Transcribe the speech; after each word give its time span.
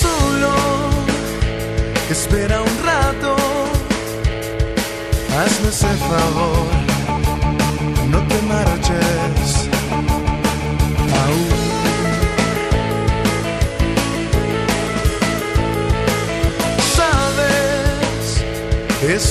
Solo 0.00 0.54
espera 2.10 2.60
un 2.60 2.84
rato, 2.84 3.36
hazme 5.38 5.68
ese 5.68 5.88
favor, 6.10 6.66
no 8.10 8.18
te 8.28 8.42
marches 8.42 8.81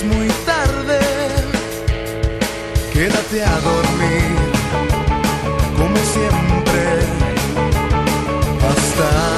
muy 0.03 0.27
tarde, 0.45 0.99
quédate 2.93 3.43
a 3.43 3.59
dormir, 3.59 4.35
como 5.77 5.95
siempre, 5.97 6.83
hasta 8.69 9.30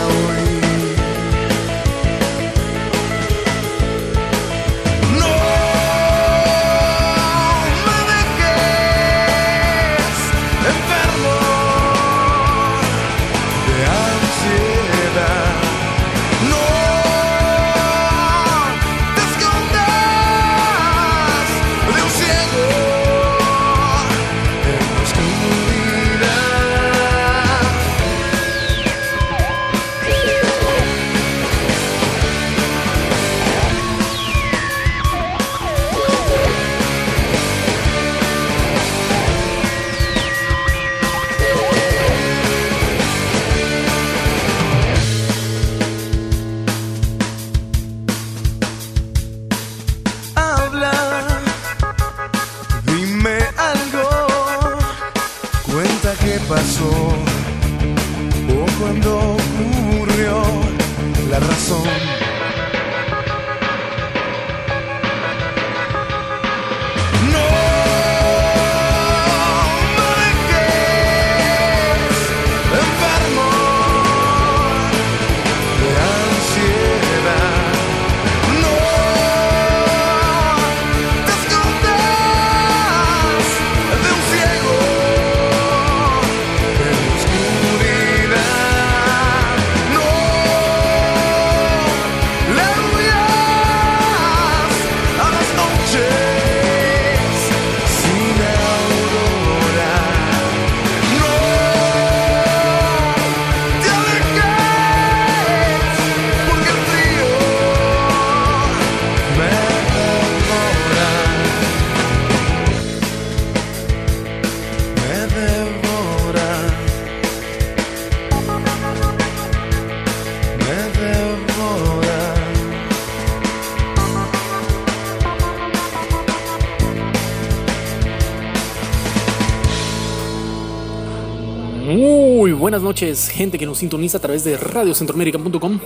buenas 132.73 132.85
noches, 132.85 133.29
gente 133.29 133.59
que 133.59 133.67
nos 133.67 133.77
sintoniza 133.77 134.17
a 134.17 134.19
través 134.19 134.43
de 134.43 134.57
radiocentroamérica.com, 134.57 135.79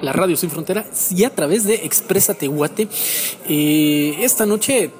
la 0.00 0.12
radio 0.12 0.36
sin 0.36 0.50
fronteras 0.50 1.12
y 1.12 1.22
a 1.22 1.30
través 1.30 1.62
de 1.62 1.74
Expresa 1.84 2.34
Tehuate. 2.34 2.88
Eh, 3.48 4.16
esta 4.22 4.44
noche, 4.44 4.90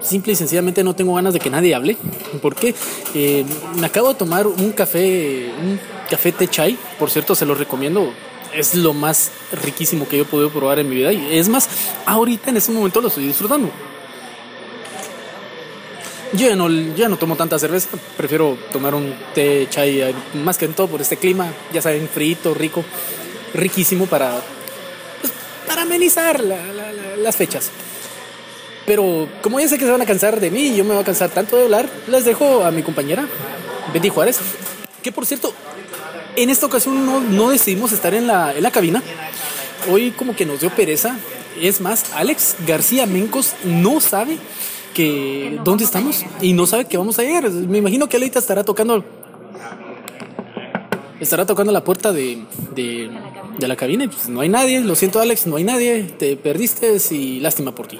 simple 0.00 0.32
y 0.32 0.36
sencillamente, 0.36 0.82
no 0.82 0.96
tengo 0.96 1.14
ganas 1.14 1.34
de 1.34 1.40
que 1.40 1.50
nadie 1.50 1.74
hable, 1.74 1.98
porque 2.40 2.74
eh, 3.14 3.44
me 3.78 3.84
acabo 3.84 4.08
de 4.08 4.14
tomar 4.14 4.46
un 4.46 4.72
café, 4.72 5.50
un 5.60 5.78
café 6.08 6.32
té 6.32 6.48
chai, 6.48 6.78
por 6.98 7.10
cierto, 7.10 7.34
se 7.34 7.44
lo 7.44 7.54
recomiendo. 7.54 8.10
Es 8.54 8.74
lo 8.74 8.94
más 8.94 9.32
riquísimo 9.62 10.08
que 10.08 10.16
yo 10.16 10.22
he 10.22 10.26
podido 10.26 10.48
probar 10.48 10.78
en 10.78 10.88
mi 10.88 10.96
vida. 10.96 11.12
Y 11.12 11.36
es 11.36 11.50
más, 11.50 11.68
ahorita 12.06 12.48
en 12.48 12.56
este 12.56 12.72
momento 12.72 13.02
lo 13.02 13.08
estoy 13.08 13.26
disfrutando. 13.26 13.70
Yo 16.32 16.48
ya 16.48 16.54
no, 16.54 16.68
yo 16.70 17.08
no 17.08 17.16
tomo 17.16 17.34
tanta 17.36 17.58
cerveza, 17.58 17.88
prefiero 18.16 18.56
tomar 18.72 18.94
un 18.94 19.12
té 19.34 19.66
chai, 19.68 20.00
eh, 20.00 20.14
más 20.34 20.56
que 20.56 20.64
en 20.66 20.74
todo 20.74 20.86
por 20.86 21.00
este 21.00 21.16
clima, 21.16 21.52
ya 21.72 21.82
saben, 21.82 22.08
frito, 22.08 22.54
rico, 22.54 22.84
riquísimo 23.52 24.06
para, 24.06 24.40
pues, 25.20 25.32
para 25.66 25.82
amenizar 25.82 26.38
la- 26.44 26.64
la- 26.72 26.92
la- 26.92 27.16
las 27.16 27.34
fechas. 27.34 27.70
Pero 28.86 29.28
como 29.42 29.58
ya 29.58 29.66
sé 29.68 29.76
que 29.76 29.84
se 29.84 29.90
van 29.90 30.02
a 30.02 30.06
cansar 30.06 30.38
de 30.38 30.50
mí 30.52 30.68
y 30.68 30.76
yo 30.76 30.84
me 30.84 30.92
voy 30.94 31.02
a 31.02 31.04
cansar 31.04 31.30
tanto 31.30 31.56
de 31.56 31.64
hablar, 31.64 31.88
les 32.06 32.24
dejo 32.24 32.64
a 32.64 32.70
mi 32.70 32.82
compañera, 32.84 33.26
Betty 33.92 34.08
Juárez, 34.08 34.38
que 35.02 35.10
por 35.10 35.26
cierto, 35.26 35.52
en 36.36 36.48
esta 36.48 36.66
ocasión 36.66 37.04
no, 37.04 37.18
no 37.20 37.50
decidimos 37.50 37.90
estar 37.90 38.14
en 38.14 38.28
la, 38.28 38.54
en 38.54 38.62
la 38.62 38.70
cabina. 38.70 39.02
Hoy 39.90 40.12
como 40.12 40.36
que 40.36 40.46
nos 40.46 40.60
dio 40.60 40.70
pereza. 40.70 41.16
Es 41.60 41.80
más, 41.80 42.04
Alex 42.14 42.54
García 42.66 43.06
Mencos 43.06 43.54
no 43.64 44.00
sabe 44.00 44.38
que 44.94 45.58
dónde 45.64 45.84
estamos 45.84 46.24
y 46.40 46.52
no 46.52 46.66
sabe 46.66 46.86
que 46.86 46.96
vamos 46.96 47.18
a 47.18 47.22
llegar. 47.22 47.50
Me 47.50 47.78
imagino 47.78 48.08
que 48.08 48.16
ahorita 48.16 48.38
estará 48.38 48.64
tocando 48.64 49.04
estará 51.20 51.44
tocando 51.44 51.70
la 51.70 51.84
puerta 51.84 52.12
de, 52.12 52.42
de, 52.74 53.10
de 53.58 53.68
la 53.68 53.76
cabina 53.76 54.04
y 54.04 54.08
pues 54.08 54.28
no 54.28 54.40
hay 54.40 54.48
nadie. 54.48 54.80
Lo 54.80 54.94
siento 54.94 55.20
Alex, 55.20 55.46
no 55.46 55.56
hay 55.56 55.64
nadie. 55.64 56.04
Te 56.04 56.36
perdiste 56.36 56.96
y 57.10 57.40
lástima 57.40 57.74
por 57.74 57.86
ti. 57.86 57.98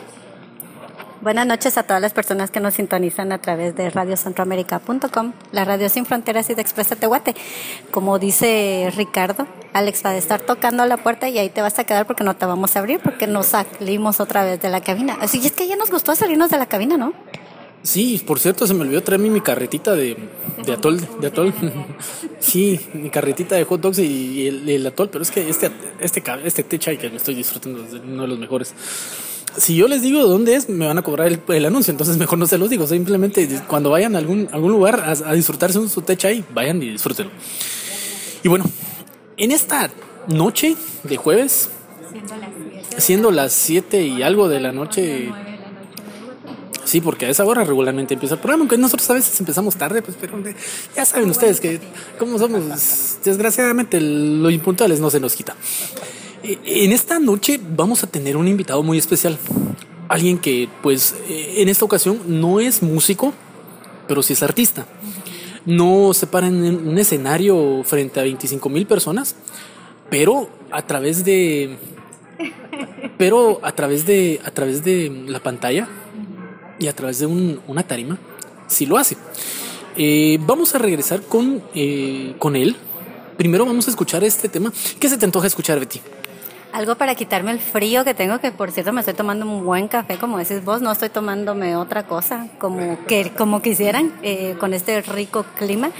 Buenas 1.22 1.46
noches 1.46 1.76
a 1.76 1.82
todas 1.82 2.00
las 2.00 2.14
personas 2.14 2.50
que 2.50 2.60
nos 2.60 2.72
sintonizan 2.72 3.30
a 3.30 3.36
través 3.36 3.76
de 3.76 3.90
radiocentroamérica.com, 3.90 5.34
la 5.52 5.66
radio 5.66 5.90
sin 5.90 6.06
fronteras 6.06 6.48
y 6.48 6.54
de 6.54 6.62
Expresa 6.62 6.96
Tehuate. 6.96 7.34
Como 7.90 8.18
dice 8.18 8.90
Ricardo, 8.96 9.46
Alex 9.74 10.02
va 10.02 10.10
a 10.10 10.16
estar 10.16 10.40
tocando 10.40 10.86
la 10.86 10.96
puerta 10.96 11.28
y 11.28 11.36
ahí 11.36 11.50
te 11.50 11.60
vas 11.60 11.78
a 11.78 11.84
quedar 11.84 12.06
porque 12.06 12.24
no 12.24 12.36
te 12.36 12.46
vamos 12.46 12.74
a 12.74 12.78
abrir 12.78 13.00
porque 13.00 13.26
nos 13.26 13.48
salimos 13.48 14.18
otra 14.18 14.44
vez 14.44 14.62
de 14.62 14.70
la 14.70 14.80
cabina. 14.80 15.18
Así 15.20 15.44
es 15.44 15.52
que 15.52 15.68
ya 15.68 15.76
nos 15.76 15.90
gustó 15.90 16.16
salirnos 16.16 16.48
de 16.48 16.56
la 16.56 16.64
cabina, 16.64 16.96
¿no? 16.96 17.12
Sí, 17.82 18.22
por 18.26 18.40
cierto, 18.40 18.66
se 18.66 18.72
me 18.72 18.82
olvidó 18.82 19.02
traerme 19.02 19.28
mi 19.28 19.42
carretita 19.42 19.94
de, 19.94 20.16
de 20.64 20.72
atol, 20.72 21.00
de 21.20 21.26
atol. 21.26 21.52
sí, 22.40 22.80
mi 22.94 23.10
carretita 23.10 23.56
de 23.56 23.64
hot 23.64 23.80
dogs 23.82 23.98
y, 23.98 24.46
el, 24.46 24.66
el 24.66 24.86
atol, 24.86 25.10
pero 25.10 25.20
es 25.20 25.30
que 25.30 25.50
este, 25.50 25.70
este, 26.00 26.22
este 26.44 26.62
té 26.62 26.78
chai 26.78 26.96
que 26.96 27.10
me 27.10 27.16
estoy 27.16 27.34
disfrutando 27.34 27.84
es 27.84 27.92
uno 27.92 28.22
de 28.22 28.28
los 28.28 28.38
mejores. 28.38 28.74
Si 29.56 29.74
yo 29.74 29.88
les 29.88 30.02
digo 30.02 30.26
dónde 30.26 30.54
es, 30.54 30.68
me 30.68 30.86
van 30.86 30.98
a 30.98 31.02
cobrar 31.02 31.26
el, 31.26 31.40
el 31.48 31.66
anuncio, 31.66 31.90
entonces 31.90 32.16
mejor 32.16 32.38
no 32.38 32.46
se 32.46 32.58
los 32.58 32.70
digo. 32.70 32.86
Simplemente 32.86 33.48
cuando 33.66 33.90
vayan 33.90 34.14
a 34.14 34.18
algún, 34.18 34.48
algún 34.52 34.72
lugar 34.72 35.00
a, 35.00 35.30
a 35.30 35.34
disfrutarse 35.34 35.78
un 35.78 35.88
su 35.88 36.02
té 36.02 36.16
chai, 36.16 36.44
vayan 36.54 36.82
y 36.82 36.90
disfrútenlo. 36.90 37.32
Y 38.42 38.48
bueno, 38.48 38.64
en 39.36 39.50
esta 39.50 39.90
noche 40.28 40.76
de 41.02 41.16
jueves, 41.16 41.70
siendo 42.96 43.30
las 43.30 43.52
7 43.52 44.02
y 44.02 44.22
algo 44.22 44.48
de 44.48 44.60
la 44.60 44.72
noche, 44.72 45.30
Sí, 46.90 47.00
porque 47.00 47.26
a 47.26 47.28
esa 47.28 47.44
hora 47.44 47.62
regularmente 47.62 48.14
empieza 48.14 48.34
el 48.34 48.40
programa, 48.40 48.62
aunque 48.62 48.76
nosotros 48.76 49.08
a 49.10 49.14
veces 49.14 49.38
empezamos 49.38 49.76
tarde, 49.76 50.02
pues, 50.02 50.16
pero 50.20 50.42
ya 50.96 51.04
saben 51.04 51.30
ustedes 51.30 51.60
que 51.60 51.78
como 52.18 52.36
somos, 52.36 53.18
desgraciadamente 53.22 54.00
lo 54.00 54.50
impuntuales 54.50 54.98
no 54.98 55.08
se 55.08 55.20
nos 55.20 55.36
quita. 55.36 55.54
En 56.64 56.92
esta 56.92 57.18
noche 57.18 57.60
vamos 57.76 58.02
a 58.02 58.06
tener 58.06 58.36
un 58.36 58.48
invitado 58.48 58.82
muy 58.82 58.98
especial. 58.98 59.38
Alguien 60.08 60.38
que, 60.38 60.68
pues, 60.82 61.14
eh, 61.28 61.54
en 61.58 61.68
esta 61.68 61.84
ocasión 61.84 62.20
no 62.26 62.58
es 62.60 62.82
músico, 62.82 63.32
pero 64.08 64.22
sí 64.22 64.32
es 64.32 64.42
artista. 64.42 64.86
No 65.66 66.12
se 66.14 66.26
para 66.26 66.46
en 66.48 66.88
un 66.88 66.98
escenario 66.98 67.82
frente 67.84 68.18
a 68.18 68.22
25 68.24 68.68
mil 68.68 68.86
personas, 68.86 69.36
pero 70.08 70.48
a 70.70 70.82
través 70.86 71.24
de. 71.24 71.76
Pero 73.18 73.60
a 73.62 73.72
través 73.72 74.06
de. 74.06 74.40
A 74.44 74.50
través 74.50 74.82
de 74.82 75.24
la 75.28 75.40
pantalla 75.42 75.86
y 76.78 76.86
a 76.88 76.96
través 76.96 77.18
de 77.18 77.26
un- 77.26 77.60
una 77.68 77.82
tarima, 77.82 78.18
sí 78.66 78.86
lo 78.86 78.96
hace. 78.96 79.16
Eh, 79.96 80.38
vamos 80.46 80.74
a 80.74 80.78
regresar 80.78 81.20
con, 81.22 81.62
eh, 81.74 82.34
con 82.38 82.56
él. 82.56 82.74
Primero 83.40 83.64
vamos 83.64 83.86
a 83.86 83.90
escuchar 83.90 84.22
este 84.22 84.50
tema. 84.50 84.70
¿Qué 84.98 85.08
se 85.08 85.16
te 85.16 85.24
antoja 85.24 85.46
escuchar, 85.46 85.80
Betty? 85.80 85.98
Algo 86.74 86.96
para 86.96 87.14
quitarme 87.14 87.52
el 87.52 87.58
frío 87.58 88.04
que 88.04 88.12
tengo, 88.12 88.38
que 88.38 88.52
por 88.52 88.70
cierto 88.70 88.92
me 88.92 89.00
estoy 89.00 89.14
tomando 89.14 89.46
un 89.46 89.64
buen 89.64 89.88
café, 89.88 90.18
como 90.18 90.36
decís 90.36 90.62
vos, 90.62 90.82
no 90.82 90.92
estoy 90.92 91.08
tomándome 91.08 91.74
otra 91.74 92.06
cosa 92.06 92.48
como, 92.58 93.02
que, 93.06 93.30
como 93.30 93.62
quisieran 93.62 94.12
eh, 94.22 94.56
con 94.60 94.74
este 94.74 95.00
rico 95.00 95.46
clima, 95.56 95.90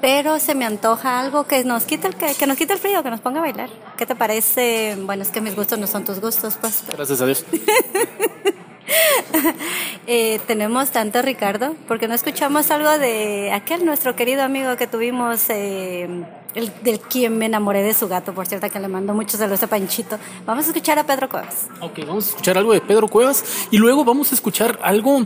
pero 0.00 0.40
se 0.40 0.56
me 0.56 0.64
antoja 0.64 1.20
algo 1.20 1.44
que 1.44 1.62
nos, 1.62 1.84
quite 1.84 2.08
el, 2.08 2.16
que, 2.16 2.34
que 2.34 2.48
nos 2.48 2.56
quite 2.56 2.72
el 2.72 2.80
frío, 2.80 3.00
que 3.04 3.10
nos 3.10 3.20
ponga 3.20 3.38
a 3.38 3.42
bailar. 3.42 3.70
¿Qué 3.96 4.04
te 4.04 4.16
parece? 4.16 4.98
Bueno, 5.00 5.22
es 5.22 5.30
que 5.30 5.40
mis 5.40 5.54
gustos 5.54 5.78
no 5.78 5.86
son 5.86 6.04
tus 6.04 6.18
gustos, 6.20 6.58
pues. 6.60 6.82
Gracias 6.90 7.20
a 7.20 7.26
Dios. 7.26 7.44
eh, 10.06 10.40
tenemos 10.46 10.90
tanto 10.90 11.20
Ricardo, 11.22 11.74
porque 11.86 12.08
no 12.08 12.14
escuchamos 12.14 12.70
algo 12.70 12.98
de 12.98 13.52
aquel 13.52 13.84
nuestro 13.84 14.16
querido 14.16 14.42
amigo 14.42 14.76
que 14.76 14.86
tuvimos, 14.86 15.50
eh, 15.50 16.08
el, 16.54 16.72
del 16.82 17.00
quien 17.00 17.36
me 17.38 17.46
enamoré 17.46 17.82
de 17.82 17.92
su 17.94 18.08
gato, 18.08 18.32
por 18.32 18.46
cierto, 18.46 18.68
que 18.70 18.80
le 18.80 18.88
mando 18.88 19.14
muchos 19.14 19.38
saludos 19.38 19.62
a 19.62 19.66
Panchito. 19.66 20.18
Vamos 20.46 20.64
a 20.66 20.68
escuchar 20.68 20.98
a 20.98 21.04
Pedro 21.04 21.28
Cuevas. 21.28 21.66
Ok, 21.80 21.98
vamos 22.06 22.26
a 22.26 22.28
escuchar 22.30 22.56
algo 22.58 22.72
de 22.72 22.80
Pedro 22.80 23.08
Cuevas 23.08 23.44
y 23.70 23.78
luego 23.78 24.04
vamos 24.04 24.32
a 24.32 24.34
escuchar 24.34 24.78
algo. 24.82 25.22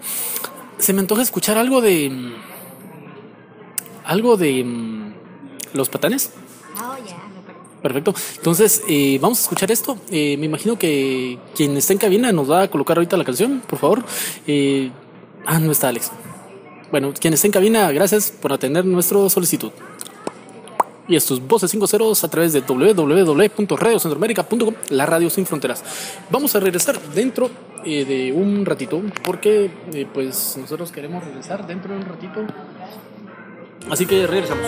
Se 0.79 0.93
me 0.93 1.00
antoja 1.00 1.23
escuchar 1.23 1.56
algo 1.59 1.81
de. 1.81 2.11
mm, 2.11 2.32
Algo 4.05 4.37
de. 4.37 4.64
mm, 4.64 5.14
Los 5.75 5.88
patanes. 5.88 6.32
Oh, 6.82 6.97
yeah. 7.05 7.21
Perfecto. 7.82 8.14
Entonces, 8.37 8.82
eh, 8.88 9.19
vamos 9.20 9.40
a 9.40 9.43
escuchar 9.43 9.70
esto. 9.70 9.99
Eh, 10.11 10.37
me 10.38 10.46
imagino 10.46 10.79
que 10.79 11.38
quien 11.55 11.76
está 11.76 11.93
en 11.93 11.99
cabina 11.99 12.32
nos 12.32 12.50
va 12.50 12.62
a 12.62 12.69
colocar 12.69 12.96
ahorita 12.96 13.17
la 13.17 13.25
canción, 13.25 13.62
por 13.67 13.79
favor. 13.79 14.05
Eh, 14.46 14.90
ah, 15.46 15.58
no 15.58 15.73
está 15.73 15.88
Alex. 15.88 16.12
Bueno, 16.93 17.12
quien 17.19 17.34
está 17.34 17.49
en 17.49 17.52
cabina, 17.52 17.90
gracias 17.90 18.31
por 18.31 18.52
atender 18.52 18.84
nuestra 18.84 19.29
solicitud. 19.29 19.73
Y 21.08 21.17
estos 21.17 21.44
voces 21.46 21.70
5 21.70 21.87
ceros 21.87 22.23
a 22.23 22.29
través 22.29 22.52
de 22.52 22.61
www.radiocentroamérica.com, 22.61 24.75
la 24.90 25.06
radio 25.06 25.31
sin 25.31 25.46
fronteras. 25.46 25.82
Vamos 26.31 26.55
a 26.55 26.61
regresar 26.61 27.00
dentro 27.14 27.50
eh, 27.85 28.05
de 28.05 28.31
un 28.32 28.64
ratito, 28.64 29.02
porque 29.25 29.70
eh, 29.93 30.06
pues 30.12 30.56
nosotros 30.58 30.93
queremos 30.93 31.25
regresar 31.25 31.67
dentro 31.67 31.94
de 31.94 32.00
un 32.00 32.06
ratito. 32.06 32.46
Así 33.90 34.06
que 34.06 34.25
regresamos. 34.26 34.67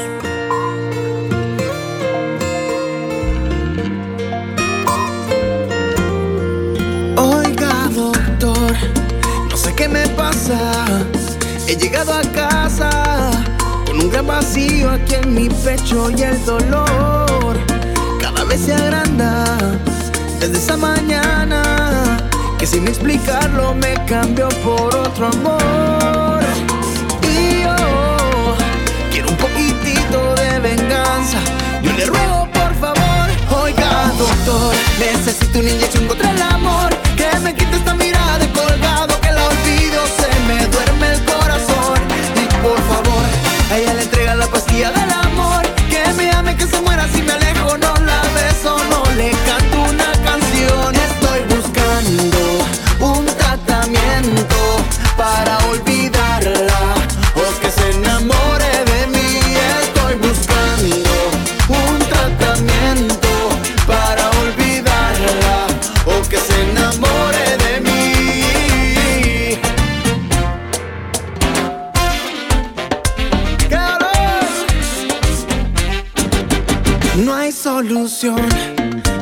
Qué 9.76 9.88
me 9.88 10.06
pasa. 10.10 10.58
He 11.66 11.76
llegado 11.76 12.12
a 12.12 12.22
casa 12.32 12.90
con 13.86 14.00
un 14.00 14.10
gran 14.10 14.26
vacío 14.26 14.90
aquí 14.90 15.14
en 15.14 15.34
mi 15.34 15.48
pecho 15.48 16.10
y 16.10 16.22
el 16.22 16.44
dolor 16.44 17.58
cada 18.20 18.44
vez 18.44 18.60
se 18.60 18.74
agranda 18.74 19.44
desde 20.40 20.58
esa 20.58 20.76
mañana 20.76 21.62
que 22.58 22.66
sin 22.66 22.86
explicarlo 22.86 23.74
me 23.74 23.94
cambió 24.06 24.48
por 24.62 24.94
otro 24.94 25.28
amor. 25.28 26.42
Y 27.22 27.62
yo 27.62 27.76
quiero 29.10 29.30
un 29.30 29.36
poquitito 29.36 30.34
de 30.34 30.58
venganza. 30.60 31.38
Yo 31.82 31.92
le 31.92 32.06
ruego 32.06 32.48
por 32.52 32.74
favor, 32.76 33.62
oiga 33.62 34.12
doctor, 34.18 34.74
necesito 34.98 35.58
una 35.60 35.70
inyección 35.70 36.06
contra 36.06 36.30
el 36.30 36.42
amor. 36.42 36.90
Que 37.16 37.38
me 37.40 37.54
quite 37.54 37.76
esta 37.76 37.94
mirada 37.94 38.44
solución. 77.64 78.46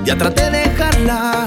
Ya 0.05 0.17
traté 0.17 0.51
de 0.51 0.69
dejarla, 0.69 1.45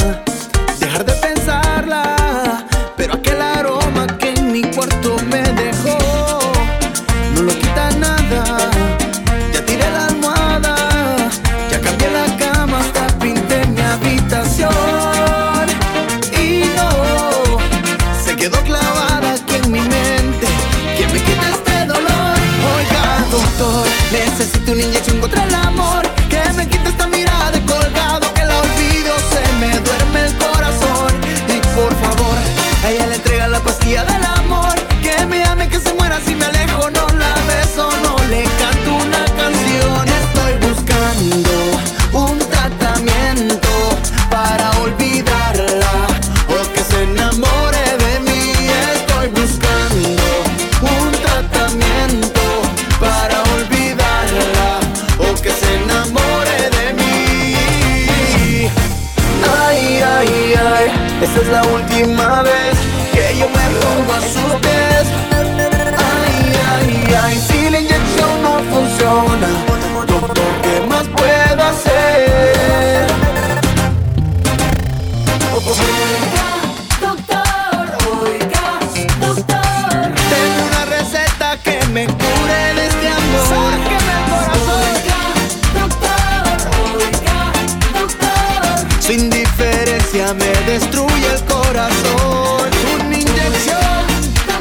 me 90.14 90.72
destruye 90.72 91.28
el 91.34 91.44
corazón. 91.46 92.70
Una 92.96 93.18
inyección 93.18 94.06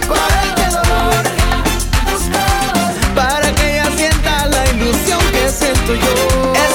para 0.09 0.43
este 0.43 0.67
dolor. 0.69 1.25
Para 3.15 3.55
que 3.55 3.73
ella 3.75 3.91
sienta 3.97 4.47
la 4.47 4.67
ilusión 4.71 5.21
que 5.33 5.49
siento 5.51 5.95
yo. 5.95 6.74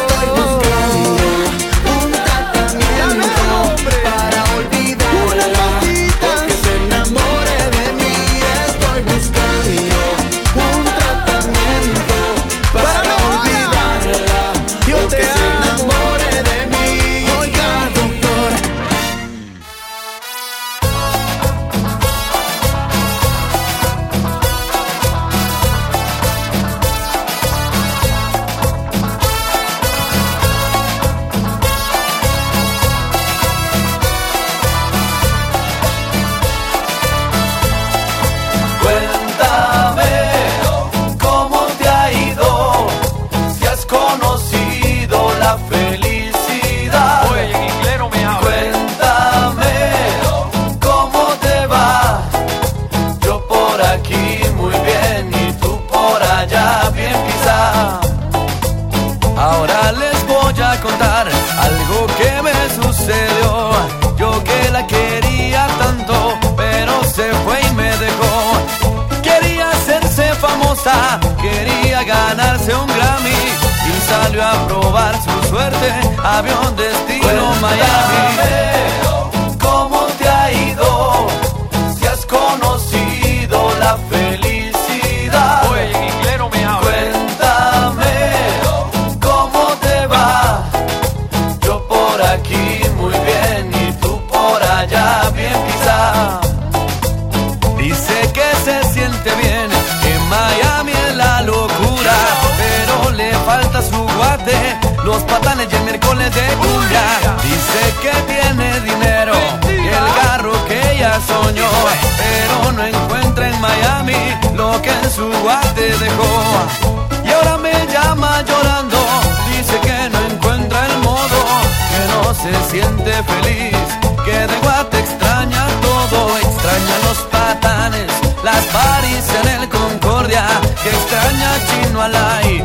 My 132.00 132.08
life. 132.08 132.59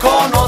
Si 0.00 0.39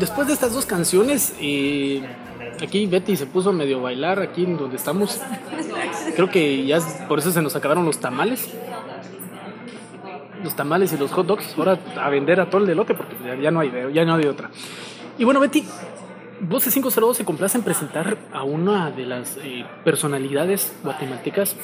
después 0.00 0.26
de 0.26 0.32
estas 0.32 0.52
dos 0.52 0.66
canciones, 0.66 1.34
eh, 1.38 2.02
aquí 2.60 2.86
Betty 2.86 3.16
se 3.16 3.26
puso 3.26 3.50
a 3.50 3.52
medio 3.52 3.80
bailar 3.80 4.20
aquí 4.20 4.44
en 4.44 4.56
donde 4.56 4.76
estamos. 4.76 5.20
Creo 6.16 6.30
que 6.30 6.64
ya 6.64 6.80
por 7.06 7.18
eso 7.18 7.30
se 7.30 7.42
nos 7.42 7.54
acabaron 7.54 7.84
los 7.84 7.98
tamales. 7.98 8.48
Los 10.42 10.56
tamales 10.56 10.92
y 10.94 10.96
los 10.96 11.12
hot 11.12 11.26
dogs. 11.26 11.54
Ahora 11.56 11.78
a 12.00 12.08
vender 12.08 12.40
a 12.40 12.48
todo 12.48 12.62
el 12.62 12.66
delote 12.66 12.94
porque 12.94 13.14
ya, 13.40 13.50
no 13.50 13.60
hay 13.60 13.70
ya 13.92 14.04
no 14.04 14.14
hay 14.14 14.24
otra. 14.24 14.50
Y 15.18 15.24
bueno, 15.24 15.38
Betty, 15.38 15.64
Voce 16.40 16.70
502 16.70 17.18
se 17.18 17.24
complace 17.26 17.58
en 17.58 17.64
presentar 17.64 18.16
a 18.32 18.44
una 18.44 18.90
de 18.90 19.04
las 19.04 19.36
eh, 19.36 19.66
personalidades 19.84 20.74
guatemaltecas 20.82 21.54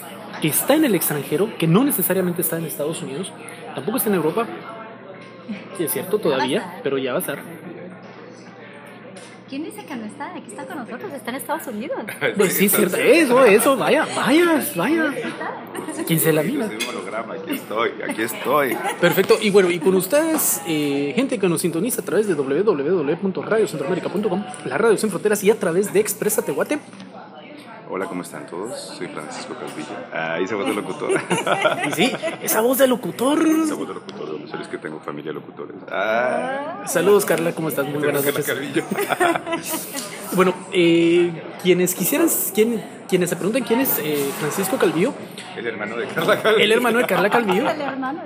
que 0.43 0.49
está 0.49 0.75
en 0.75 0.85
el 0.85 0.95
extranjero, 0.95 1.49
que 1.57 1.67
no 1.67 1.83
necesariamente 1.83 2.43
está 2.43 2.59
en 2.59 2.67
Estados 2.67 3.01
Unidos, 3.01 3.33
tampoco 3.75 3.97
está 3.97 4.11
en 4.11 4.17
Europa. 4.17 4.47
Sí, 5.79 5.85
es 5.85 5.93
cierto, 5.93 6.19
todavía, 6.19 6.81
pero 6.83 6.99
ya 6.99 7.13
va 7.13 7.19
a 7.19 7.21
estar. 7.21 7.39
¿Quién 9.49 9.63
dice 9.63 9.85
que 9.85 9.95
no 9.95 10.07
está? 10.07 10.35
Aquí 10.35 10.49
está 10.49 10.67
con 10.67 10.79
nosotros, 10.79 11.13
está 11.13 11.31
en 11.31 11.37
Estados 11.37 11.69
Unidos. 11.69 11.99
Pues 12.37 12.53
sí, 12.55 12.69
cierto. 12.69 12.97
Eso, 12.97 13.45
eso, 13.45 13.77
vaya, 13.77 14.05
vaya, 14.17 14.61
vaya. 14.75 15.15
¿Quién 16.07 16.19
se 16.19 16.33
la 16.33 16.43
mira? 16.43 16.67
Soy 16.67 16.77
un 16.77 16.89
holograma, 16.89 17.35
aquí 17.35 17.53
estoy, 17.55 17.91
aquí 18.09 18.23
estoy. 18.23 18.77
Perfecto. 19.01 19.39
Y 19.41 19.51
bueno, 19.51 19.71
y 19.71 19.79
con 19.79 19.95
ustedes, 19.95 20.61
eh, 20.67 21.13
gente 21.15 21.39
que 21.39 21.49
nos 21.49 21.61
sintoniza 21.61 22.03
a 22.03 22.05
través 22.05 22.27
de 22.27 22.35
www.radiocentroamerica.com, 22.35 24.45
la 24.65 24.79
radio 24.79 24.97
sin 24.97 25.11
fronteras 25.11 25.45
y 25.45 25.51
a 25.51 25.59
través 25.59 25.93
de 25.93 26.01
Expresa 26.01 26.43
Tehuate. 26.43 26.81
Hola, 27.89 28.07
¿cómo 28.07 28.23
están 28.23 28.47
todos? 28.47 28.79
Soy 28.99 29.07
Francisco 29.09 29.55
Calvillo. 29.55 29.89
Ahí 30.13 30.47
se 30.47 30.55
voz 30.57 30.67
de 30.67 30.75
locutor. 30.75 31.11
Y 31.89 31.93
sí, 31.93 32.13
esa 32.43 32.61
voz 32.61 32.79
de 32.79 32.87
locutor. 32.89 33.39
Esa 33.47 33.75
voz 33.75 33.89
de 33.89 33.95
locutor, 33.95 34.27
donde 34.33 34.49
sabes 34.49 34.67
que 34.69 34.79
tengo 34.79 34.99
familia 35.01 35.31
de 35.31 35.35
locutores. 35.35 35.77
Ah, 35.91 36.83
Saludos, 36.87 37.25
Carla, 37.25 37.53
¿cómo 37.53 37.69
estás? 37.69 37.87
Muy 37.87 38.03
buenas 38.03 38.23
Carla 38.25 38.41
noches. 38.41 38.47
Calvillo. 38.55 38.83
Bueno, 40.33 40.53
eh, 40.73 41.41
quienes 41.63 41.95
quisieran, 41.95 42.29
quien- 42.53 42.85
quienes 43.09 43.31
se 43.31 43.37
preguntan 43.37 43.63
quién 43.65 43.81
es 43.81 43.99
eh, 43.99 44.29
Francisco 44.41 44.77
Calvillo, 44.77 45.13
El 45.57 45.67
hermano 45.67 45.97
de 45.97 46.07
Carla 46.07 46.43
Calvillo. 46.43 46.65
el 46.65 46.73
hermano 46.73 46.99
de 46.99 47.05
Carla 47.07 47.31
Calvillo. 47.31 47.71
El 47.71 47.81
hermano 47.81 48.21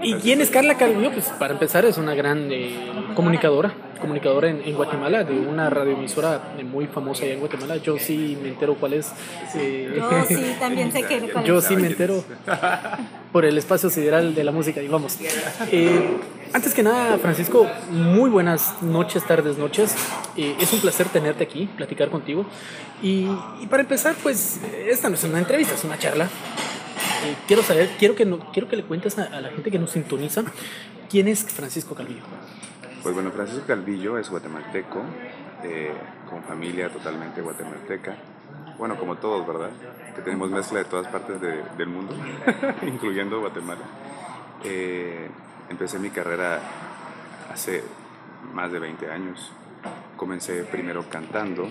de... 0.00 0.06
¿Y 0.08 0.14
quién 0.14 0.40
es 0.40 0.50
Carla 0.50 0.76
Calvillo? 0.76 1.10
Pues 1.12 1.26
para 1.38 1.52
empezar 1.54 1.84
es 1.84 1.98
una 1.98 2.14
gran 2.14 2.50
eh, 2.50 2.70
comunicadora, 3.14 3.72
comunicadora 4.00 4.48
en, 4.48 4.62
en 4.64 4.74
Guatemala, 4.74 5.24
de 5.24 5.34
una 5.38 5.68
radioemisora 5.70 6.40
muy 6.70 6.86
famosa 6.86 7.24
allá 7.24 7.34
en 7.34 7.40
Guatemala. 7.40 7.76
Yo 7.78 7.98
sí 7.98 8.38
me 8.42 8.48
entero 8.50 8.74
cuál 8.74 8.94
es. 8.94 9.12
eh, 9.54 9.92
Yo 9.96 10.24
sí, 10.26 10.56
también 10.58 10.90
sé 10.92 11.02
que... 11.02 11.20
cuál 11.30 11.44
yo 11.44 11.58
es. 11.58 11.64
sí 11.64 11.76
me 11.76 11.88
entero 11.88 12.24
por 13.32 13.44
el 13.44 13.58
espacio 13.58 13.90
sideral 13.90 14.34
de 14.34 14.44
la 14.44 14.52
música, 14.52 14.80
y 14.80 14.88
vamos. 14.88 15.18
Eh, 15.70 16.16
antes 16.52 16.74
que 16.74 16.82
nada, 16.82 17.18
Francisco, 17.18 17.66
muy 17.90 18.30
buenas 18.30 18.82
noches, 18.82 19.24
tardes, 19.26 19.58
noches. 19.58 19.94
Eh, 20.36 20.56
es 20.60 20.72
un 20.72 20.80
placer 20.80 21.08
tenerte 21.08 21.44
aquí, 21.44 21.66
platicar 21.76 22.10
contigo. 22.10 22.46
Y, 23.02 23.26
para 23.70 23.82
empezar, 23.82 24.14
pues, 24.22 24.60
esta 24.86 25.08
no 25.08 25.14
es 25.14 25.24
una 25.24 25.38
entrevista, 25.38 25.74
es 25.74 25.84
una 25.84 25.98
charla. 25.98 26.24
Eh, 26.24 27.36
quiero 27.46 27.62
saber, 27.62 27.90
quiero 27.98 28.14
que, 28.14 28.24
no, 28.24 28.38
quiero 28.52 28.68
que 28.68 28.76
le 28.76 28.84
cuentes 28.84 29.18
a, 29.18 29.40
la 29.40 29.50
gente 29.50 29.70
que 29.70 29.78
nos 29.78 29.90
sintoniza 29.90 30.44
quién 31.10 31.28
es 31.28 31.44
Francisco 31.44 31.94
Calvillo. 31.94 32.22
Pues 33.02 33.14
bueno, 33.14 33.30
Francisco 33.30 33.64
Calvillo 33.66 34.18
es 34.18 34.28
guatemalteco, 34.30 35.02
eh, 35.64 35.92
con 36.28 36.42
familia 36.44 36.88
totalmente 36.90 37.40
guatemalteca. 37.40 38.16
Bueno, 38.78 38.96
como 38.96 39.16
todos, 39.16 39.46
¿verdad? 39.46 39.70
Que 40.14 40.22
tenemos 40.22 40.50
mezcla 40.50 40.78
de 40.78 40.84
todas 40.84 41.08
partes 41.08 41.40
de- 41.40 41.62
del 41.76 41.88
mundo, 41.88 42.14
incluyendo 42.86 43.40
Guatemala. 43.40 43.80
Eh, 44.64 45.28
empecé 45.70 45.98
mi 45.98 46.10
carrera 46.10 46.60
hace 47.52 47.82
más 48.54 48.70
de 48.72 48.78
20 48.78 49.10
años. 49.10 49.52
Comencé 50.16 50.64
primero 50.64 51.04
cantando, 51.08 51.68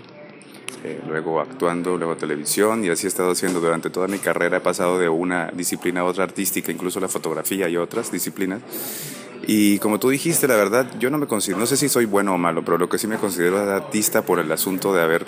eh, 0.83 1.01
luego 1.07 1.39
actuando, 1.39 1.97
luego 1.97 2.15
televisión 2.15 2.83
y 2.83 2.89
así 2.89 3.07
he 3.07 3.09
estado 3.09 3.31
haciendo 3.31 3.59
durante 3.59 3.89
toda 3.89 4.07
mi 4.07 4.19
carrera. 4.19 4.57
He 4.57 4.61
pasado 4.61 4.99
de 4.99 5.09
una 5.09 5.47
disciplina 5.51 6.01
a 6.01 6.03
otra 6.05 6.23
artística, 6.23 6.71
incluso 6.71 6.99
la 6.99 7.07
fotografía 7.07 7.67
y 7.69 7.77
otras 7.77 8.11
disciplinas. 8.11 8.61
Y 9.45 9.79
como 9.79 9.99
tú 9.99 10.09
dijiste, 10.09 10.47
la 10.47 10.55
verdad, 10.55 10.87
yo 10.99 11.09
no 11.09 11.17
me 11.17 11.27
considero, 11.27 11.59
no 11.59 11.65
sé 11.65 11.77
si 11.77 11.89
soy 11.89 12.05
bueno 12.05 12.33
o 12.33 12.37
malo, 12.37 12.63
pero 12.65 12.77
lo 12.77 12.89
que 12.89 12.97
sí 12.97 13.07
me 13.07 13.17
considero 13.17 13.61
es 13.61 13.69
artista 13.69 14.23
por 14.23 14.39
el 14.39 14.51
asunto 14.51 14.93
de 14.93 15.01
haber 15.01 15.25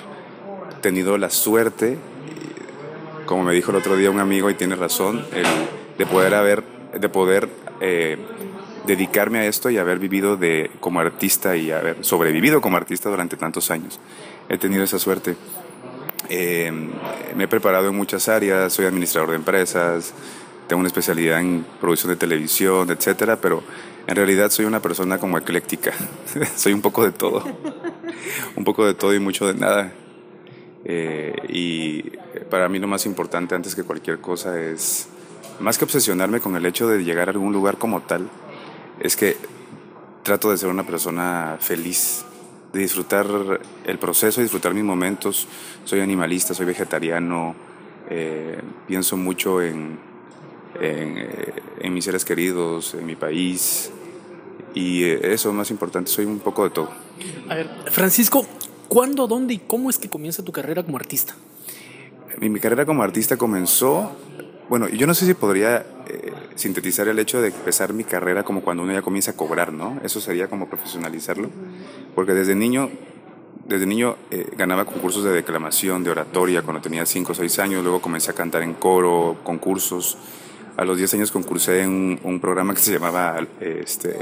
tenido 0.82 1.18
la 1.18 1.30
suerte, 1.30 1.98
como 3.26 3.44
me 3.44 3.54
dijo 3.54 3.72
el 3.72 3.78
otro 3.78 3.96
día 3.96 4.12
un 4.12 4.20
amigo 4.20 4.50
y 4.50 4.56
tiene 4.56 4.76
razón, 4.76 5.26
el, 5.34 5.46
de 5.98 6.06
poder 6.06 6.34
haber, 6.34 6.64
de 7.00 7.10
poder 7.10 7.48
eh, 7.80 8.18
dedicarme 8.90 9.38
a 9.38 9.46
esto 9.46 9.70
y 9.70 9.78
haber 9.78 10.00
vivido 10.00 10.36
de, 10.36 10.72
como 10.80 11.00
artista 11.00 11.56
y 11.56 11.72
haber 11.72 12.04
sobrevivido 12.04 12.60
como 12.60 12.78
artista 12.78 13.08
durante 13.08 13.38
tantos 13.38 13.70
años. 13.70 14.00
He 14.50 14.58
tenido 14.58 14.84
esa 14.84 14.98
suerte. 14.98 15.36
Eh, 16.28 16.72
me 17.36 17.44
he 17.44 17.48
preparado 17.48 17.90
en 17.90 17.96
muchas 17.96 18.28
áreas, 18.28 18.74
soy 18.74 18.88
administrador 18.88 19.30
de 19.30 19.36
empresas, 19.36 20.14
tengo 20.68 20.80
una 20.80 20.88
especialidad 20.88 21.40
en 21.40 21.66
producción 21.80 22.12
de 22.12 22.16
televisión, 22.16 22.90
etcétera, 22.90 23.36
pero 23.40 23.64
en 24.08 24.16
realidad 24.16 24.50
soy 24.50 24.66
una 24.66 24.82
persona 24.82 25.20
como 25.20 25.38
ecléctica. 25.38 25.94
soy 26.56 26.74
un 26.74 26.82
poco 26.82 27.04
de 27.04 27.12
todo. 27.12 27.44
un 28.56 28.64
poco 28.64 28.88
de 28.88 28.96
todo 28.96 29.14
y 29.14 29.20
mucho 29.20 29.46
de 29.46 29.54
nada. 29.54 29.94
Eh, 30.84 31.36
y 31.50 32.02
para 32.50 32.68
mí 32.70 32.80
lo 32.80 32.88
más 32.88 33.06
importante 33.06 33.54
antes 33.54 33.76
que 33.76 33.84
cualquier 33.84 34.20
cosa 34.20 34.60
es, 34.60 35.10
más 35.60 35.78
que 35.78 35.86
obsesionarme 35.86 36.40
con 36.40 36.56
el 36.56 36.66
hecho 36.66 36.88
de 36.88 37.04
llegar 37.04 37.28
a 37.28 37.32
algún 37.32 37.54
lugar 37.54 37.78
como 37.78 38.02
tal, 38.02 38.30
es 39.00 39.16
que 39.16 39.38
trato 40.24 40.52
de 40.52 40.58
ser 40.58 40.70
una 40.70 40.86
persona 40.86 41.58
feliz, 41.60 42.26
de 42.74 42.80
disfrutar 42.80 43.26
el 43.86 43.98
proceso, 43.98 44.42
disfrutar 44.42 44.74
mis 44.74 44.84
momentos. 44.84 45.48
Soy 45.86 46.02
animalista, 46.02 46.54
soy 46.54 46.66
vegetariano, 46.66 47.56
eh, 48.10 48.62
pienso 48.88 49.18
mucho 49.18 49.62
en, 49.62 49.98
en, 50.80 51.18
eh, 51.18 51.54
en, 51.80 51.94
mis 51.94 52.06
seres 52.06 52.26
queridos, 52.26 52.94
en 52.94 53.06
mi 53.06 53.16
país. 53.16 53.92
Y 54.76 55.04
eso 55.04 55.50
es 55.50 55.56
más 55.56 55.72
importante, 55.72 56.12
soy 56.12 56.26
un 56.26 56.40
poco 56.40 56.64
de 56.64 56.70
todo. 56.70 56.92
A 57.50 57.56
ver, 57.56 57.70
Francisco, 57.90 58.46
¿cuándo, 58.88 59.28
dónde 59.28 59.56
y 59.56 59.58
cómo 59.60 59.90
es 59.90 59.98
que 59.98 60.10
comienza 60.10 60.44
tu 60.44 60.52
carrera 60.52 60.84
como 60.84 60.98
artista? 60.98 61.36
Mi, 62.40 62.50
mi 62.50 62.60
carrera 62.60 62.86
como 62.86 63.02
artista 63.02 63.36
comenzó, 63.36 64.12
bueno, 64.70 64.88
yo 64.88 65.08
no 65.08 65.16
sé 65.16 65.26
si 65.26 65.34
podría 65.34 65.84
eh, 66.08 66.32
sintetizar 66.54 67.08
el 67.08 67.18
hecho 67.18 67.42
de 67.42 67.48
empezar 67.48 67.92
mi 67.92 68.04
carrera 68.04 68.44
como 68.44 68.62
cuando 68.62 68.84
uno 68.84 68.94
ya 68.94 69.02
comienza 69.02 69.32
a 69.32 69.36
cobrar, 69.36 69.74
¿no? 69.74 70.00
Eso 70.04 70.22
sería 70.22 70.48
como 70.48 70.70
profesionalizarlo, 70.70 71.50
porque 72.14 72.34
desde 72.34 72.54
niño, 72.54 72.92
desde 73.66 73.88
niño 73.88 74.16
eh, 74.30 74.48
ganaba 74.56 74.86
concursos 74.86 75.24
de 75.24 75.32
declamación, 75.32 76.04
de 76.04 76.12
oratoria, 76.12 76.62
cuando 76.62 76.82
tenía 76.82 77.04
5 77.06 77.32
o 77.32 77.36
6 77.36 77.60
años, 77.60 77.84
luego 77.84 78.00
comencé 78.00 78.30
a 78.30 78.36
cantar 78.36 78.62
en 78.62 78.76
coro, 78.76 79.38
concursos. 79.44 80.20
A 80.78 80.86
los 80.86 80.98
10 80.98 81.16
años 81.16 81.32
concursé 81.32 81.82
en 81.82 82.20
un, 82.24 82.40
programa 82.40 82.76
que 82.76 82.80
se 82.80 82.94
llamaba 82.94 83.38
este, 83.60 84.18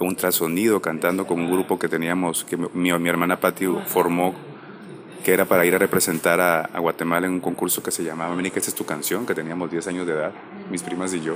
Un 0.00 0.16
Trasonido, 0.16 0.80
cantando 0.80 1.26
con 1.26 1.38
un 1.38 1.52
grupo 1.52 1.78
que 1.78 1.88
teníamos, 1.88 2.44
que 2.44 2.56
mi, 2.56 2.92
mi 2.92 3.08
hermana 3.08 3.38
Patti 3.38 3.66
formó 3.86 4.34
que 5.24 5.32
era 5.32 5.46
para 5.46 5.64
ir 5.64 5.74
a 5.74 5.78
representar 5.78 6.40
a, 6.40 6.60
a, 6.60 6.78
Guatemala 6.78 7.26
en 7.26 7.32
un 7.32 7.40
concurso 7.40 7.82
que 7.82 7.90
se 7.90 8.04
llamaba 8.04 8.32
América, 8.32 8.58
esta 8.58 8.70
es 8.70 8.76
tu 8.76 8.84
canción, 8.84 9.26
que 9.26 9.34
teníamos 9.34 9.70
10 9.70 9.88
años 9.88 10.06
de 10.06 10.12
edad, 10.12 10.32
mis 10.70 10.82
primas 10.82 11.12
y 11.14 11.22
yo. 11.22 11.34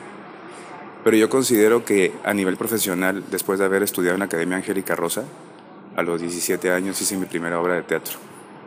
Pero 1.03 1.17
yo 1.17 1.29
considero 1.31 1.85
que 1.85 2.13
a 2.23 2.35
nivel 2.35 2.57
profesional, 2.57 3.25
después 3.31 3.59
de 3.59 3.65
haber 3.65 3.83
estudiado 3.83 4.15
en 4.15 4.21
la 4.21 4.27
Academia 4.27 4.59
Angélica 4.59 4.95
Rosa, 4.95 5.25
a 5.97 6.03
los 6.03 6.21
17 6.21 6.71
años 6.71 7.01
hice 7.01 7.17
mi 7.17 7.27
primera 7.27 7.59
obra 7.59 7.75
de 7.75 7.83
teatro, 7.83 8.19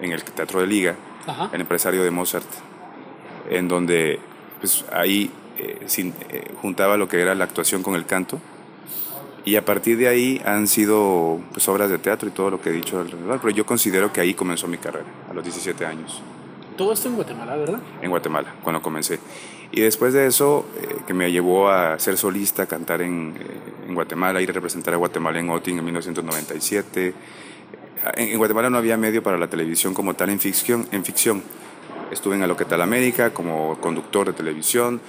en 0.01 0.11
el 0.11 0.23
Teatro 0.23 0.59
de 0.59 0.67
Liga, 0.67 0.95
Ajá. 1.27 1.49
el 1.53 1.61
empresario 1.61 2.03
de 2.03 2.09
Mozart, 2.09 2.47
en 3.49 3.67
donde 3.67 4.19
pues, 4.59 4.83
ahí 4.91 5.31
eh, 5.57 5.83
sin, 5.85 6.15
eh, 6.29 6.51
juntaba 6.61 6.97
lo 6.97 7.07
que 7.07 7.21
era 7.21 7.35
la 7.35 7.43
actuación 7.43 7.83
con 7.83 7.93
el 7.93 8.05
canto 8.05 8.41
y 9.43 9.55
a 9.55 9.65
partir 9.65 9.97
de 9.97 10.07
ahí 10.07 10.41
han 10.45 10.67
sido 10.67 11.39
pues, 11.51 11.67
obras 11.67 11.89
de 11.89 11.97
teatro 11.97 12.29
y 12.29 12.31
todo 12.31 12.51
lo 12.51 12.61
que 12.61 12.69
he 12.69 12.73
dicho 12.73 12.99
alrededor, 12.99 13.39
pero 13.41 13.53
yo 13.53 13.65
considero 13.65 14.13
que 14.13 14.21
ahí 14.21 14.33
comenzó 14.33 14.67
mi 14.67 14.77
carrera, 14.77 15.05
a 15.29 15.33
los 15.33 15.43
17 15.43 15.85
años. 15.85 16.21
Todo 16.77 16.93
esto 16.93 17.09
en 17.09 17.15
Guatemala, 17.15 17.55
¿verdad? 17.55 17.79
En 18.01 18.09
Guatemala, 18.09 18.55
cuando 18.63 18.81
comencé. 18.81 19.19
Y 19.71 19.81
después 19.81 20.13
de 20.13 20.27
eso, 20.27 20.65
eh, 20.77 20.97
que 21.07 21.13
me 21.13 21.31
llevó 21.31 21.69
a 21.69 21.97
ser 21.99 22.17
solista, 22.17 22.65
cantar 22.65 23.01
en, 23.01 23.35
eh, 23.39 23.87
en, 23.87 23.95
Guatemala, 23.95 24.41
ir 24.41 24.49
a 24.49 24.53
representar 24.53 24.93
a 24.93 24.97
Guatemala 24.97 25.39
en 25.39 25.49
OTIN 25.49 25.79
en 25.79 25.85
1997. 25.85 27.13
En, 28.15 28.29
en, 28.29 28.37
Guatemala 28.37 28.69
no 28.69 28.77
había 28.77 28.97
medio 28.97 29.23
para 29.23 29.37
la 29.37 29.47
televisión 29.47 29.93
como 29.93 30.13
tal 30.13 30.29
en 30.29 30.39
ficción. 30.39 30.87
En 30.91 31.05
ficción. 31.05 31.41
Estuve 32.11 32.35
en 32.35 32.43
Aloquetal 32.43 32.81
América 32.81 33.33
como 33.33 33.77
conductor 33.79 34.27
de 34.27 34.33
televisión, 34.33 34.99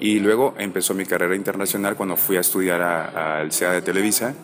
y 0.00 0.18
luego 0.18 0.54
empezó 0.58 0.94
mi 0.94 1.04
carrera 1.04 1.36
internacional 1.36 1.94
cuando 1.94 2.16
fui 2.16 2.38
a 2.38 2.40
estudiar 2.40 2.80
al 2.80 3.52
CEA 3.52 3.72
de 3.72 3.82
Televisa. 3.82 4.34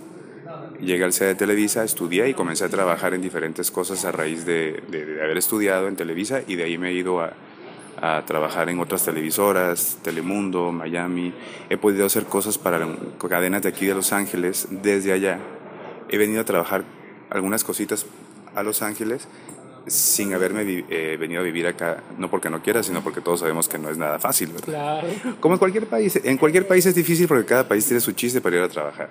Llegué 0.81 1.03
al 1.03 1.15
CEA 1.15 1.29
de 1.29 1.35
Televisa, 1.35 1.83
estudié 1.83 2.29
y 2.29 2.35
comencé 2.35 2.67
a 2.67 2.69
trabajar 2.69 3.15
en 3.15 3.23
diferentes 3.23 3.71
cosas 3.71 4.05
a 4.05 4.13
raíz 4.13 4.45
de, 4.45 4.83
de, 4.89 5.23
haber 5.23 5.39
estudiado 5.39 5.89
en 5.89 5.97
Televisa 5.97 6.43
y 6.47 6.57
de 6.57 6.65
ahí 6.65 6.77
me 6.77 6.91
he 6.91 6.93
ido 6.93 7.23
a, 7.23 7.33
a, 8.03 8.23
trabajar 8.27 8.69
en 8.69 8.79
otras 8.81 9.03
televisoras, 9.07 9.99
Telemundo, 10.03 10.73
Miami. 10.73 11.33
He 11.71 11.79
podido 11.79 12.05
hacer 12.05 12.25
cosas 12.25 12.59
para 12.59 12.87
cadenas 13.27 13.63
de 13.63 13.71
aquí 13.71 13.87
de 13.87 13.95
Los 13.95 14.13
Ángeles 14.13 14.69
desde 14.71 15.15
allá. 15.15 15.39
He 16.11 16.19
venido 16.19 16.43
a 16.43 16.45
trabajar 16.45 16.85
algunas 17.31 17.65
cositas 17.65 18.05
a 18.55 18.63
Los 18.63 18.83
Ángeles 18.83 19.27
sin 19.87 20.35
haberme 20.35 20.85
eh, 20.89 21.17
venido 21.19 21.41
a 21.41 21.45
vivir 21.45 21.67
acá, 21.67 22.03
no 22.19 22.29
porque 22.31 22.51
no 22.51 22.63
quiera, 22.63 22.83
sino 22.83 23.03
porque 23.03 23.21
todos 23.21 23.41
sabemos 23.41 23.69
que 23.69 23.79
no 23.79 23.89
es 23.89 23.97
nada 23.97 24.19
fácil. 24.19 24.49
¿verdad? 24.49 24.67
Claro. 24.67 25.09
Como 25.41 25.55
en 25.55 25.59
cualquier 25.59 25.87
país. 25.87 26.19
En 26.23 26.37
cualquier 26.37 26.67
país 26.67 26.87
es 26.87 26.95
difícil 26.95 27.29
porque 27.29 27.45
cada 27.45 27.69
país 27.69 27.87
tiene 27.87 28.01
su 28.01 28.13
chiste 28.13 28.41
para 28.41 28.57
ir 28.57 28.63
a 28.63 28.69
trabajar. 28.69 29.11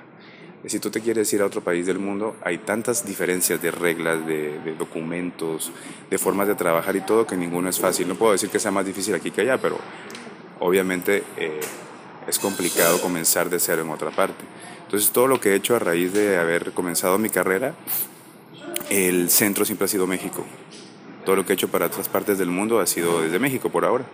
Si 0.65 0.79
tú 0.79 0.89
te 0.89 0.99
quieres 0.99 1.31
ir 1.31 1.43
a 1.43 1.45
otro 1.45 1.61
país 1.61 1.85
del 1.85 1.99
mundo, 1.99 2.35
hay 2.43 2.57
tantas 2.57 3.05
diferencias 3.05 3.61
de 3.61 3.69
reglas, 3.69 4.25
de, 4.25 4.59
de 4.59 4.73
documentos, 4.73 5.71
de 6.09 6.17
formas 6.17 6.47
de 6.47 6.55
trabajar 6.55 6.95
y 6.95 7.01
todo 7.01 7.27
que 7.27 7.37
ninguno 7.37 7.69
es 7.69 7.79
fácil. 7.79 8.07
No 8.07 8.15
puedo 8.15 8.31
decir 8.31 8.49
que 8.49 8.59
sea 8.59 8.71
más 8.71 8.85
difícil 8.85 9.13
aquí 9.13 9.29
que 9.29 9.41
allá, 9.41 9.59
pero 9.59 9.77
obviamente 10.59 11.23
eh, 11.37 11.59
es 12.27 12.39
complicado 12.39 12.99
comenzar 12.99 13.49
de 13.49 13.59
cero 13.59 13.83
en 13.83 13.89
otra 13.91 14.09
parte. 14.09 14.43
Entonces 14.85 15.11
todo 15.11 15.27
lo 15.27 15.39
que 15.39 15.51
he 15.51 15.55
hecho 15.55 15.75
a 15.75 15.79
raíz 15.79 16.13
de 16.13 16.37
haber 16.37 16.71
comenzado 16.71 17.17
mi 17.17 17.29
carrera 17.29 17.75
el 18.89 19.29
centro 19.29 19.65
siempre 19.65 19.85
ha 19.85 19.87
sido 19.87 20.07
México. 20.07 20.43
Todo 21.25 21.35
lo 21.35 21.45
que 21.45 21.53
he 21.53 21.55
hecho 21.55 21.69
para 21.69 21.87
otras 21.87 22.07
partes 22.07 22.37
del 22.37 22.49
mundo 22.49 22.79
ha 22.79 22.85
sido 22.85 23.21
desde 23.21 23.39
México 23.39 23.69
por 23.69 23.85
ahora. 23.85 24.05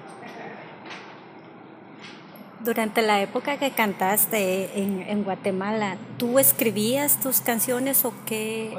Durante 2.63 3.01
la 3.01 3.21
época 3.21 3.57
que 3.57 3.71
cantaste 3.71 4.79
en, 4.79 5.01
en 5.01 5.23
Guatemala, 5.23 5.97
¿tú 6.17 6.37
escribías 6.37 7.19
tus 7.19 7.41
canciones 7.41 8.05
o 8.05 8.13
qué, 8.25 8.73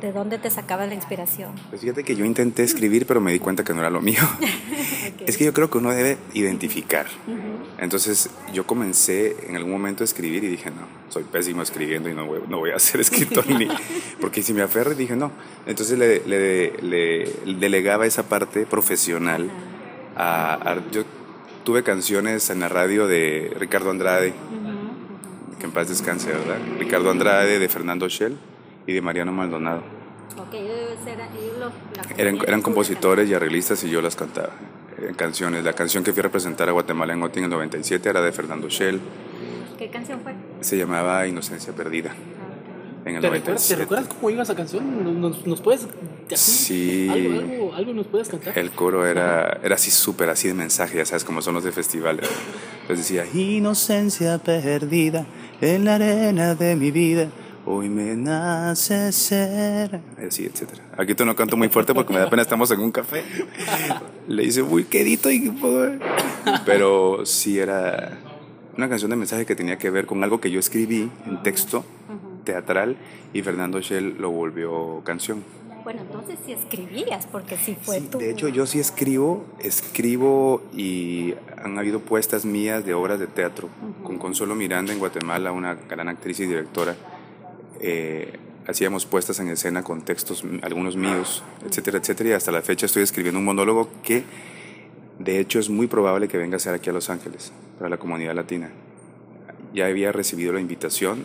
de 0.00 0.12
dónde 0.12 0.38
te 0.38 0.50
sacaba 0.50 0.86
la 0.86 0.94
inspiración? 0.94 1.52
Pues 1.68 1.82
fíjate 1.82 2.04
que 2.04 2.16
yo 2.16 2.24
intenté 2.24 2.62
escribir, 2.62 3.06
pero 3.06 3.20
me 3.20 3.32
di 3.32 3.38
cuenta 3.38 3.64
que 3.64 3.72
no 3.72 3.80
era 3.80 3.90
lo 3.90 4.00
mío. 4.00 4.22
okay. 4.38 5.26
Es 5.26 5.36
que 5.36 5.44
yo 5.44 5.52
creo 5.52 5.70
que 5.70 5.78
uno 5.78 5.90
debe 5.90 6.18
identificar. 6.34 7.06
Uh 7.26 7.30
-huh. 7.30 7.82
Entonces 7.82 8.30
yo 8.52 8.66
comencé 8.66 9.36
en 9.48 9.56
algún 9.56 9.72
momento 9.72 10.02
a 10.02 10.06
escribir 10.06 10.44
y 10.44 10.48
dije, 10.48 10.70
no, 10.70 10.86
soy 11.08 11.24
pésimo 11.24 11.62
escribiendo 11.62 12.08
y 12.08 12.14
no 12.14 12.26
voy, 12.26 12.40
no 12.48 12.58
voy 12.58 12.70
a 12.70 12.78
ser 12.78 13.00
escritor 13.00 13.48
ni... 13.48 13.68
Porque 14.20 14.42
si 14.42 14.52
me 14.52 14.62
aferro, 14.62 14.94
dije, 14.94 15.16
no. 15.16 15.30
Entonces 15.66 15.98
le, 15.98 16.22
le, 16.26 16.72
le, 16.82 17.24
le 17.44 17.54
delegaba 17.54 18.06
esa 18.06 18.28
parte 18.28 18.66
profesional 18.66 19.44
uh 19.44 19.46
-huh. 19.46 20.16
a, 20.16 20.72
a 20.72 20.90
yo, 20.90 21.04
tuve 21.64 21.82
canciones 21.82 22.50
en 22.50 22.60
la 22.60 22.68
radio 22.68 23.06
de 23.06 23.52
Ricardo 23.58 23.90
Andrade, 23.90 24.28
uh 24.28 24.32
-huh. 24.32 25.58
que 25.58 25.66
en 25.66 25.72
paz 25.72 25.88
descanse, 25.88 26.28
¿verdad? 26.28 26.58
Ricardo 26.78 27.10
Andrade, 27.10 27.58
de 27.58 27.68
Fernando 27.68 28.08
Shell 28.08 28.36
y 28.90 28.94
de 28.94 29.00
Mariano 29.00 29.32
Maldonado. 29.32 29.82
Okay, 30.48 30.66
era, 31.06 31.28
los, 31.58 31.72
eran, 32.18 32.38
eran 32.46 32.62
compositores 32.62 33.28
y 33.28 33.34
arreglistas 33.34 33.82
y 33.84 33.90
yo 33.90 34.02
las 34.02 34.16
cantaba 34.16 34.50
en 34.98 35.14
canciones. 35.14 35.64
La 35.64 35.72
canción 35.72 36.02
que 36.02 36.12
fui 36.12 36.20
a 36.20 36.24
representar 36.24 36.68
a 36.68 36.72
Guatemala 36.72 37.12
en 37.12 37.22
Otin 37.22 37.44
en 37.44 37.44
el 37.44 37.50
97 37.50 38.08
era 38.08 38.20
de 38.20 38.32
Fernando 38.32 38.68
Shell. 38.68 39.00
¿Qué 39.78 39.88
canción 39.90 40.20
fue? 40.22 40.34
Se 40.60 40.76
llamaba 40.76 41.26
Inocencia 41.26 41.72
Perdida. 41.72 42.12
En 43.04 43.14
el 43.14 43.20
¿Te, 43.22 43.28
97. 43.28 43.38
recuerdas, 43.38 43.68
¿Te 43.68 43.76
recuerdas 43.76 44.08
cómo 44.08 44.30
iba 44.30 44.42
esa 44.42 44.54
canción? 44.54 45.20
¿Nos, 45.20 45.46
nos 45.46 45.60
puedes 45.60 45.86
Sí. 46.36 47.08
¿Algo, 47.10 47.38
algo, 47.38 47.74
algo, 47.74 47.92
nos 47.94 48.06
puedes 48.06 48.28
cantar? 48.28 48.58
El 48.58 48.70
coro 48.70 49.06
era, 49.06 49.58
era 49.62 49.74
así 49.74 49.90
súper 49.90 50.28
así 50.28 50.48
de 50.48 50.54
mensaje, 50.54 50.98
ya 50.98 51.04
sabes, 51.04 51.24
como 51.24 51.42
son 51.42 51.54
los 51.54 51.64
de 51.64 51.72
festivales. 51.72 52.28
Entonces 52.82 53.08
decía, 53.08 53.26
inocencia 53.32 54.38
perdida 54.38 55.26
en 55.60 55.84
la 55.84 55.96
arena 55.96 56.54
de 56.54 56.76
mi 56.76 56.90
vida, 56.90 57.28
hoy 57.66 57.88
me 57.88 58.16
nace 58.16 59.12
ser. 59.12 60.00
Así, 60.26 60.44
etcétera. 60.46 60.82
Aquí 60.96 61.14
tú 61.14 61.24
no 61.24 61.34
canto 61.36 61.56
muy 61.56 61.68
fuerte 61.68 61.94
porque 61.94 62.12
me 62.12 62.20
da 62.20 62.30
pena, 62.30 62.42
estamos 62.42 62.70
en 62.70 62.80
un 62.80 62.90
café. 62.90 63.22
Le 64.28 64.44
hice 64.44 64.62
muy 64.62 64.84
quedito 64.84 65.30
y... 65.30 65.52
Pero 66.64 67.24
sí 67.26 67.58
era 67.58 68.18
una 68.76 68.88
canción 68.88 69.10
de 69.10 69.16
mensaje 69.16 69.46
que 69.46 69.54
tenía 69.54 69.78
que 69.78 69.90
ver 69.90 70.06
con 70.06 70.22
algo 70.24 70.40
que 70.40 70.50
yo 70.50 70.58
escribí 70.58 71.10
en 71.26 71.42
texto 71.42 71.84
teatral 72.44 72.96
y 73.32 73.42
Fernando 73.42 73.80
Shell 73.80 74.16
lo 74.18 74.30
volvió 74.30 75.02
canción. 75.04 75.44
Bueno, 75.84 76.02
entonces 76.02 76.38
sí 76.44 76.52
escribías, 76.52 77.26
porque 77.26 77.56
sí 77.56 77.76
fue 77.80 78.00
sí, 78.00 78.06
tu... 78.10 78.18
De 78.18 78.30
hecho, 78.30 78.48
yo 78.48 78.66
sí 78.66 78.78
escribo, 78.78 79.46
escribo 79.60 80.62
y 80.74 81.34
han 81.62 81.78
habido 81.78 82.00
puestas 82.00 82.44
mías 82.44 82.84
de 82.84 82.92
obras 82.92 83.18
de 83.18 83.26
teatro 83.26 83.68
uh 83.68 83.86
-huh. 83.86 84.06
con 84.06 84.18
Consuelo 84.18 84.54
Miranda 84.54 84.92
en 84.92 84.98
Guatemala, 84.98 85.52
una 85.52 85.74
gran 85.74 86.08
actriz 86.08 86.38
y 86.40 86.46
directora. 86.46 86.96
Eh, 87.80 88.32
hacíamos 88.66 89.06
puestas 89.06 89.40
en 89.40 89.48
escena 89.48 89.82
con 89.82 90.02
textos, 90.02 90.44
algunos 90.62 90.96
míos, 90.96 91.42
etcétera, 91.66 91.98
etcétera, 91.98 92.30
y 92.30 92.32
hasta 92.32 92.52
la 92.52 92.62
fecha 92.62 92.86
estoy 92.86 93.02
escribiendo 93.02 93.38
un 93.38 93.44
monólogo 93.44 93.88
que 94.04 94.22
de 95.18 95.38
hecho 95.40 95.58
es 95.58 95.68
muy 95.70 95.86
probable 95.86 96.28
que 96.28 96.38
venga 96.38 96.56
a 96.56 96.60
ser 96.60 96.74
aquí 96.74 96.88
a 96.90 96.92
Los 96.92 97.10
Ángeles, 97.10 97.52
para 97.78 97.88
la 97.90 97.96
comunidad 97.98 98.34
latina. 98.34 98.70
ya 99.74 99.86
había 99.86 100.12
recibido 100.12 100.52
la 100.52 100.60
invitación. 100.60 101.24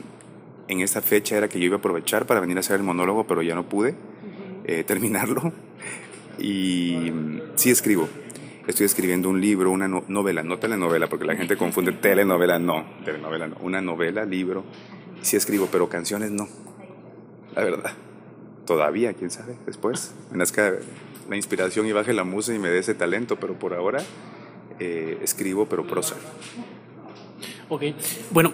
En 0.67 0.79
esta 0.79 1.01
fecha 1.01 1.37
era 1.37 1.47
que 1.47 1.59
yo 1.59 1.65
iba 1.65 1.75
a 1.75 1.79
aprovechar 1.79 2.25
para 2.25 2.39
venir 2.39 2.57
a 2.57 2.61
hacer 2.61 2.77
el 2.77 2.83
monólogo, 2.83 3.25
pero 3.27 3.41
ya 3.43 3.53
no 3.55 3.69
pude 3.69 3.93
eh, 4.65 4.83
terminarlo. 4.83 5.53
Y 6.39 7.11
sí 7.55 7.69
escribo. 7.69 8.09
Estoy 8.67 8.87
escribiendo 8.87 9.29
un 9.29 9.39
libro, 9.39 9.69
una 9.71 9.87
no- 9.87 10.03
novela, 10.07 10.41
no 10.43 10.57
telenovela, 10.57 11.07
porque 11.07 11.25
la 11.25 11.35
gente 11.35 11.55
confunde 11.57 11.91
telenovela, 11.93 12.57
no, 12.59 12.83
telenovela 13.05 13.47
no, 13.47 13.57
una 13.61 13.79
novela, 13.81 14.25
libro. 14.25 14.63
Sí 15.21 15.35
escribo, 15.35 15.67
pero 15.71 15.89
canciones 15.89 16.31
no. 16.31 16.47
La 17.55 17.63
verdad. 17.63 17.93
Todavía, 18.65 19.13
quién 19.13 19.31
sabe, 19.31 19.55
después. 19.65 20.13
Me 20.31 20.37
nazca 20.37 20.73
la 21.29 21.35
inspiración 21.35 21.85
y 21.87 21.91
baje 21.91 22.13
la 22.13 22.23
musa 22.23 22.53
y 22.53 22.59
me 22.59 22.69
dé 22.69 22.79
ese 22.79 22.95
talento, 22.95 23.39
pero 23.39 23.57
por 23.57 23.73
ahora 23.73 24.03
eh, 24.79 25.19
escribo, 25.21 25.67
pero 25.67 25.85
prosa. 25.85 26.15
Ok. 27.69 27.83
Bueno, 28.31 28.53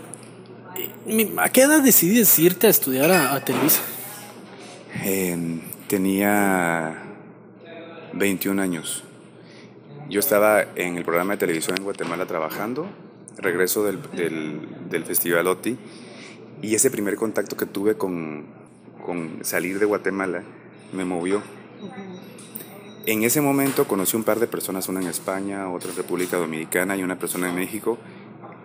¿a 1.37 1.49
qué 1.49 1.63
edad 1.63 1.81
decidiste 1.81 2.41
irte 2.41 2.67
a 2.67 2.69
estudiar 2.69 3.11
a, 3.11 3.35
a 3.35 3.43
Televisa? 3.43 3.81
Eh, 5.03 5.61
tenía 5.87 7.03
21 8.13 8.61
años. 8.61 9.03
Yo 10.09 10.19
estaba 10.19 10.63
en 10.75 10.97
el 10.97 11.05
programa 11.05 11.33
de 11.33 11.37
televisión 11.37 11.77
en 11.77 11.83
Guatemala 11.83 12.25
trabajando, 12.25 12.87
regreso 13.37 13.85
del, 13.85 13.99
del, 14.11 14.59
del 14.89 15.05
Festival 15.05 15.47
OTI, 15.47 15.77
y 16.61 16.75
ese 16.75 16.91
primer 16.91 17.15
contacto 17.15 17.57
que 17.57 17.65
tuve 17.65 17.95
con, 17.95 18.45
con 19.05 19.39
salir 19.43 19.79
de 19.79 19.85
Guatemala 19.85 20.43
me 20.93 21.05
movió. 21.05 21.41
En 23.05 23.23
ese 23.23 23.41
momento 23.41 23.87
conocí 23.87 24.15
un 24.15 24.23
par 24.23 24.39
de 24.39 24.47
personas, 24.47 24.87
una 24.87 25.01
en 25.01 25.07
España, 25.07 25.69
otra 25.69 25.89
en 25.89 25.97
República 25.97 26.37
Dominicana 26.37 26.95
y 26.95 27.03
una 27.03 27.17
persona 27.17 27.49
en 27.49 27.55
México, 27.55 27.97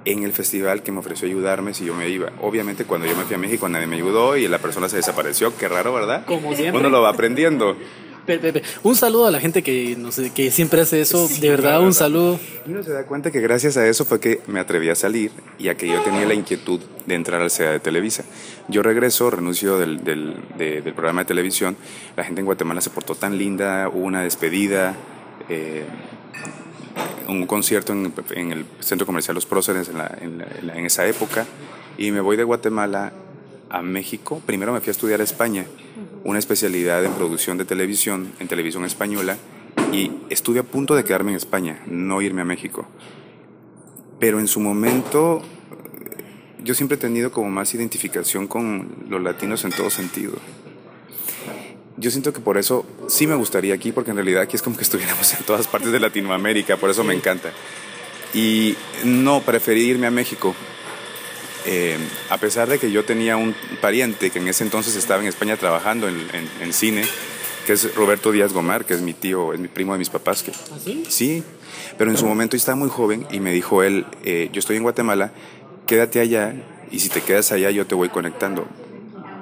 en 0.05 0.25
el 0.25 0.33
festival 0.33 0.83
que 0.83 0.93
me 0.93 0.99
ofreció 0.99 1.27
ayudarme 1.27 1.73
si 1.73 1.87
yo 1.87 1.95
me 1.95 2.09
iba. 2.11 2.33
Obviamente 2.43 2.85
cuando 2.85 3.07
yo 3.07 3.17
me 3.17 3.25
fui 3.25 3.35
a 3.35 3.39
México 3.39 3.69
nadie 3.69 3.87
me 3.87 3.97
ayudó 3.97 4.37
y 4.37 4.47
la 4.47 4.59
persona 4.59 4.89
se 4.89 4.97
desapareció, 4.97 5.57
qué 5.57 5.69
raro, 5.69 5.95
¿verdad? 5.95 6.27
Como 6.27 6.55
siempre. 6.55 6.81
Uno 6.81 6.91
lo 6.91 7.01
va 7.01 7.11
aprendiendo. 7.11 7.77
Un 8.83 8.97
saludo 8.97 9.27
a 9.27 9.31
la 9.31 9.41
gente 9.41 9.63
que, 9.63 9.95
no 9.97 10.11
sé, 10.13 10.31
que 10.31 10.51
siempre 10.51 10.81
hace 10.81 11.01
eso. 11.01 11.29
de 11.41 11.49
verdad, 11.51 11.73
la 11.73 11.79
un 11.81 11.87
verdad. 11.87 11.99
saludo. 11.99 12.41
Y 12.67 12.71
uno 12.71 12.83
se 12.83 12.93
da 12.93 13.05
cuenta 13.07 13.31
que 13.31 13.41
gracias 13.41 13.77
a 13.77 13.87
eso 13.87 14.05
fue 14.05 14.19
que 14.21 14.41
me 14.47 14.61
atreví 14.61 14.89
a 14.91 14.95
salir 14.95 15.31
y 15.59 15.69
a 15.69 15.77
que 15.77 15.87
yo 15.89 16.01
tenía 16.03 16.27
la 16.27 16.35
inquietud 16.35 16.81
de 17.07 17.15
entrar 17.15 17.41
al 17.41 17.51
CEA 17.51 17.71
de 17.73 17.81
Televisa. 17.81 18.25
Yo 18.69 18.83
regreso, 18.83 19.31
renuncio 19.31 19.79
del, 19.79 20.03
del, 20.05 20.35
de- 20.59 20.83
del 20.83 20.95
programa 20.95 21.21
de 21.23 21.27
televisión. 21.27 21.77
La 22.17 22.25
gente 22.25 22.41
en 22.41 22.47
Guatemala 22.47 22.81
se 22.81 22.91
portó 22.91 23.15
tan 23.15 23.39
linda, 23.39 23.89
hubo 23.89 24.05
una 24.05 24.23
despedida, 24.23 24.97
eh, 25.49 25.85
un 27.29 27.47
concierto 27.47 27.93
en, 27.93 28.13
en 28.35 28.53
el 28.53 28.65
Centro 28.81 29.07
Comercial 29.07 29.35
Los 29.35 29.47
Próceres 29.47 29.89
en, 29.89 29.99
la- 29.99 30.17
en 30.21 30.39
la- 30.39 30.47
en 30.61 30.67
la- 30.67 30.77
en 30.77 30.87
esa 30.87 31.07
época. 31.07 31.47
Y 31.99 32.11
me 32.11 32.21
voy 32.21 32.37
de 32.37 32.45
Guatemala 32.45 33.13
a 33.71 33.83
México. 33.83 34.41
Primero 34.47 34.73
me 34.73 34.81
fui 34.81 34.89
a 34.91 34.93
estudiar 34.93 35.21
a 35.21 35.25
España, 35.25 35.65
una 36.27 36.41
especialidad 36.41 37.05
en 37.05 37.13
producción 37.13 37.57
de 37.57 37.65
televisión, 37.65 38.33
en 38.41 38.49
televisión 38.49 38.85
española, 38.85 39.39
y 39.93 40.11
estuve 40.29 40.59
a 40.59 40.65
punto 40.65 40.97
de 40.97 41.05
quedarme 41.05 41.31
en 41.31 41.37
España, 41.37 41.81
no 41.87 42.21
irme 42.21 42.43
a 42.43 42.45
México. 42.45 42.87
Pero 44.19 44.41
en 44.41 44.49
su 44.49 44.59
momento 44.59 45.43
yo 46.65 46.75
siempre 46.75 46.97
he 46.97 47.01
tenido 47.01 47.31
como 47.31 47.49
más 47.49 47.73
identificación 47.75 48.49
con 48.49 49.07
los 49.09 49.23
latinos 49.23 49.65
en 49.65 49.71
todo 49.71 49.89
sentido. 49.89 50.33
Yo 51.97 52.11
siento 52.11 52.33
que 52.33 52.41
por 52.41 52.59
eso 52.59 52.85
sí 53.07 53.29
me 53.29 53.37
gustaría 53.37 53.75
aquí, 53.75 53.93
porque 53.93 54.11
en 54.11 54.17
realidad 54.17 54.43
aquí 54.43 54.57
es 54.57 54.63
como 54.63 54.77
que 54.77 54.83
estuviéramos 54.89 55.33
en 55.33 55.45
todas 55.45 55.69
partes 55.69 55.93
de 55.93 56.01
Latinoamérica, 56.01 56.77
por 56.77 56.91
eso 56.91 57.05
me 57.05 57.15
encanta. 57.15 57.53
Y 58.35 58.75
no, 59.05 59.43
preferí 59.43 59.83
irme 59.83 60.09
a 60.09 60.11
México. 60.11 60.57
Eh, 61.67 61.99
a 62.31 62.39
pesar 62.39 62.69
de 62.69 62.79
que 62.79 62.91
yo 62.93 63.05
tenía 63.05 63.37
un 63.37 63.55
pariente 63.81 64.31
que 64.31 64.39
en 64.39 64.47
ese 64.49 64.63
entonces 64.65 64.95
estaba 64.97 65.21
en 65.21 65.29
España 65.29 65.57
trabajando 65.57 66.09
en, 66.09 66.17
en- 66.33 66.49
en 66.63 66.73
cine, 66.73 67.03
que 67.67 67.73
es 67.73 67.95
Roberto 67.97 68.31
Díaz 68.31 68.53
Gomar, 68.53 68.85
que 68.85 68.95
es 68.95 69.01
mi 69.01 69.13
tío, 69.15 69.53
es 69.53 69.59
mi 69.59 69.67
primo 69.69 69.93
de 69.93 69.99
mis 69.99 70.09
papás. 70.11 70.43
Que, 70.45 70.53
¿Así? 70.53 71.05
Sí, 71.09 71.43
pero 71.99 72.11
en 72.11 72.17
su 72.17 72.25
momento 72.27 72.55
estaba 72.57 72.77
muy 72.77 72.89
joven 72.89 73.27
y 73.33 73.41
me 73.41 73.51
dijo 73.53 73.83
él, 73.83 74.07
eh, 74.25 74.49
yo 74.53 74.61
estoy 74.61 74.77
en 74.77 74.85
Guatemala, 74.85 75.33
quédate 75.89 76.21
allá 76.21 76.55
y 76.93 77.01
si 77.01 77.09
te 77.09 77.21
quedas 77.21 77.51
allá 77.51 77.71
yo 77.73 77.85
te 77.87 77.97
voy 77.97 78.09
conectando. 78.11 78.67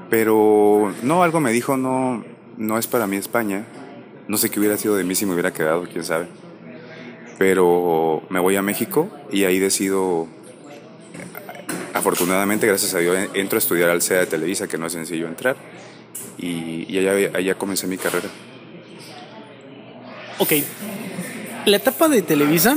Pero 0.08 0.94
no, 1.02 1.22
algo 1.22 1.40
me 1.40 1.52
dijo, 1.52 1.76
no, 1.76 2.24
no 2.56 2.78
es 2.78 2.87
para 2.87 3.06
mí 3.06 3.16
España. 3.16 3.66
No 4.28 4.38
sé 4.38 4.50
qué 4.50 4.58
hubiera 4.60 4.78
sido 4.78 4.96
de 4.96 5.04
mí 5.04 5.14
si 5.14 5.26
me 5.26 5.32
hubiera 5.34 5.52
quedado, 5.52 5.87
quién 5.90 6.04
sabe. 6.04 6.28
Pero 7.38 8.22
me 8.30 8.40
voy 8.40 8.56
a 8.56 8.62
México 8.62 9.10
y 9.30 9.44
ahí 9.44 9.58
decido, 9.58 10.28
afortunadamente, 11.94 12.66
gracias 12.66 12.92
a 12.94 12.98
Dios, 12.98 13.16
entro 13.33 13.57
a 13.57 13.61
estudiar 13.61 13.88
al 13.88 14.02
CEA 14.02 14.20
de 14.20 14.26
Televisa, 14.26 14.68
que 14.68 14.76
no 14.76 14.87
es 14.87 14.92
sencillo 14.92 15.26
entrar. 15.26 15.57
Y, 16.37 16.85
y 16.88 16.98
allá, 16.98 17.30
allá 17.38 17.54
comencé 17.54 17.87
mi 17.87 17.96
carrera. 17.96 18.28
Ok. 20.38 20.52
La 21.64 21.76
etapa 21.76 22.09
de 22.09 22.20
Televisa 22.20 22.76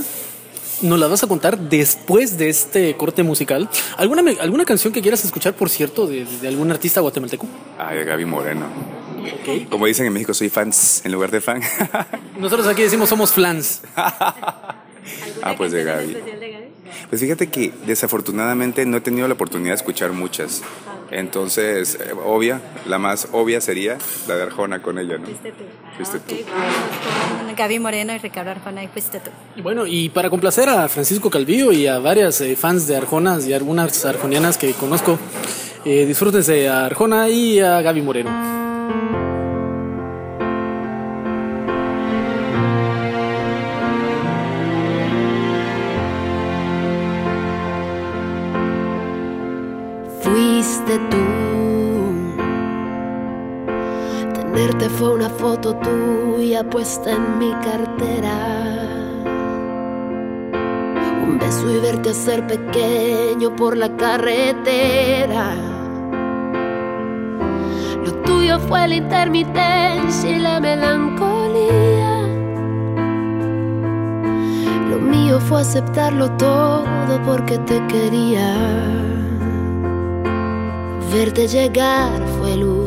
nos 0.82 1.00
la 1.00 1.08
vas 1.08 1.24
a 1.24 1.28
contar 1.28 1.58
después 1.58 2.38
de 2.38 2.50
este 2.50 2.96
corte 2.96 3.24
musical. 3.24 3.70
¿Alguna, 3.98 4.24
alguna 4.40 4.64
canción 4.64 4.94
que 4.94 5.02
quieras 5.02 5.26
escuchar, 5.26 5.56
por 5.56 5.70
cierto, 5.70 6.08
de, 6.08 6.26
de 6.26 6.48
algún 6.48 6.72
artista 6.72 7.02
guatemalteco? 7.02 7.48
Ay, 7.78 7.98
de 7.98 8.06
Gaby 8.06 8.26
Moreno. 8.26 8.68
Ok. 9.20 9.70
Como 9.70 9.86
dicen 9.88 10.06
en 10.06 10.14
México, 10.14 10.34
soy 10.34 10.50
fans 10.50 11.02
en 11.04 11.12
lugar 11.12 11.32
de 11.32 11.42
fan. 11.42 11.62
Nosotros 12.40 12.68
aquí 12.68 12.84
decimos 12.84 13.10
somos 13.10 13.32
flans. 13.32 13.82
Ah, 15.42 15.56
pues 15.58 15.72
de 15.72 15.84
Gaby. 15.84 16.18
Pues 17.10 17.22
fíjate 17.22 17.48
que 17.48 17.74
desafortunadamente 17.86 18.86
no 18.86 18.98
he 18.98 19.02
tenido 19.02 19.28
la 19.28 19.34
oportunidad 19.34 19.72
de 19.72 19.76
escuchar 19.76 20.12
muchas. 20.12 20.62
Entonces, 21.12 21.98
eh, 22.02 22.14
obvia, 22.26 22.62
la 22.86 22.98
más 22.98 23.30
obvia 23.32 23.62
sería 23.62 23.98
la 24.28 24.36
de 24.36 24.44
Arjona 24.44 24.82
con 24.82 25.00
ella, 25.00 25.18
¿no? 25.18 25.28
Fuiste 25.96 26.20
tú. 26.20 26.36
Gaby 27.56 27.80
Moreno 27.80 28.14
y 28.14 28.18
Ricardo 28.18 28.52
Arjona 28.52 28.84
y 28.84 28.88
fuiste 28.88 29.20
tú. 29.20 29.32
Y 29.56 29.62
Bueno, 29.62 29.88
y 29.88 30.10
para 30.10 30.30
complacer 30.30 30.70
a 30.70 30.88
Francisco 30.90 31.30
Calvillo 31.30 31.72
y 31.72 31.88
a 31.88 32.00
varias 32.00 32.42
eh, 32.42 32.56
fans 32.56 32.88
de 32.88 32.98
Arjonas 32.98 33.48
y 33.48 33.54
algunas 33.54 34.06
arjonianas 34.06 34.58
que 34.58 34.74
conozco, 34.74 35.18
eh, 35.86 36.06
disfrútense 36.06 36.68
a 36.68 36.86
Arjona 36.86 37.30
y 37.30 37.60
a 37.60 37.82
Gaby 37.82 38.02
Moreno. 38.02 38.67
Fue 54.98 55.14
una 55.14 55.30
foto 55.30 55.76
tuya 55.76 56.68
puesta 56.68 57.12
en 57.12 57.38
mi 57.38 57.52
cartera. 57.52 58.36
Un 61.24 61.38
beso 61.38 61.70
y 61.70 61.80
verte 61.80 62.10
hacer 62.10 62.48
pequeño 62.48 63.56
por 63.56 63.78
la 63.78 63.96
carretera. 63.96 65.54
Lo 68.04 68.12
tuyo 68.24 68.58
fue 68.60 68.88
la 68.88 68.96
intermitencia 68.96 70.30
y 70.32 70.40
la 70.40 70.60
melancolía. 70.60 72.22
Lo 74.90 74.98
mío 75.00 75.40
fue 75.40 75.62
aceptarlo 75.62 76.32
todo 76.38 77.22
porque 77.24 77.60
te 77.60 77.86
quería. 77.86 78.52
Verte 81.14 81.48
llegar 81.48 82.20
fue 82.40 82.58
luz, 82.58 82.87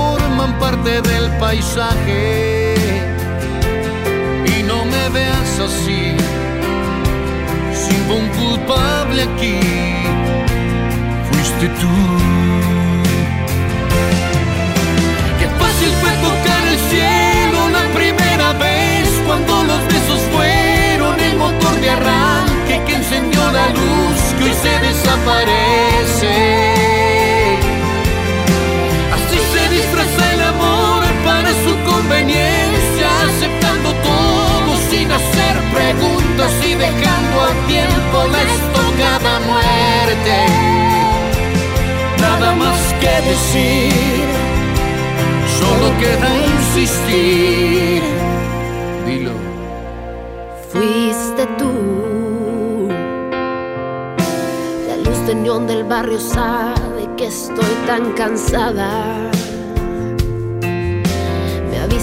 parte 0.71 1.01
del 1.01 1.29
paisaje. 1.37 2.75
Y 4.45 4.63
no 4.63 4.85
me 4.85 5.09
veas 5.09 5.59
así, 5.67 6.15
sin 7.81 8.01
un 8.17 8.27
culpable 8.39 9.23
aquí. 9.23 9.59
Fuiste 11.27 11.67
tú. 11.81 11.95
Qué 15.39 15.47
fácil 15.61 15.91
fue 16.01 16.11
tocar 16.27 16.63
el 16.73 16.79
cielo 16.91 17.59
la 17.77 17.85
primera 17.99 18.53
vez 18.53 19.07
cuando 19.25 19.63
los 19.63 19.81
besos 19.87 20.21
fueron 20.33 21.19
el 21.19 21.37
motor 21.37 21.75
de 21.81 21.89
arranque 21.89 22.81
que 22.85 22.95
encendió 22.95 23.41
la 23.51 23.67
luz 23.69 24.19
que 24.37 24.43
hoy 24.45 24.55
se 24.63 24.73
desaparece. 24.87 26.80
Sin 35.01 35.11
hacer 35.11 35.55
preguntas 35.73 36.51
y 36.63 36.75
dejando 36.75 37.41
al 37.41 37.67
tiempo 37.67 38.17
la 38.31 38.41
estocada 38.41 39.39
muerte. 39.51 40.37
Nada 42.19 42.55
más 42.55 42.79
que 43.01 43.13
decir, 43.29 44.25
solo 45.59 45.87
queda 46.01 46.29
insistir. 46.53 48.03
Dilo. 49.07 49.33
Fuiste 50.71 51.47
tú. 51.57 52.89
La 54.87 54.97
luz 54.97 55.67
del 55.67 55.83
barrio 55.83 56.19
sabe 56.19 57.09
que 57.17 57.25
estoy 57.25 57.73
tan 57.87 58.13
cansada. 58.13 59.31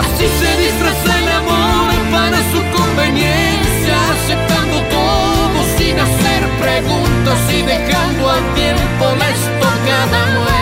Así 0.00 0.26
se 0.40 0.56
disfraza 0.62 1.18
el 1.18 1.28
amor 1.28 1.94
para 2.12 2.38
su 2.52 2.60
conveniencia, 2.76 3.94
aceptando 4.14 4.80
todo 4.88 5.64
sin 5.76 5.98
hacer 5.98 6.42
preguntas 6.60 7.38
y 7.52 7.62
dejando 7.62 8.30
al 8.30 8.54
tiempo 8.54 9.04
la 9.18 9.30
estocada 9.30 10.26
muerte. 10.34 10.53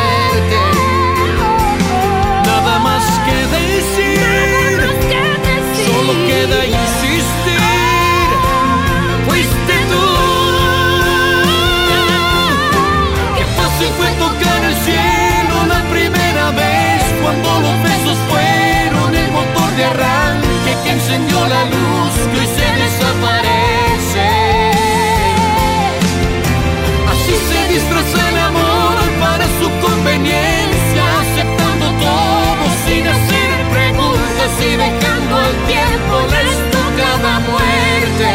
Tiempo 35.67 36.15
la 36.31 36.41
estocada 36.43 37.41
muerte. 37.51 38.33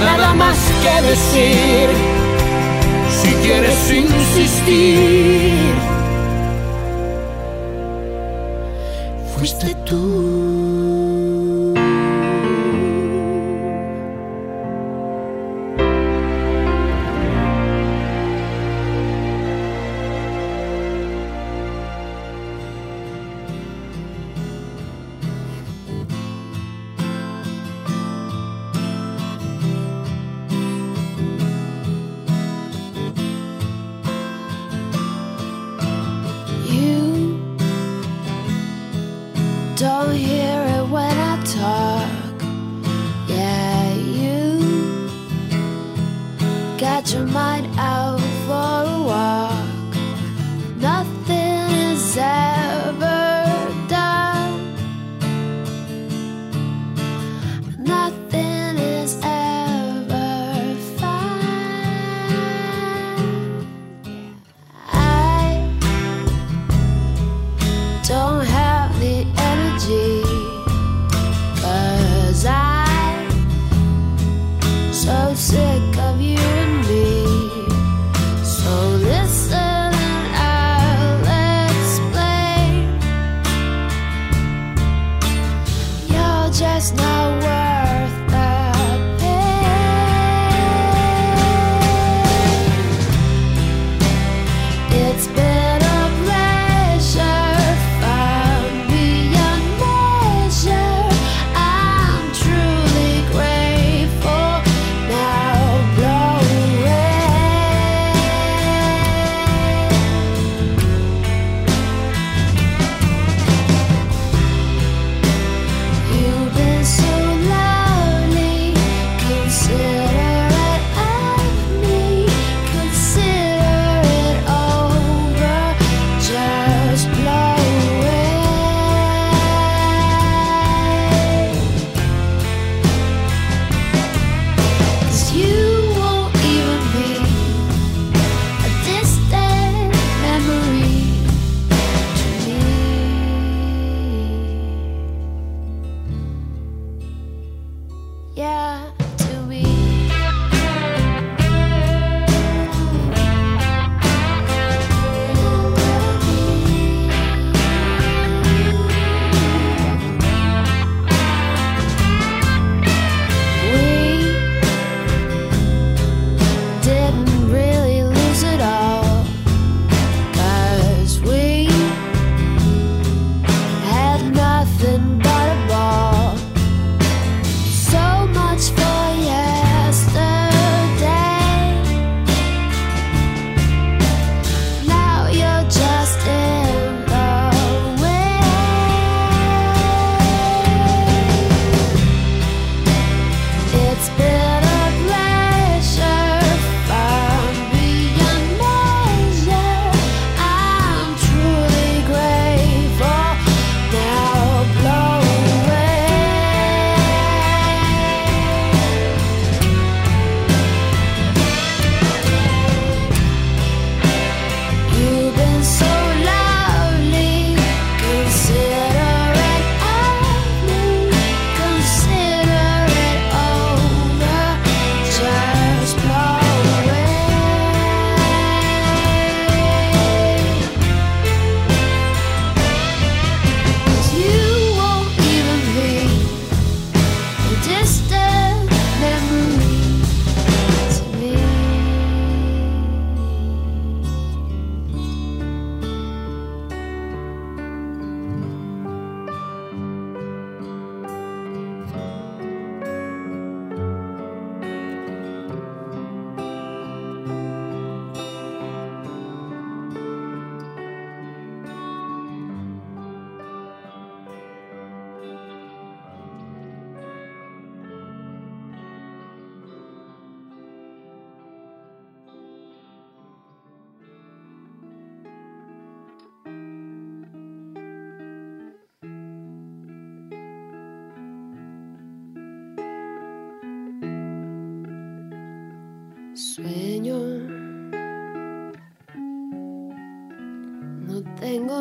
Nada 0.00 0.34
más 0.34 0.58
que 0.82 1.02
decir, 1.08 1.88
si 3.20 3.30
quieres 3.44 3.90
insistir, 3.90 5.74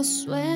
tengo 0.08 0.47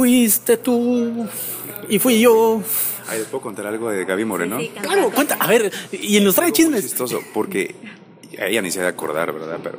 fuiste 0.00 0.56
tú, 0.56 1.26
y 1.88 1.98
fui 1.98 2.20
yo. 2.20 2.62
Ahí 3.06 3.18
les 3.18 3.26
puedo 3.28 3.42
contar 3.42 3.66
algo 3.66 3.90
de 3.90 4.06
Gaby 4.06 4.24
Moreno. 4.24 4.58
Claro, 4.80 5.10
cuenta. 5.10 5.34
A 5.38 5.46
ver, 5.46 5.70
y 5.92 6.18
nos 6.20 6.34
trae 6.36 6.52
chismes. 6.52 6.82
chistoso, 6.82 7.20
porque 7.34 7.74
ella 8.32 8.62
ni 8.62 8.70
se 8.70 8.78
debe 8.78 8.88
acordar, 8.90 9.30
¿verdad? 9.32 9.58
Pero 9.62 9.78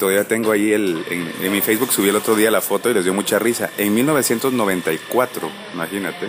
todavía 0.00 0.24
tengo 0.26 0.50
ahí 0.50 0.72
el. 0.72 1.04
En, 1.10 1.32
en 1.42 1.52
mi 1.52 1.60
Facebook 1.60 1.92
subí 1.92 2.08
el 2.08 2.16
otro 2.16 2.34
día 2.34 2.50
la 2.50 2.60
foto 2.60 2.90
y 2.90 2.94
les 2.94 3.04
dio 3.04 3.14
mucha 3.14 3.38
risa. 3.38 3.70
En 3.78 3.94
1994, 3.94 5.48
imagínate. 5.74 6.26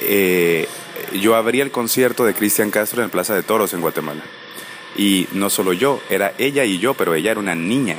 eh, 0.00 0.66
yo 1.20 1.36
abrí 1.36 1.60
el 1.60 1.70
concierto 1.70 2.24
de 2.24 2.34
Cristian 2.34 2.70
Castro 2.72 3.04
en 3.04 3.10
Plaza 3.10 3.36
de 3.36 3.44
Toros 3.44 3.72
en 3.74 3.82
Guatemala. 3.82 4.22
Y 4.96 5.28
no 5.32 5.48
solo 5.48 5.72
yo, 5.72 6.00
era 6.10 6.34
ella 6.38 6.64
y 6.64 6.78
yo, 6.78 6.94
pero 6.94 7.14
ella 7.14 7.30
era 7.30 7.40
una 7.40 7.54
niña. 7.54 7.96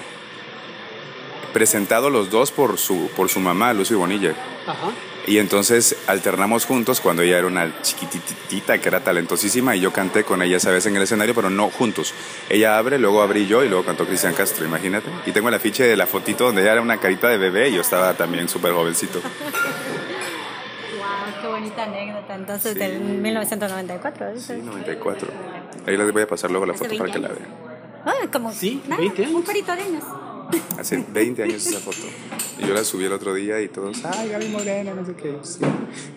Presentado 1.53 2.09
los 2.09 2.29
dos 2.29 2.51
por 2.51 2.77
su, 2.77 3.09
por 3.15 3.29
su 3.29 3.39
mamá, 3.39 3.73
Lucy 3.73 3.93
Bonilla. 3.93 4.33
Ajá. 4.65 4.89
Y 5.25 5.37
entonces 5.37 5.95
alternamos 6.07 6.65
juntos 6.65 6.99
cuando 6.99 7.21
ella 7.21 7.37
era 7.37 7.47
una 7.47 7.81
chiquititita 7.81 8.79
que 8.79 8.89
era 8.89 8.99
talentosísima 8.99 9.73
y 9.73 9.79
yo 9.79 9.93
canté 9.93 10.25
con 10.25 10.41
ella 10.41 10.57
esa 10.57 10.71
vez 10.71 10.85
en 10.85 10.97
el 10.97 11.03
escenario, 11.03 11.33
pero 11.33 11.49
no 11.49 11.69
juntos. 11.69 12.13
Ella 12.49 12.77
abre, 12.77 12.99
luego 12.99 13.21
abrí 13.21 13.47
yo 13.47 13.63
y 13.63 13.69
luego 13.69 13.85
cantó 13.85 14.05
Cristian 14.05 14.33
Castro, 14.33 14.65
imagínate. 14.65 15.09
Y 15.25 15.31
tengo 15.31 15.47
el 15.47 15.53
afiche 15.55 15.83
de 15.83 15.95
la 15.95 16.07
fotito 16.07 16.45
donde 16.47 16.63
ella 16.63 16.73
era 16.73 16.81
una 16.81 16.97
carita 16.99 17.29
de 17.29 17.37
bebé 17.37 17.69
y 17.69 17.75
yo 17.75 17.81
estaba 17.81 18.13
también 18.15 18.49
súper 18.49 18.73
jovencito. 18.73 19.21
Wow, 20.97 21.41
qué 21.41 21.47
bonita 21.47 21.83
anécdota. 21.83 22.35
Entonces, 22.35 22.75
del 22.75 22.99
1994. 22.99 24.29
¿eh? 24.29 24.33
Sí, 24.39 24.53
94. 24.63 25.27
Ahí 25.87 25.97
les 25.97 26.11
voy 26.13 26.21
a 26.21 26.27
pasar 26.27 26.49
luego 26.51 26.65
la 26.65 26.73
foto 26.73 26.95
para 26.97 27.11
que 27.11 27.19
20 27.19 27.19
la 27.19 27.27
vean. 27.29 27.47
Ah, 28.05 28.27
como 28.31 28.51
Sí, 28.53 28.81
nada, 28.87 29.01
20 29.01 29.23
años. 29.23 29.35
un 29.35 29.43
parito 29.43 29.75
de 29.75 29.81
años. 29.81 30.03
Hace 30.79 31.03
20 31.13 31.43
años 31.43 31.65
esa 31.65 31.79
foto. 31.79 32.07
Y 32.59 32.67
yo 32.67 32.73
la 32.73 32.83
subí 32.83 33.05
el 33.05 33.13
otro 33.13 33.33
día 33.33 33.61
y 33.61 33.67
todos, 33.67 34.03
ay, 34.05 34.29
Gaby 34.29 34.47
Moreno, 34.49 34.95
no 34.95 35.05
sé 35.05 35.13
qué. 35.13 35.35
Sí. 35.43 35.59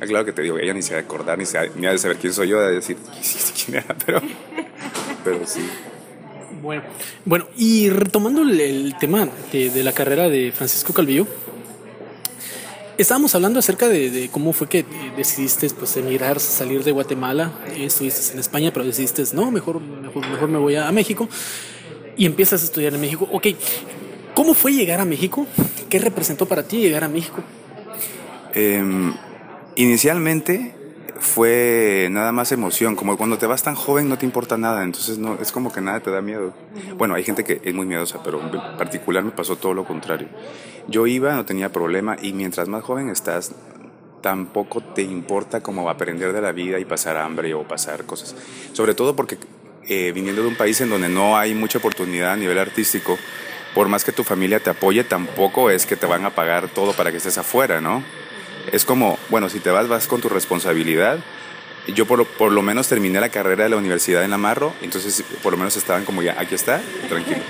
Claro 0.01 0.25
que 0.25 0.33
te 0.33 0.43
digo, 0.43 0.59
ella 0.59 0.75
ni 0.75 0.83
se 0.83 0.95
va 0.95 1.01
a 1.01 1.03
acordar, 1.03 1.39
ni, 1.39 1.47
se 1.47 1.71
ni 1.77 1.87
ha 1.87 1.93
de 1.93 1.99
saber 1.99 2.17
quién 2.19 2.33
soy 2.33 2.49
yo, 2.49 2.61
de 2.61 2.75
decir 2.75 2.97
quién 3.65 3.79
era, 3.79 3.97
pero, 4.05 4.21
pero 5.25 5.47
sí. 5.47 5.61
Bueno, 6.63 6.83
bueno, 7.25 7.47
y 7.57 7.91
retomando 7.91 8.43
el, 8.43 8.61
el 8.61 8.99
tema 8.99 9.29
de, 9.53 9.71
de 9.71 9.85
la 9.85 9.93
carrera 9.93 10.29
de 10.29 10.53
Francisco 10.53 10.93
Calvillo, 10.93 11.27
estábamos 12.99 13.35
hablando 13.35 13.59
acerca 13.59 13.89
de, 13.89 14.11
de 14.11 14.29
cómo 14.29 14.53
fue 14.53 14.69
que 14.69 14.85
decidiste 15.17 15.69
pues, 15.71 15.97
emigrar, 15.97 16.41
salir 16.41 16.83
de 16.83 16.93
Guatemala, 16.93 17.53
eh, 17.75 17.85
estuviste 17.87 18.33
en 18.33 18.41
España, 18.41 18.73
pero 18.73 18.85
decidiste, 18.85 19.23
no, 19.35 19.51
mejor, 19.51 19.81
mejor, 19.81 20.27
mejor 20.29 20.49
me 20.49 20.59
voy 20.59 20.77
a, 20.77 20.89
a 20.89 20.93
México 20.93 21.29
y 22.17 22.27
empiezas 22.27 22.63
a 22.63 22.65
estudiar 22.65 22.95
en 22.95 23.01
México. 23.01 23.29
Ok, 23.31 23.49
¿Cómo 24.37 24.53
fue 24.53 24.75
llegar 24.75 25.01
a 25.01 25.07
México? 25.07 25.47
¿Qué 25.89 25.99
representó 25.99 26.45
para 26.45 26.63
ti 26.63 26.77
llegar 26.77 27.05
a 27.05 27.09
México? 27.09 27.43
Em, 28.53 29.15
inicialmente 29.77 30.75
fue 31.19 32.09
nada 32.11 32.33
más 32.33 32.53
emoción, 32.53 32.97
como 32.97 33.17
cuando 33.17 33.39
te 33.39 33.47
vas 33.47 33.63
tan 33.63 33.75
joven 33.75 34.11
no 34.11 34.19
te 34.19 34.27
importa 34.27 34.59
nada, 34.59 34.85
entonces 34.85 35.17
no 35.17 35.39
es 35.41 35.53
como 35.53 35.73
que 35.73 35.81
nada 35.81 36.01
te 36.01 36.11
da 36.11 36.21
miedo. 36.21 36.53
Bueno, 36.99 37.15
hay 37.15 37.25
gente 37.25 37.45
que 37.45 37.63
es 37.65 37.75
muy 37.75 37.87
miedosa, 37.87 38.23
pero 38.23 38.43
en 38.43 38.51
particular 38.77 39.25
me 39.25 39.31
pasó 39.31 39.57
todo 39.57 39.73
lo 39.73 39.87
contrario. 39.87 40.29
Yo 40.87 41.07
iba, 41.07 41.35
no 41.35 41.47
tenía 41.47 41.73
problema 41.73 42.19
y 42.21 42.35
mientras 42.35 42.69
más 42.69 42.85
joven 42.85 43.09
estás, 43.09 43.53
tampoco 44.21 44.83
te 44.83 45.01
importa 45.01 45.63
cómo 45.63 45.89
aprender 45.89 46.35
de 46.35 46.43
la 46.43 46.53
vida 46.53 46.79
y 46.79 46.85
pasar 46.85 47.17
hambre 47.17 47.55
o 47.55 47.67
pasar 47.67 48.05
cosas. 48.05 48.37
Sobre 48.75 48.93
todo 48.93 49.17
porque 49.17 49.39
eh, 49.89 50.13
viniendo 50.13 50.43
de 50.43 50.49
un 50.49 50.57
país 50.57 50.79
en 50.83 50.91
donde 50.91 51.09
no 51.09 51.39
hay 51.39 51.55
mucha 51.55 51.79
oportunidad 51.79 52.33
a 52.33 52.37
nivel 52.37 52.59
artístico, 52.59 53.17
por 53.77 53.89
más 53.89 54.05
que 54.05 54.13
tu 54.13 54.25
familia 54.25 54.59
te 54.59 54.71
apoye, 54.71 55.05
tampoco 55.05 55.69
es 55.69 55.85
que 55.85 55.97
te 55.97 56.07
van 56.07 56.25
a 56.25 56.31
pagar 56.31 56.71
todo 56.71 56.95
para 56.95 57.11
que 57.11 57.19
estés 57.19 57.37
afuera, 57.37 57.83
¿no? 57.83 58.03
Es 58.73 58.87
como, 58.87 59.19
bueno, 59.29 59.51
si 59.51 59.61
te 59.61 59.71
vas, 59.71 59.87
vas 59.87 60.07
con 60.07 60.23
tu 60.23 60.31
responsabilidad. 60.31 61.19
Yo 61.89 62.07
por, 62.07 62.27
por 62.27 62.53
lo 62.53 62.63
menos 62.63 62.89
terminé 62.89 63.21
la 63.21 63.29
carrera 63.29 63.65
de 63.65 63.69
la 63.69 63.77
universidad 63.77 64.25
en 64.25 64.33
Amarro, 64.33 64.73
entonces 64.81 65.23
por 65.43 65.53
lo 65.53 65.59
menos 65.59 65.77
estaban 65.77 66.07
como 66.07 66.23
ya, 66.23 66.37
aquí 66.41 66.55
está, 66.55 66.81
tranquilo. 67.11 67.43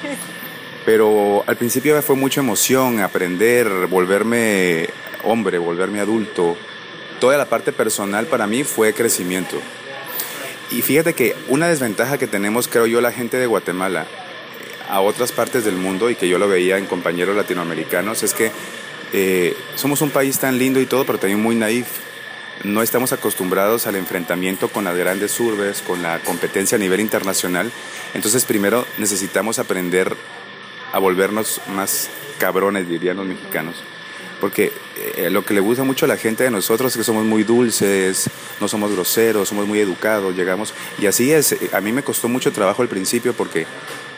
Pero 0.84 1.44
al 1.46 1.56
principio 1.56 2.02
fue 2.02 2.16
mucha 2.16 2.40
emoción, 2.40 2.98
aprender, 2.98 3.86
volverme 3.86 4.88
hombre, 5.22 5.58
volverme 5.58 6.00
adulto. 6.00 6.56
Toda 7.20 7.38
la 7.38 7.44
parte 7.44 7.70
personal 7.70 8.26
para 8.26 8.48
mí 8.48 8.64
fue 8.64 8.94
crecimiento. 8.94 9.60
Y 10.72 10.82
fíjate 10.82 11.14
que 11.14 11.36
una 11.46 11.68
desventaja 11.68 12.18
que 12.18 12.26
tenemos, 12.26 12.66
creo 12.66 12.86
yo, 12.86 13.00
la 13.00 13.12
gente 13.12 13.36
de 13.36 13.46
Guatemala 13.46 14.08
a 14.88 15.00
otras 15.00 15.32
partes 15.32 15.64
del 15.64 15.76
mundo 15.76 16.10
y 16.10 16.16
que 16.16 16.28
yo 16.28 16.38
lo 16.38 16.48
veía 16.48 16.78
en 16.78 16.86
compañeros 16.86 17.36
latinoamericanos 17.36 18.22
es 18.22 18.34
que 18.34 18.50
eh, 19.12 19.56
somos 19.74 20.02
un 20.02 20.10
país 20.10 20.38
tan 20.38 20.58
lindo 20.58 20.80
y 20.80 20.86
todo, 20.86 21.04
pero 21.04 21.18
también 21.18 21.40
muy 21.40 21.54
naif. 21.54 21.86
No 22.64 22.82
estamos 22.82 23.12
acostumbrados 23.12 23.86
al 23.86 23.96
enfrentamiento 23.96 24.68
con 24.68 24.84
las 24.84 24.96
grandes 24.96 25.38
urbes, 25.38 25.82
con 25.82 26.02
la 26.02 26.20
competencia 26.20 26.76
a 26.76 26.78
nivel 26.78 27.00
internacional. 27.00 27.70
Entonces 28.14 28.44
primero 28.44 28.86
necesitamos 28.98 29.58
aprender 29.58 30.16
a 30.92 30.98
volvernos 30.98 31.60
más 31.68 32.08
cabrones, 32.38 32.88
dirían 32.88 33.18
los 33.18 33.26
mexicanos. 33.26 33.76
Porque 34.40 34.72
eh, 35.16 35.30
lo 35.30 35.44
que 35.44 35.54
le 35.54 35.60
gusta 35.60 35.84
mucho 35.84 36.04
a 36.04 36.08
la 36.08 36.16
gente 36.16 36.44
de 36.44 36.50
nosotros 36.50 36.92
es 36.92 36.98
que 36.98 37.04
somos 37.04 37.24
muy 37.24 37.42
dulces, 37.42 38.28
no 38.60 38.68
somos 38.68 38.92
groseros, 38.92 39.48
somos 39.48 39.66
muy 39.66 39.80
educados, 39.80 40.34
llegamos. 40.34 40.74
Y 40.98 41.06
así 41.06 41.32
es, 41.32 41.56
a 41.72 41.80
mí 41.80 41.92
me 41.92 42.02
costó 42.02 42.28
mucho 42.28 42.52
trabajo 42.52 42.82
al 42.82 42.88
principio 42.88 43.32
porque 43.34 43.66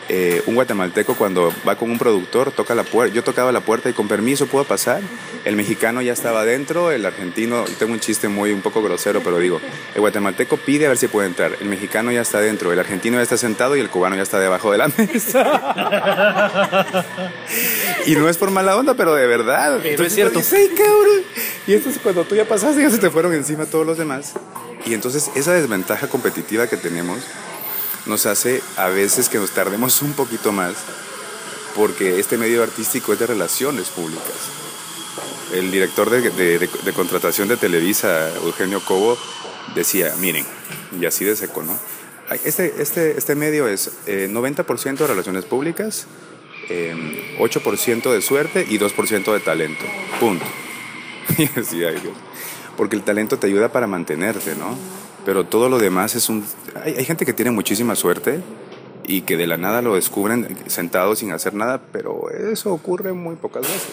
eh, 0.09 0.41
un 0.47 0.55
guatemalteco 0.55 1.15
cuando 1.15 1.53
va 1.67 1.75
con 1.75 1.91
un 1.91 1.99
productor 1.99 2.51
toca 2.51 2.73
la 2.73 2.83
puerta, 2.83 3.13
yo 3.13 3.23
tocaba 3.23 3.51
la 3.51 3.61
puerta 3.61 3.89
y 3.89 3.93
con 3.93 4.07
permiso 4.07 4.47
puedo 4.47 4.65
pasar, 4.65 5.01
el 5.45 5.55
mexicano 5.55 6.01
ya 6.01 6.13
estaba 6.13 6.41
adentro, 6.41 6.91
el 6.91 7.05
argentino, 7.05 7.63
tengo 7.77 7.93
un 7.93 7.99
chiste 7.99 8.27
muy 8.27 8.51
un 8.51 8.61
poco 8.61 8.81
grosero, 8.81 9.21
pero 9.23 9.37
digo, 9.37 9.61
el 9.93 10.01
guatemalteco 10.01 10.57
pide 10.57 10.87
a 10.87 10.89
ver 10.89 10.97
si 10.97 11.07
puede 11.07 11.27
entrar, 11.27 11.55
el 11.59 11.67
mexicano 11.67 12.11
ya 12.11 12.21
está 12.21 12.39
adentro, 12.39 12.73
el 12.73 12.79
argentino 12.79 13.17
ya 13.17 13.23
está 13.23 13.37
sentado 13.37 13.77
y 13.77 13.79
el 13.79 13.89
cubano 13.89 14.15
ya 14.15 14.23
está 14.23 14.39
debajo 14.39 14.71
de 14.71 14.77
la 14.79 14.87
mesa. 14.97 16.85
y 18.07 18.15
no 18.15 18.27
es 18.27 18.37
por 18.37 18.49
mala 18.51 18.75
onda, 18.77 18.95
pero 18.95 19.13
de 19.13 19.27
verdad. 19.27 19.79
Pero 19.81 20.03
es 20.03 20.13
cierto. 20.13 20.41
Sí, 20.41 20.69
cabrón. 20.75 21.23
Y 21.67 21.73
esto 21.73 21.89
es 21.89 21.99
cuando 21.99 22.23
tú 22.23 22.35
ya 22.35 22.45
pasaste, 22.45 22.81
ya 22.81 22.89
se 22.89 22.97
te 22.97 23.09
fueron 23.09 23.33
encima 23.33 23.65
todos 23.65 23.85
los 23.85 23.97
demás. 23.97 24.33
Y 24.85 24.93
entonces 24.93 25.29
esa 25.35 25.53
desventaja 25.53 26.07
competitiva 26.07 26.67
que 26.67 26.77
tenemos 26.77 27.19
nos 28.09 28.25
hace 28.25 28.61
a 28.75 28.87
veces 28.87 29.29
que 29.29 29.37
nos 29.37 29.51
tardemos 29.51 30.01
un 30.01 30.13
poquito 30.13 30.51
más 30.51 30.75
porque 31.75 32.19
este 32.19 32.37
medio 32.37 32.63
artístico 32.63 33.13
es 33.13 33.19
de 33.19 33.27
relaciones 33.27 33.89
públicas. 33.89 34.25
El 35.53 35.71
director 35.71 36.09
de, 36.09 36.69
contratación 36.93 37.47
de 37.47 37.57
Televisa, 37.57 38.29
Eugenio 38.35 38.81
Cobo, 38.83 39.17
decía, 39.75 40.13
miren, 40.19 40.45
y 40.99 41.05
así 41.05 41.25
de 41.25 41.35
seco, 41.35 41.63
¿no? 41.63 41.77
Este, 42.43 42.75
este, 42.79 43.17
este 43.17 43.35
medio 43.35 43.67
es 43.67 43.91
90% 44.05 44.87
eh, 44.87 44.93
de 44.97 45.07
relaciones 45.07 45.45
públicas, 45.45 46.05
8% 46.69 47.89
em, 47.89 48.13
de 48.13 48.21
suerte 48.21 48.65
y 48.69 48.77
2% 48.77 49.33
de 49.33 49.39
talento. 49.39 49.85
Punto. 50.19 50.45
Porque 52.77 52.95
el 52.95 53.03
talento 53.03 53.39
te 53.39 53.47
ayuda 53.47 53.71
para 53.71 53.87
mantenerte, 53.87 54.55
¿no? 54.55 54.77
Pero 55.29 55.43
todo 55.43 55.69
lo 55.69 55.77
demás 55.77 56.15
es 56.15 56.27
un... 56.27 56.43
Hay, 56.83 57.05
gente 57.05 57.23
que 57.23 57.33
tiene 57.33 57.51
muchísima 57.51 57.95
suerte 57.95 58.39
y 59.05 59.21
que 59.21 59.37
de 59.37 59.45
la 59.45 59.57
nada 59.57 59.83
lo 59.83 59.93
descubren 59.93 60.57
sentado 60.65 61.15
sin 61.15 61.31
hacer 61.33 61.53
nada, 61.53 61.83
pero 61.91 62.31
eso 62.31 62.73
ocurre 62.73 63.13
muy 63.13 63.35
pocas 63.35 63.61
veces. 63.61 63.91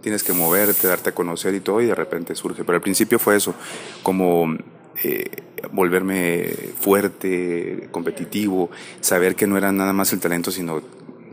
Tienes 0.00 0.24
que 0.24 0.32
moverte, 0.32 0.88
darte 0.88 1.10
a 1.10 1.14
conocer 1.14 1.54
y 1.54 1.60
todo, 1.60 1.80
y 1.82 1.86
de 1.86 1.94
repente 1.94 2.34
surge. 2.34 2.64
Pero 2.64 2.74
al 2.74 2.82
principio 2.82 3.20
fue 3.20 3.36
eso, 3.36 3.54
como 4.02 4.56
eh, 5.04 5.30
volverme 5.70 6.52
fuerte, 6.80 7.86
competitivo, 7.92 8.68
saber 9.00 9.36
que 9.36 9.46
no 9.46 9.56
era 9.56 9.70
nada 9.70 9.92
más 9.92 10.12
el 10.14 10.18
talento, 10.18 10.50
sino 10.50 10.82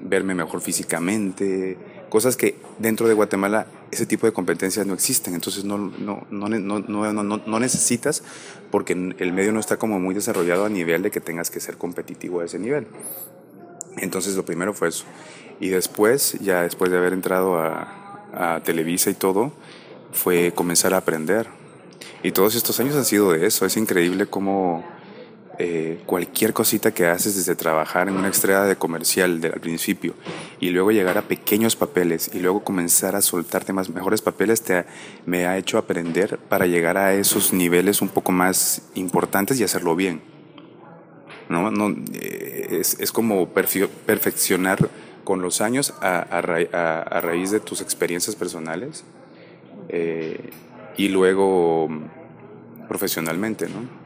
verme 0.03 0.35
mejor 0.35 0.61
físicamente, 0.61 1.75
cosas 2.13 2.37
que 2.37 2.55
dentro 2.77 3.07
de 3.07 3.15
Guatemala 3.15 3.65
ese 3.89 4.05
tipo 4.05 4.27
de 4.27 4.33
competencias 4.33 4.85
no 4.85 4.93
existen, 4.93 5.33
entonces 5.33 5.65
no, 5.65 5.79
no, 5.79 6.27
no, 6.29 6.47
no, 6.47 7.59
necesitas 7.59 8.21
porque 8.69 8.93
el 8.93 9.33
medio 9.33 9.51
no 9.51 9.59
está 9.59 9.77
como 9.77 9.99
muy 9.99 10.13
desarrollado 10.13 10.65
a 10.65 10.69
nivel 10.69 11.01
de 11.01 11.09
que 11.09 11.21
tengas 11.21 11.49
que 11.49 11.59
ser 11.59 11.75
competitivo 11.75 12.41
a 12.41 12.45
ese 12.45 12.59
nivel. 12.59 12.85
Entonces 13.97 14.35
lo 14.35 14.45
primero 14.45 14.75
fue 14.75 14.89
eso. 14.89 15.05
Y 15.59 15.69
después, 15.69 16.37
ya 16.39 16.61
después 16.61 16.91
de 16.91 16.97
haber 16.97 17.13
entrado 17.13 17.57
a, 17.57 18.27
a 18.31 18.61
Televisa 18.63 19.09
y 19.09 19.15
todo, 19.15 19.51
fue 20.11 20.51
comenzar 20.53 20.93
a 20.93 20.97
aprender. 20.97 21.47
Y 22.21 22.31
todos 22.31 22.53
estos 22.53 22.79
años 22.79 22.95
han 22.95 23.05
sido 23.05 23.31
de 23.31 23.47
eso. 23.47 23.65
Es 23.65 23.75
increíble 23.75 24.27
cómo 24.27 24.85
eh, 25.59 26.01
cualquier 26.07 26.51
cosita 26.51 26.93
que 26.93 27.05
haces 27.05 27.35
desde 27.35 27.55
trabajar 27.55 28.07
en 28.07 28.15
una 28.15 28.27
estrella 28.27 28.63
de 28.63 28.75
comercial 28.75 29.39
al 29.53 29.61
principio 29.61 30.15
y 30.59 30.71
luego 30.71 30.91
llegar 30.91 31.19
a 31.19 31.21
pequeños 31.21 31.75
papeles 31.75 32.31
y 32.33 32.39
luego 32.39 32.63
comenzar 32.63 33.15
a 33.15 33.21
soltarte 33.21 33.71
más 33.71 33.89
mejores 33.89 34.21
papeles 34.21 34.63
te 34.63 34.85
me 35.27 35.45
ha 35.45 35.57
hecho 35.57 35.77
aprender 35.77 36.39
para 36.49 36.65
llegar 36.65 36.97
a 36.97 37.13
esos 37.13 37.53
niveles 37.53 38.01
un 38.01 38.09
poco 38.09 38.31
más 38.31 38.81
importantes 38.95 39.59
y 39.59 39.63
hacerlo 39.63 39.95
bien. 39.95 40.21
¿no? 41.49 41.69
no 41.69 41.95
eh, 42.13 42.79
es, 42.79 42.99
es, 42.99 43.11
como 43.11 43.49
perfeccionar 43.49 44.89
con 45.23 45.41
los 45.41 45.61
años 45.61 45.93
a, 46.01 46.19
a, 46.19 47.21
raíz 47.21 47.51
de 47.51 47.59
tus 47.59 47.81
experiencias 47.81 48.35
personales 48.35 49.03
eh, 49.89 50.49
y 50.97 51.09
luego 51.09 51.89
profesionalmente, 52.87 53.67
¿no? 53.67 54.02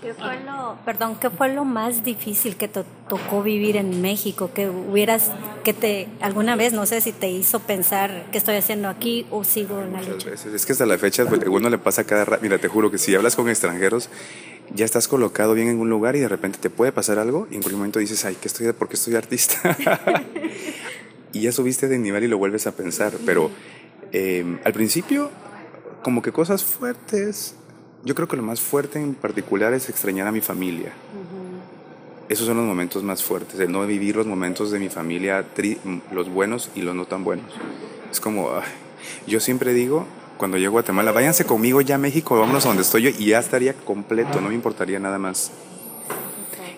¿Qué 0.00 0.14
fue 0.14 0.40
lo, 0.44 0.76
perdón, 0.84 1.16
qué 1.20 1.30
fue 1.30 1.52
lo 1.52 1.64
más 1.64 2.04
difícil 2.04 2.56
que 2.56 2.68
te 2.68 2.84
tocó 3.08 3.42
vivir 3.42 3.76
en 3.76 4.00
México? 4.00 4.50
Que 4.54 4.68
hubieras, 4.68 5.30
que 5.64 5.72
te, 5.72 6.08
alguna 6.20 6.56
vez, 6.56 6.72
no 6.72 6.86
sé 6.86 7.00
si 7.00 7.12
te 7.12 7.28
hizo 7.30 7.60
pensar 7.60 8.26
qué 8.32 8.38
estoy 8.38 8.56
haciendo 8.56 8.88
aquí 8.88 9.26
o 9.30 9.44
sigo 9.44 9.80
en 9.80 9.92
la 9.92 10.02
lucha. 10.02 10.30
Es 10.30 10.64
que 10.64 10.72
hasta 10.72 10.86
la 10.86 10.98
fecha, 10.98 11.26
pues, 11.26 11.40
uno 11.46 11.68
le 11.68 11.78
pasa 11.78 12.04
cada 12.04 12.24
rato. 12.24 12.42
Mira, 12.42 12.58
te 12.58 12.68
juro 12.68 12.90
que 12.90 12.98
si 12.98 13.14
hablas 13.14 13.36
con 13.36 13.48
extranjeros, 13.48 14.08
ya 14.74 14.84
estás 14.84 15.08
colocado 15.08 15.54
bien 15.54 15.68
en 15.68 15.78
un 15.78 15.90
lugar 15.90 16.16
y 16.16 16.20
de 16.20 16.28
repente 16.28 16.58
te 16.58 16.70
puede 16.70 16.92
pasar 16.92 17.18
algo 17.18 17.46
y 17.50 17.56
en 17.56 17.62
cualquier 17.62 17.78
momento 17.78 17.98
dices, 17.98 18.24
ay, 18.24 18.36
¿qué 18.40 18.48
estoy, 18.48 18.72
¿por 18.72 18.88
qué 18.88 18.96
estoy 18.96 19.16
artista? 19.16 19.76
y 21.32 21.40
ya 21.40 21.52
subiste 21.52 21.88
de 21.88 21.98
nivel 21.98 22.24
y 22.24 22.28
lo 22.28 22.38
vuelves 22.38 22.66
a 22.66 22.72
pensar. 22.72 23.12
Pero 23.24 23.50
eh, 24.12 24.58
al 24.64 24.72
principio, 24.72 25.30
como 26.02 26.22
que 26.22 26.32
cosas 26.32 26.64
fuertes 26.64 27.54
yo 28.04 28.14
creo 28.14 28.28
que 28.28 28.36
lo 28.36 28.42
más 28.42 28.60
fuerte 28.60 29.00
en 29.00 29.14
particular 29.14 29.74
es 29.74 29.88
extrañar 29.88 30.26
a 30.26 30.32
mi 30.32 30.40
familia. 30.40 30.92
Esos 32.28 32.46
son 32.46 32.58
los 32.58 32.66
momentos 32.66 33.02
más 33.02 33.22
fuertes, 33.22 33.58
de 33.58 33.68
no 33.68 33.86
vivir 33.86 34.16
los 34.16 34.26
momentos 34.26 34.70
de 34.70 34.78
mi 34.78 34.88
familia, 34.88 35.46
los 36.12 36.28
buenos 36.28 36.70
y 36.74 36.82
los 36.82 36.94
no 36.94 37.06
tan 37.06 37.24
buenos. 37.24 37.46
Es 38.10 38.20
como, 38.20 38.50
yo 39.26 39.40
siempre 39.40 39.72
digo, 39.72 40.06
cuando 40.36 40.58
llego 40.58 40.72
a 40.72 40.80
Guatemala, 40.80 41.12
váyanse 41.12 41.44
conmigo 41.44 41.80
ya 41.80 41.94
a 41.94 41.98
México, 41.98 42.38
vámonos 42.38 42.64
a 42.66 42.68
donde 42.68 42.82
estoy 42.82 43.02
yo 43.02 43.10
y 43.10 43.26
ya 43.26 43.38
estaría 43.38 43.72
completo, 43.72 44.40
no 44.40 44.48
me 44.48 44.54
importaría 44.54 44.98
nada 44.98 45.18
más. 45.18 45.52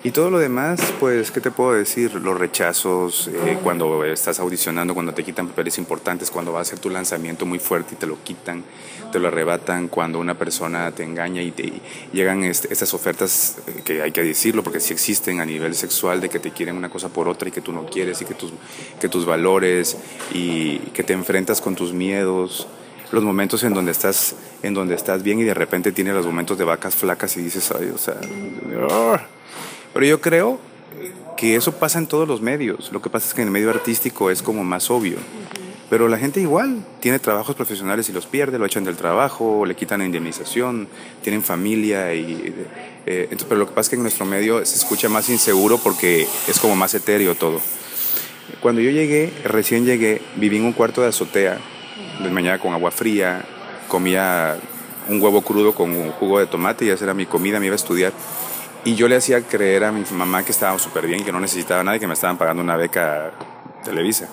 Y 0.02 0.12
todo 0.12 0.30
lo 0.30 0.38
demás, 0.38 0.80
pues, 0.98 1.30
¿qué 1.30 1.42
te 1.42 1.50
puedo 1.50 1.74
decir? 1.74 2.14
Los 2.14 2.38
rechazos, 2.38 3.28
eh, 3.28 3.58
cuando 3.62 4.02
estás 4.06 4.40
audicionando, 4.40 4.94
cuando 4.94 5.12
te 5.12 5.22
quitan 5.22 5.48
papeles 5.48 5.76
importantes, 5.76 6.30
cuando 6.30 6.54
va 6.54 6.62
a 6.62 6.64
ser 6.64 6.78
tu 6.78 6.88
lanzamiento 6.88 7.44
muy 7.44 7.58
fuerte 7.58 7.94
y 7.94 7.98
te 7.98 8.06
lo 8.06 8.16
quitan, 8.24 8.64
te 9.12 9.18
lo 9.18 9.28
arrebatan, 9.28 9.88
cuando 9.88 10.18
una 10.18 10.38
persona 10.38 10.90
te 10.92 11.02
engaña 11.02 11.42
y 11.42 11.50
te 11.50 11.70
llegan 12.14 12.44
estas 12.44 12.94
ofertas, 12.94 13.58
eh, 13.66 13.82
que 13.84 14.00
hay 14.00 14.10
que 14.10 14.22
decirlo, 14.22 14.62
porque 14.62 14.80
sí 14.80 14.94
existen 14.94 15.38
a 15.38 15.44
nivel 15.44 15.74
sexual, 15.74 16.22
de 16.22 16.30
que 16.30 16.38
te 16.38 16.50
quieren 16.50 16.78
una 16.78 16.88
cosa 16.88 17.10
por 17.10 17.28
otra 17.28 17.50
y 17.50 17.52
que 17.52 17.60
tú 17.60 17.70
no 17.70 17.84
quieres 17.84 18.22
y 18.22 18.24
que 18.24 18.32
tus, 18.32 18.54
que 18.98 19.10
tus 19.10 19.26
valores 19.26 19.98
y 20.32 20.78
que 20.94 21.02
te 21.02 21.12
enfrentas 21.12 21.60
con 21.60 21.74
tus 21.74 21.92
miedos. 21.92 22.66
Los 23.12 23.22
momentos 23.22 23.64
en 23.64 23.74
donde 23.74 23.90
estás 23.90 24.34
en 24.62 24.72
donde 24.72 24.94
estás 24.94 25.22
bien 25.22 25.40
y 25.40 25.44
de 25.44 25.52
repente 25.52 25.92
tienes 25.92 26.14
los 26.14 26.24
momentos 26.24 26.56
de 26.56 26.64
vacas 26.64 26.94
flacas 26.94 27.36
y 27.36 27.42
dices 27.42 27.72
ay 27.72 27.90
o 27.92 27.98
sea 27.98 28.20
pero 29.92 30.06
yo 30.06 30.20
creo 30.20 30.58
que 31.36 31.56
eso 31.56 31.72
pasa 31.72 31.98
en 31.98 32.06
todos 32.06 32.28
los 32.28 32.40
medios. 32.40 32.92
Lo 32.92 33.00
que 33.00 33.10
pasa 33.10 33.28
es 33.28 33.34
que 33.34 33.42
en 33.42 33.48
el 33.48 33.52
medio 33.52 33.70
artístico 33.70 34.30
es 34.30 34.42
como 34.42 34.62
más 34.62 34.90
obvio. 34.90 35.16
Pero 35.88 36.06
la 36.06 36.18
gente 36.18 36.40
igual 36.40 36.84
tiene 37.00 37.18
trabajos 37.18 37.56
profesionales 37.56 38.08
y 38.08 38.12
los 38.12 38.26
pierde, 38.26 38.58
lo 38.58 38.66
echan 38.66 38.84
del 38.84 38.96
trabajo, 38.96 39.66
le 39.66 39.74
quitan 39.74 39.98
la 39.98 40.06
indemnización, 40.06 40.86
tienen 41.22 41.42
familia 41.42 42.14
y... 42.14 42.54
eh, 43.06 43.22
entonces, 43.24 43.46
pero 43.48 43.58
lo 43.58 43.66
que 43.66 43.72
pasa 43.72 43.86
es 43.86 43.88
que 43.90 43.96
en 43.96 44.02
nuestro 44.02 44.24
medio 44.24 44.64
se 44.64 44.76
escucha 44.76 45.08
más 45.08 45.28
inseguro 45.28 45.78
porque 45.78 46.28
es 46.46 46.60
como 46.60 46.76
más 46.76 46.94
etéreo 46.94 47.34
todo. 47.34 47.60
Cuando 48.60 48.80
yo 48.82 48.90
llegué, 48.90 49.32
recién 49.44 49.84
llegué, 49.84 50.22
viví 50.36 50.58
en 50.58 50.64
un 50.64 50.74
cuarto 50.74 51.00
de 51.00 51.08
azotea, 51.08 51.58
de 52.22 52.30
mañana 52.30 52.60
con 52.60 52.72
agua 52.72 52.92
fría, 52.92 53.44
comía 53.88 54.58
un 55.08 55.20
huevo 55.20 55.42
crudo 55.42 55.74
con 55.74 55.90
un 55.90 56.10
jugo 56.10 56.38
de 56.38 56.46
tomate 56.46 56.84
y 56.84 56.90
esa 56.90 57.04
era 57.04 57.14
mi 57.14 57.26
comida, 57.26 57.58
me 57.58 57.66
iba 57.66 57.74
a 57.74 57.76
estudiar. 57.76 58.12
Y 58.84 58.94
yo 58.94 59.08
le 59.08 59.16
hacía 59.16 59.42
creer 59.42 59.84
a 59.84 59.92
mi 59.92 60.02
mamá 60.12 60.42
que 60.44 60.52
estaba 60.52 60.78
súper 60.78 61.06
bien, 61.06 61.22
que 61.24 61.32
no 61.32 61.40
necesitaba 61.40 61.82
nada 61.84 61.96
y 61.96 62.00
que 62.00 62.06
me 62.06 62.14
estaban 62.14 62.38
pagando 62.38 62.62
una 62.62 62.76
beca 62.76 63.32
Televisa. 63.84 64.28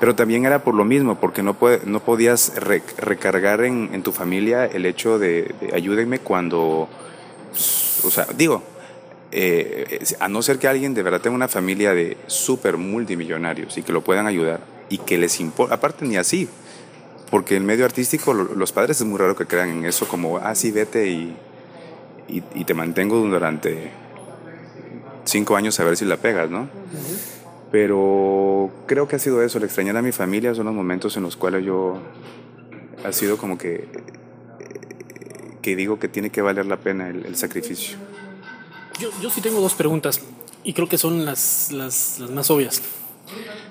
Pero 0.00 0.14
también 0.16 0.44
era 0.46 0.64
por 0.64 0.74
lo 0.74 0.84
mismo, 0.84 1.20
porque 1.20 1.42
no, 1.42 1.54
puede- 1.54 1.80
no 1.84 2.00
podías 2.00 2.54
re- 2.56 2.82
recargar 2.98 3.62
en, 3.62 3.90
en 3.92 4.02
tu 4.02 4.12
familia 4.12 4.64
el 4.66 4.86
hecho 4.86 5.18
de, 5.18 5.54
de 5.60 5.74
ayúdenme 5.74 6.18
cuando, 6.18 6.88
o 8.04 8.10
sea, 8.10 8.26
digo, 8.36 8.62
eh, 9.30 10.02
a 10.20 10.28
no 10.28 10.42
ser 10.42 10.58
que 10.58 10.68
alguien 10.68 10.94
de 10.94 11.02
verdad 11.02 11.20
tenga 11.20 11.36
una 11.36 11.48
familia 11.48 11.94
de 11.94 12.16
súper 12.26 12.76
multimillonarios 12.78 13.76
y 13.78 13.82
que 13.82 13.92
lo 13.92 14.02
puedan 14.02 14.26
ayudar 14.26 14.60
y 14.88 14.98
que 14.98 15.18
les 15.18 15.38
importa, 15.38 15.74
aparte 15.74 16.04
ni 16.04 16.16
así, 16.16 16.48
porque 17.30 17.56
el 17.56 17.62
medio 17.62 17.84
artístico 17.84 18.32
lo- 18.34 18.54
los 18.54 18.72
padres 18.72 19.00
es 19.00 19.06
muy 19.06 19.18
raro 19.18 19.36
que 19.36 19.46
crean 19.46 19.68
en 19.70 19.84
eso 19.84 20.08
como, 20.08 20.38
ah, 20.38 20.54
sí, 20.54 20.70
vete 20.72 21.06
y, 21.08 21.36
y, 22.28 22.40
te 22.40 22.74
mantengo 22.74 23.18
durante 23.18 23.90
cinco 25.24 25.56
años 25.56 25.78
a 25.80 25.84
ver 25.84 25.96
si 25.96 26.04
la 26.04 26.16
pegas, 26.16 26.50
¿no? 26.50 26.68
Pero 27.70 28.70
creo 28.86 29.08
que 29.08 29.16
ha 29.16 29.18
sido 29.18 29.42
eso, 29.42 29.58
el 29.58 29.64
extrañar 29.64 29.96
a 29.96 30.02
mi 30.02 30.12
familia 30.12 30.54
son 30.54 30.66
los 30.66 30.74
momentos 30.74 31.16
en 31.16 31.22
los 31.22 31.36
cuales 31.36 31.64
yo 31.64 32.00
ha 33.04 33.12
sido 33.12 33.36
como 33.36 33.58
que 33.58 33.88
que 35.62 35.76
digo 35.76 35.98
que 35.98 36.08
tiene 36.08 36.30
que 36.30 36.42
valer 36.42 36.66
la 36.66 36.76
pena 36.76 37.08
el, 37.08 37.36
sacrificio. 37.36 37.96
Yo, 39.20 39.30
sí 39.30 39.40
tengo 39.40 39.60
dos 39.60 39.74
preguntas 39.74 40.20
y 40.64 40.74
creo 40.74 40.88
que 40.88 40.98
son 40.98 41.24
las, 41.24 41.72
las, 41.72 42.18
las 42.18 42.30
más 42.30 42.50
obvias. 42.50 42.82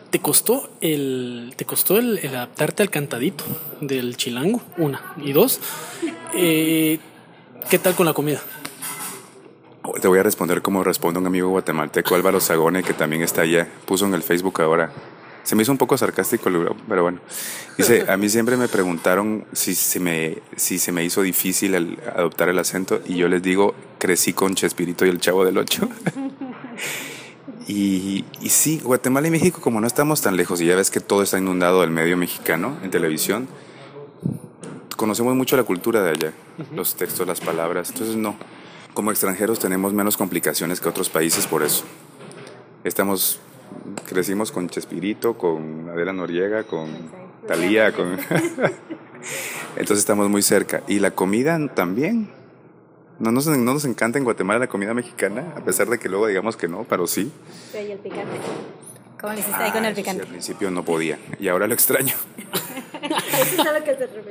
¿Te 0.09 0.19
costó 0.19 0.69
el, 0.81 1.53
te 1.55 1.65
costó 1.65 1.97
el, 1.97 2.17
el 2.17 2.35
adaptarte 2.35 2.83
al 2.83 2.89
cantadito 2.89 3.43
del 3.79 4.17
chilango? 4.17 4.61
Una. 4.77 5.13
Y 5.23 5.31
dos, 5.31 5.59
eh, 6.33 6.99
¿qué 7.69 7.79
tal 7.79 7.95
con 7.95 8.05
la 8.05 8.13
comida? 8.13 8.41
Te 9.99 10.07
voy 10.07 10.19
a 10.19 10.23
responder 10.23 10.61
como 10.61 10.83
responde 10.83 11.19
un 11.19 11.27
amigo 11.27 11.49
guatemalteco, 11.49 12.15
Álvaro 12.15 12.39
Sagone, 12.39 12.83
que 12.83 12.93
también 12.93 13.23
está 13.23 13.41
allá. 13.41 13.67
Puso 13.85 14.05
en 14.05 14.13
el 14.13 14.23
Facebook 14.23 14.61
ahora. 14.61 14.91
Se 15.43 15.55
me 15.55 15.63
hizo 15.63 15.71
un 15.71 15.77
poco 15.77 15.97
sarcástico, 15.97 16.49
pero 16.87 17.03
bueno. 17.03 17.19
Dice, 17.77 18.05
a 18.07 18.15
mí 18.15 18.29
siempre 18.29 18.57
me 18.57 18.67
preguntaron 18.67 19.45
si 19.53 19.73
se 19.73 19.99
me, 19.99 20.37
si 20.55 20.77
se 20.77 20.91
me 20.91 21.03
hizo 21.03 21.23
difícil 21.23 21.73
el 21.73 21.99
adoptar 22.15 22.49
el 22.49 22.59
acento 22.59 23.01
y 23.07 23.15
yo 23.15 23.27
les 23.27 23.41
digo, 23.41 23.73
crecí 23.97 24.33
con 24.33 24.53
Chespirito 24.53 25.05
y 25.05 25.09
el 25.09 25.19
Chavo 25.19 25.43
del 25.43 25.57
Ocho. 25.57 25.89
y, 27.67 28.23
y 28.39 28.49
sí, 28.49 28.79
Guatemala 28.83 29.27
y 29.27 29.31
México, 29.31 29.61
como 29.61 29.81
no 29.81 29.87
estamos 29.87 30.21
tan 30.21 30.37
lejos 30.37 30.61
y 30.61 30.67
ya 30.67 30.75
ves 30.75 30.91
que 30.91 30.99
todo 30.99 31.23
está 31.23 31.39
inundado 31.39 31.81
del 31.81 31.89
medio 31.89 32.17
mexicano 32.17 32.77
en 32.83 32.91
televisión, 32.91 33.47
conocemos 35.01 35.35
mucho 35.35 35.57
la 35.57 35.63
cultura 35.63 36.03
de 36.03 36.11
allá, 36.11 36.33
los 36.75 36.95
textos, 36.95 37.25
las 37.25 37.41
palabras. 37.41 37.89
Entonces, 37.89 38.15
no. 38.15 38.35
Como 38.93 39.09
extranjeros 39.09 39.57
tenemos 39.57 39.93
menos 39.93 40.15
complicaciones 40.15 40.79
que 40.79 40.87
otros 40.87 41.09
países 41.09 41.47
por 41.47 41.63
eso. 41.63 41.85
Estamos, 42.83 43.39
crecimos 44.05 44.51
con 44.51 44.69
Chespirito, 44.69 45.39
con 45.39 45.89
Adela 45.89 46.13
Noriega, 46.13 46.65
con 46.65 46.87
Talía, 47.47 47.91
con... 47.93 48.11
Entonces 49.75 49.97
estamos 49.97 50.29
muy 50.29 50.43
cerca. 50.43 50.83
Y 50.87 50.99
la 50.99 51.11
comida 51.11 51.57
también. 51.73 52.29
No 53.17 53.31
nos, 53.31 53.47
no 53.47 53.73
nos 53.73 53.85
encanta 53.85 54.19
en 54.19 54.23
Guatemala 54.23 54.59
la 54.59 54.67
comida 54.67 54.93
mexicana, 54.93 55.53
a 55.57 55.61
pesar 55.61 55.89
de 55.89 55.97
que 55.97 56.09
luego 56.09 56.27
digamos 56.27 56.57
que 56.57 56.67
no, 56.67 56.85
pero 56.87 57.07
sí. 57.07 57.31
¿Y 57.73 57.91
el 57.91 57.97
picante? 57.97 58.37
¿Cómo 59.19 59.33
le 59.33 59.39
hiciste 59.39 59.63
ahí 59.63 59.71
con 59.71 59.85
el 59.85 59.85
Ah, 59.85 59.89
eso 59.89 59.95
sí, 59.95 60.01
picante? 60.03 60.21
al 60.23 60.27
principio 60.27 60.69
no 60.71 60.85
podía 60.85 61.17
y 61.39 61.47
ahora 61.47 61.65
lo 61.67 61.73
extraño. 61.73 62.13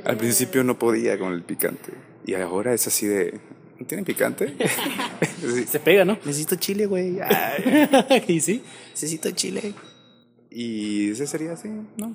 Al 0.05 0.17
principio 0.17 0.65
no 0.65 0.79
podía 0.79 1.19
con 1.19 1.33
el 1.33 1.43
picante 1.43 1.93
y 2.27 2.35
ahora 2.35 2.73
es 2.75 2.87
así 2.87 3.07
de... 3.07 3.41
¿Tienen 3.87 4.05
picante? 4.05 4.55
Sí. 5.41 5.65
Se 5.65 5.81
pega, 5.81 6.05
¿no? 6.05 6.19
Necesito 6.27 6.57
chile, 6.57 6.85
güey. 6.85 7.19
y 8.29 8.41
sí. 8.41 8.63
Necesito 8.91 9.31
chile. 9.31 9.73
Y 10.51 11.13
ese 11.13 11.27
sería 11.27 11.53
así, 11.53 11.71
¿no? 11.97 12.15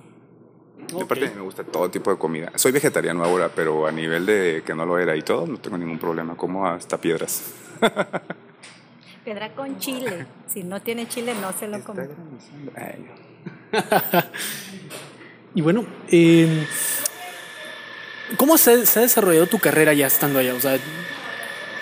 Ok. 0.93 1.03
Aparte 1.03 1.31
me 1.33 1.41
gusta 1.41 1.63
todo 1.63 1.89
tipo 1.89 2.11
de 2.11 2.17
comida. 2.17 2.51
Soy 2.55 2.71
vegetariano 2.71 3.23
ahora, 3.23 3.49
pero 3.53 3.87
a 3.87 3.91
nivel 3.91 4.27
de 4.27 4.61
que 4.63 4.75
no 4.75 4.85
lo 4.85 4.99
era 4.99 5.15
y 5.15 5.23
todo, 5.23 5.47
no 5.47 5.57
tengo 5.57 5.77
ningún 5.77 5.97
problema. 5.97 6.35
Como 6.37 6.67
hasta 6.67 6.99
piedras. 6.99 7.51
Piedra 9.25 9.55
con 9.55 9.79
chile. 9.79 10.27
Si 10.47 10.63
no 10.63 10.81
tiene 10.83 11.07
chile, 11.07 11.33
no 11.41 11.51
se 11.53 11.67
lo 11.67 11.83
come. 11.83 12.07
Y 15.55 15.61
bueno, 15.61 15.85
eh, 16.11 16.67
¿cómo 18.35 18.57
se, 18.57 18.71
ha 18.71 19.01
desarrollado 19.01 19.47
tu 19.47 19.57
carrera 19.57 19.93
ya 19.93 20.05
estando 20.05 20.37
allá? 20.37 20.53
O 20.53 20.59
sea, 20.59 20.77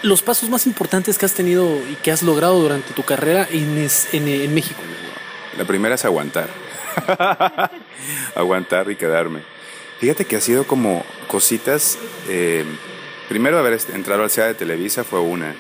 los 0.04 0.22
pasos 0.22 0.48
más 0.48 0.68
importantes 0.68 1.18
que 1.18 1.26
has 1.26 1.34
tenido 1.34 1.80
y 1.90 1.96
que 1.96 2.12
has 2.12 2.22
logrado 2.22 2.60
durante 2.60 2.94
tu 2.94 3.02
carrera 3.02 3.48
en, 3.50 3.74
México. 4.54 4.80
La 5.58 5.66
primera 5.66 5.96
es 5.96 6.06
aguantar. 6.06 6.50
aguantar 8.36 8.92
y 8.92 8.96
quedarme. 8.96 9.42
Fíjate 10.00 10.26
que 10.26 10.36
ha 10.36 10.42
sido 10.42 10.68
como 10.68 11.04
cositas. 11.28 11.98
eh, 12.30 12.64
primero 13.28 13.58
haber 13.58 13.80
entrado 13.92 14.22
al 14.22 14.30
CEA 14.30 14.48
de 14.48 14.54
Televisa 14.54 15.04
fue 15.04 15.20
una. 15.20 15.56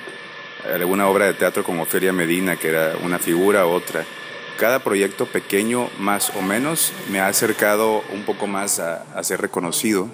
Alguna 0.71 1.07
obra 1.07 1.25
de 1.25 1.33
teatro 1.33 1.63
con 1.63 1.79
Ofelia 1.79 2.13
Medina, 2.13 2.57
que 2.57 2.67
era 2.69 2.93
una 3.03 3.17
figura, 3.17 3.65
otra. 3.65 4.05
Cada 4.59 4.79
proyecto 4.79 5.25
pequeño, 5.25 5.89
más 5.99 6.31
o 6.35 6.41
menos, 6.41 6.93
me 7.11 7.19
ha 7.19 7.27
acercado 7.27 8.03
un 8.13 8.23
poco 8.23 8.47
más 8.47 8.79
a, 8.79 9.03
a 9.15 9.23
ser 9.23 9.41
reconocido. 9.41 10.07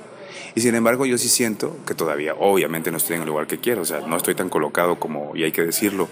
Y 0.55 0.61
sin 0.61 0.75
embargo, 0.75 1.05
yo 1.05 1.17
sí 1.17 1.29
siento 1.29 1.77
que 1.85 1.93
todavía, 1.93 2.33
obviamente, 2.33 2.91
no 2.91 2.97
estoy 2.97 3.17
en 3.17 3.23
el 3.23 3.27
lugar 3.27 3.47
que 3.47 3.59
quiero. 3.59 3.81
O 3.81 3.85
sea, 3.85 4.01
no 4.01 4.17
estoy 4.17 4.35
tan 4.35 4.49
colocado 4.49 4.99
como, 4.99 5.35
y 5.35 5.43
hay 5.43 5.51
que 5.51 5.63
decirlo 5.63 6.09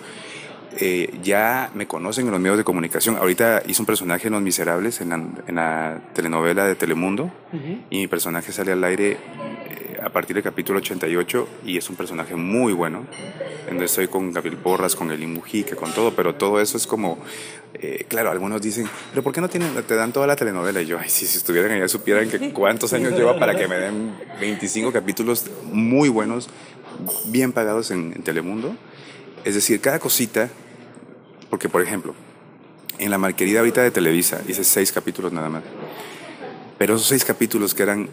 eh, 0.80 1.20
ya 1.24 1.72
me 1.74 1.88
conocen 1.88 2.26
en 2.26 2.32
los 2.32 2.40
medios 2.40 2.58
de 2.58 2.64
comunicación. 2.64 3.18
Ahorita 3.18 3.64
hice 3.66 3.82
un 3.82 3.86
personaje 3.86 4.28
en 4.28 4.34
Los 4.34 4.42
Miserables, 4.42 5.02
en 5.02 5.10
la, 5.10 5.16
en 5.16 5.56
la 5.56 6.02
telenovela 6.14 6.66
de 6.66 6.76
Telemundo, 6.76 7.32
y 7.90 7.98
mi 7.98 8.08
personaje 8.08 8.52
sale 8.52 8.72
al 8.72 8.84
aire 8.84 9.18
a 10.08 10.10
partir 10.10 10.36
del 10.36 10.44
capítulo 10.44 10.80
88 10.80 11.48
y 11.66 11.78
es 11.78 11.90
un 11.90 11.98
personaje 11.98 12.34
muy 12.36 12.72
bueno, 12.72 13.06
en 13.66 13.72
donde 13.72 13.86
estoy 13.86 14.08
con 14.08 14.32
Gabriel 14.32 14.58
Porras, 14.58 14.96
con 14.96 15.12
Eli 15.12 15.28
Mujica, 15.28 15.76
con 15.76 15.94
todo, 15.94 16.16
pero 16.16 16.36
todo 16.36 16.62
eso 16.62 16.78
es 16.78 16.88
como, 16.88 17.20
eh, 17.74 18.06
claro, 18.08 18.32
algunos 18.32 18.62
dicen, 18.62 18.88
pero 19.12 19.22
¿por 19.22 19.34
qué 19.34 19.42
no 19.42 19.50
tienen, 19.50 19.74
te 19.84 19.96
dan 19.96 20.14
toda 20.14 20.26
la 20.26 20.38
telenovela? 20.38 20.82
Y 20.82 20.86
yo, 20.86 20.98
ay, 20.98 21.10
si, 21.10 21.28
si 21.28 21.38
estuvieran 21.38 21.72
allá 21.72 21.90
supieran 21.90 22.30
que 22.30 22.54
cuántos 22.54 22.94
años 22.94 23.14
lleva 23.14 23.38
para 23.38 23.54
que 23.58 23.68
me 23.68 23.76
den 23.76 24.16
25 24.40 24.94
capítulos 24.94 25.46
muy 25.74 26.08
buenos, 26.08 26.48
bien 27.26 27.52
pagados 27.52 27.92
en, 27.92 28.14
en 28.16 28.24
Telemundo. 28.24 28.78
Es 29.44 29.56
decir, 29.56 29.82
cada 29.82 30.00
cosita, 30.00 30.50
porque 31.50 31.68
por 31.68 31.82
ejemplo, 31.82 32.16
en 32.98 33.12
la 33.12 33.18
marquería 33.18 33.60
ahorita 33.60 33.84
de 33.84 33.92
Televisa 33.92 34.42
hice 34.48 34.64
seis 34.64 34.94
capítulos 34.94 35.34
nada 35.34 35.50
más. 35.50 35.64
Pero 36.78 36.96
esos 36.96 37.08
seis 37.08 37.26
capítulos 37.26 37.74
que 37.74 37.84
eran 37.84 38.10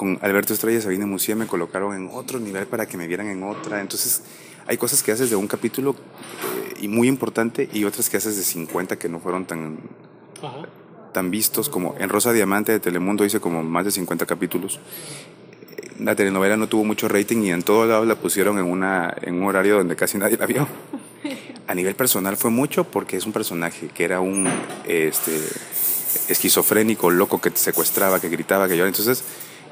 con 0.00 0.18
Alberto 0.22 0.54
Estrella, 0.54 0.80
Sabina 0.80 1.04
Mucía, 1.04 1.36
me 1.36 1.46
colocaron 1.46 1.94
en 1.94 2.08
otro 2.10 2.40
nivel 2.40 2.66
para 2.66 2.86
que 2.86 2.96
me 2.96 3.06
vieran 3.06 3.26
en 3.26 3.42
otra. 3.42 3.82
Entonces, 3.82 4.22
hay 4.66 4.78
cosas 4.78 5.02
que 5.02 5.12
haces 5.12 5.28
de 5.28 5.36
un 5.36 5.46
capítulo 5.46 5.90
eh, 5.90 6.78
y 6.80 6.88
muy 6.88 7.06
importante 7.06 7.68
y 7.70 7.84
otras 7.84 8.08
que 8.08 8.16
haces 8.16 8.34
de 8.34 8.42
50 8.42 8.98
que 8.98 9.10
no 9.10 9.20
fueron 9.20 9.44
tan, 9.44 9.78
Ajá. 10.38 10.66
tan 11.12 11.30
vistos 11.30 11.68
como 11.68 11.96
en 11.98 12.08
Rosa 12.08 12.32
Diamante 12.32 12.72
de 12.72 12.80
Telemundo 12.80 13.26
hice 13.26 13.40
como 13.40 13.62
más 13.62 13.84
de 13.84 13.90
50 13.90 14.24
capítulos. 14.24 14.80
La 15.98 16.16
telenovela 16.16 16.56
no 16.56 16.66
tuvo 16.66 16.84
mucho 16.84 17.06
rating 17.06 17.42
y 17.42 17.50
en 17.50 17.62
todos 17.62 17.86
lados 17.86 18.06
la 18.06 18.14
pusieron 18.14 18.58
en, 18.58 18.64
una, 18.64 19.14
en 19.20 19.34
un 19.34 19.48
horario 19.48 19.76
donde 19.76 19.96
casi 19.96 20.16
nadie 20.16 20.38
la 20.38 20.46
vio. 20.46 20.66
A 21.66 21.74
nivel 21.74 21.94
personal 21.94 22.38
fue 22.38 22.50
mucho 22.50 22.84
porque 22.84 23.18
es 23.18 23.26
un 23.26 23.34
personaje 23.34 23.88
que 23.88 24.04
era 24.04 24.20
un 24.20 24.48
este, 24.86 25.38
esquizofrénico, 26.30 27.10
loco 27.10 27.38
que 27.38 27.50
te 27.50 27.58
secuestraba, 27.58 28.18
que 28.18 28.30
gritaba, 28.30 28.66
que 28.66 28.78
lloraba. 28.78 28.88
Entonces, 28.88 29.24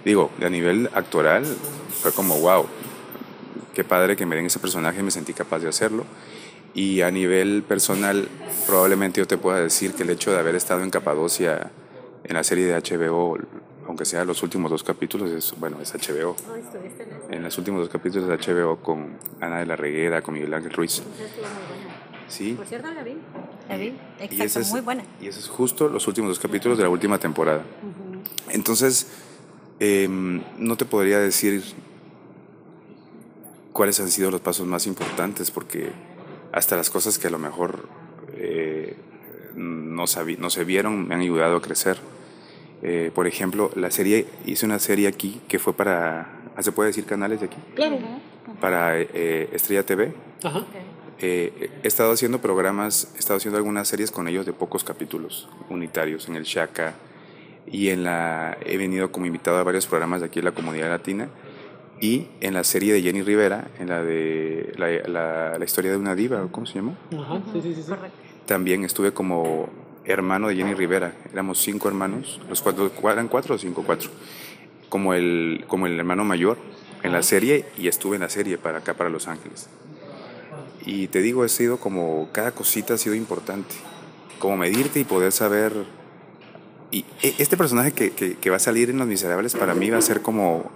digo, 0.05 0.31
a 0.43 0.49
nivel 0.49 0.91
actoral 0.95 1.45
fue 2.03 2.13
como, 2.13 2.39
wow, 2.41 2.67
qué 3.75 3.85
padre 3.85 4.17
que 4.17 4.27
me 4.27 4.37
den 4.37 4.47
ese 4.47 4.59
personaje, 4.59 5.03
me 5.03 5.11
sentí 5.11 5.33
capaz 5.33 5.61
de 5.61 5.69
hacerlo. 5.69 6.05
Y 6.75 7.01
a 7.01 7.11
nivel 7.11 7.63
personal, 7.63 8.29
probablemente 8.67 9.21
yo 9.21 9.27
te 9.27 9.39
pueda 9.39 9.59
decir 9.61 9.95
que 9.95 10.03
el 10.05 10.11
hecho 10.11 10.31
de 10.33 10.39
haber 10.39 10.55
estado 10.55 10.83
en 10.83 10.91
Capadocia 10.91 11.71
en 12.25 12.35
la 12.35 12.45
serie 12.45 12.67
de 12.67 12.75
HBO, 12.75 13.39
aunque 13.87 14.05
sea 14.05 14.25
los 14.25 14.43
últimos 14.43 14.71
dos 14.71 14.85
capítulos, 14.85 15.31
es, 15.31 15.55
bueno, 15.59 15.79
es 15.81 15.93
HBO. 15.95 16.37
En 17.31 17.43
los 17.43 17.57
últimos 17.59 17.81
dos 17.81 17.89
capítulos 17.89 18.29
de 18.29 18.37
HBO 18.37 18.77
con 18.77 19.17
Ana 19.41 19.59
de 19.61 19.67
la 19.67 19.77
Reguera, 19.77 20.23
con 20.23 20.35
Miguel 20.35 20.53
Ángel 20.55 20.73
Ruiz. 20.73 21.03
Sí, 22.29 22.53
Por 22.53 22.67
cierto, 22.67 22.91
la 22.93 23.03
vi. 23.03 23.17
La 23.71 23.77
vi, 23.79 23.87
Y 23.87 23.93
exacto, 24.25 24.45
ese 24.45 24.61
es- 24.61 24.71
muy 24.71 24.83
buena. 24.83 25.03
Y 25.21 25.29
esos 25.29 25.45
es 25.45 25.49
justo 25.49 25.89
los 25.89 26.07
últimos 26.07 26.29
dos 26.29 26.39
capítulos 26.39 26.77
de 26.77 26.85
la 26.85 26.91
última 26.91 27.19
temporada. 27.19 27.63
Entonces, 28.51 29.07
em, 29.81 30.43
no 30.59 30.77
te 30.77 30.85
podría 30.85 31.19
decir 31.19 31.63
cuáles 33.73 34.01
han 34.01 34.09
sido 34.11 34.31
los 34.31 34.41
pasos 34.41 34.67
más 34.67 34.87
importantes, 34.87 35.51
porque 35.51 35.91
hasta 36.53 36.77
las 36.77 36.91
cosas 36.91 37.19
que 37.19 37.29
a 37.29 37.31
lo 37.31 37.39
mejor 37.39 37.89
eh, 38.35 38.97
no, 39.55 40.07
sabí- 40.07 40.39
no 40.39 40.51
se 40.51 40.65
vieron 40.65 41.07
me 41.09 41.15
han 41.15 41.21
ayudado 41.21 41.57
a 41.57 41.63
crecer. 41.63 41.99
Eh, 42.83 43.11
por 43.15 43.27
ejemplo, 43.27 43.71
la 43.75 43.91
serie, 43.91 44.27
hice 44.47 44.65
una 44.67 44.79
serie 44.79 45.09
aquí 45.09 45.41
que 45.49 45.59
fue 45.59 45.73
para, 45.75 46.41
¿ah, 46.57 46.63
¿se 46.63 46.73
puede 46.73 46.89
decir 46.89 47.05
canales 47.05 47.41
de 47.41 47.47
aquí? 47.47 47.57
Claro. 47.75 47.99
Para 48.61 48.99
eh, 49.01 49.49
Estrella 49.53 49.85
TV. 49.85 50.13
Ajá. 50.43 50.65
Eh, 51.21 51.71
he 51.83 51.89
estado 51.89 52.13
haciendo 52.13 52.41
programas, 52.41 53.11
he 53.17 53.19
estado 53.19 53.39
haciendo 53.39 53.59
algunas 53.59 53.89
series 53.89 54.13
con 54.13 54.29
ellos 54.29 54.47
de 54.47 54.53
pocos 54.53 54.85
capítulos 54.85 55.49
unitarios 55.69 56.29
en 56.29 56.37
el 56.37 56.45
Shaka 56.45 56.95
y 57.71 57.89
en 57.91 58.05
la 58.05 58.57
he 58.65 58.77
venido 58.77 59.11
como 59.13 59.27
invitado 59.27 59.59
a 59.59 59.63
varios 59.63 59.87
programas 59.87 60.21
de 60.21 60.27
aquí 60.27 60.39
en 60.39 60.45
la 60.47 60.53
comunidad 60.53 60.89
latina 60.89 61.29
y 62.01 62.27
en 62.41 62.55
la 62.55 62.65
serie 62.65 62.93
de 62.93 63.03
Jenny 63.03 63.23
Rivera, 63.23 63.69
en 63.79 63.89
la 63.89 64.03
de 64.03 64.73
la, 64.77 64.89
la- 65.09 65.59
la 65.59 65.65
historia 65.65 65.91
de 65.91 65.97
una 65.97 66.15
diva, 66.15 66.47
¿cómo 66.51 66.67
se 66.67 66.75
llama? 66.75 66.95
Ajá. 67.19 67.41
Sí, 67.53 67.61
sí, 67.63 67.75
sí. 67.75 67.83
sí. 67.83 67.93
También 68.47 68.85
estuve 68.85 69.13
como 69.13 69.69
hermano 70.05 70.49
de 70.49 70.57
Jenny 70.57 70.75
Rivera, 70.75 71.13
éramos 71.33 71.59
cinco 71.59 71.89
hermanos, 71.89 72.41
los 72.49 72.63
cuatro, 72.63 72.91
eran 73.11 73.29
cuatro 73.29 73.57
o 73.57 73.59
cinco, 73.59 73.83
cuatro, 73.85 74.11
como 74.89 75.13
el, 75.13 75.65
como 75.69 75.87
el 75.87 75.99
hermano 75.99 76.25
mayor 76.25 76.57
en 77.03 77.13
la 77.13 77.23
serie 77.23 77.67
y 77.77 77.89
estuve 77.89 78.17
en 78.17 78.23
la 78.23 78.29
serie 78.31 78.57
para 78.59 78.79
acá, 78.79 78.95
para 78.95 79.11
Los 79.11 79.29
Ángeles. 79.29 79.69
Y 80.87 81.09
te 81.09 81.21
digo, 81.21 81.45
he 81.45 81.49
sido 81.51 81.77
como, 81.79 82.29
cada 82.33 82.53
cosita 82.53 82.95
ha 82.95 82.97
sido 82.99 83.15
importante. 83.15 83.75
Como 84.39 84.57
medirte 84.57 85.01
y 85.01 85.05
poder 85.05 85.33
saber... 85.33 85.73
Y 86.91 87.05
e- 87.23 87.35
este 87.39 87.57
personaje 87.57 87.93
que, 87.93 88.11
que, 88.13 88.35
que 88.37 88.51
va 88.51 88.57
a 88.57 88.61
salir 88.61 88.91
en 88.91 88.99
Los 88.99 89.07
Miserables 89.09 89.55
para 89.55 89.75
mí 89.75 89.91
va 89.91 89.99
a 89.99 90.03
ser 90.03 90.21
como... 90.23 90.71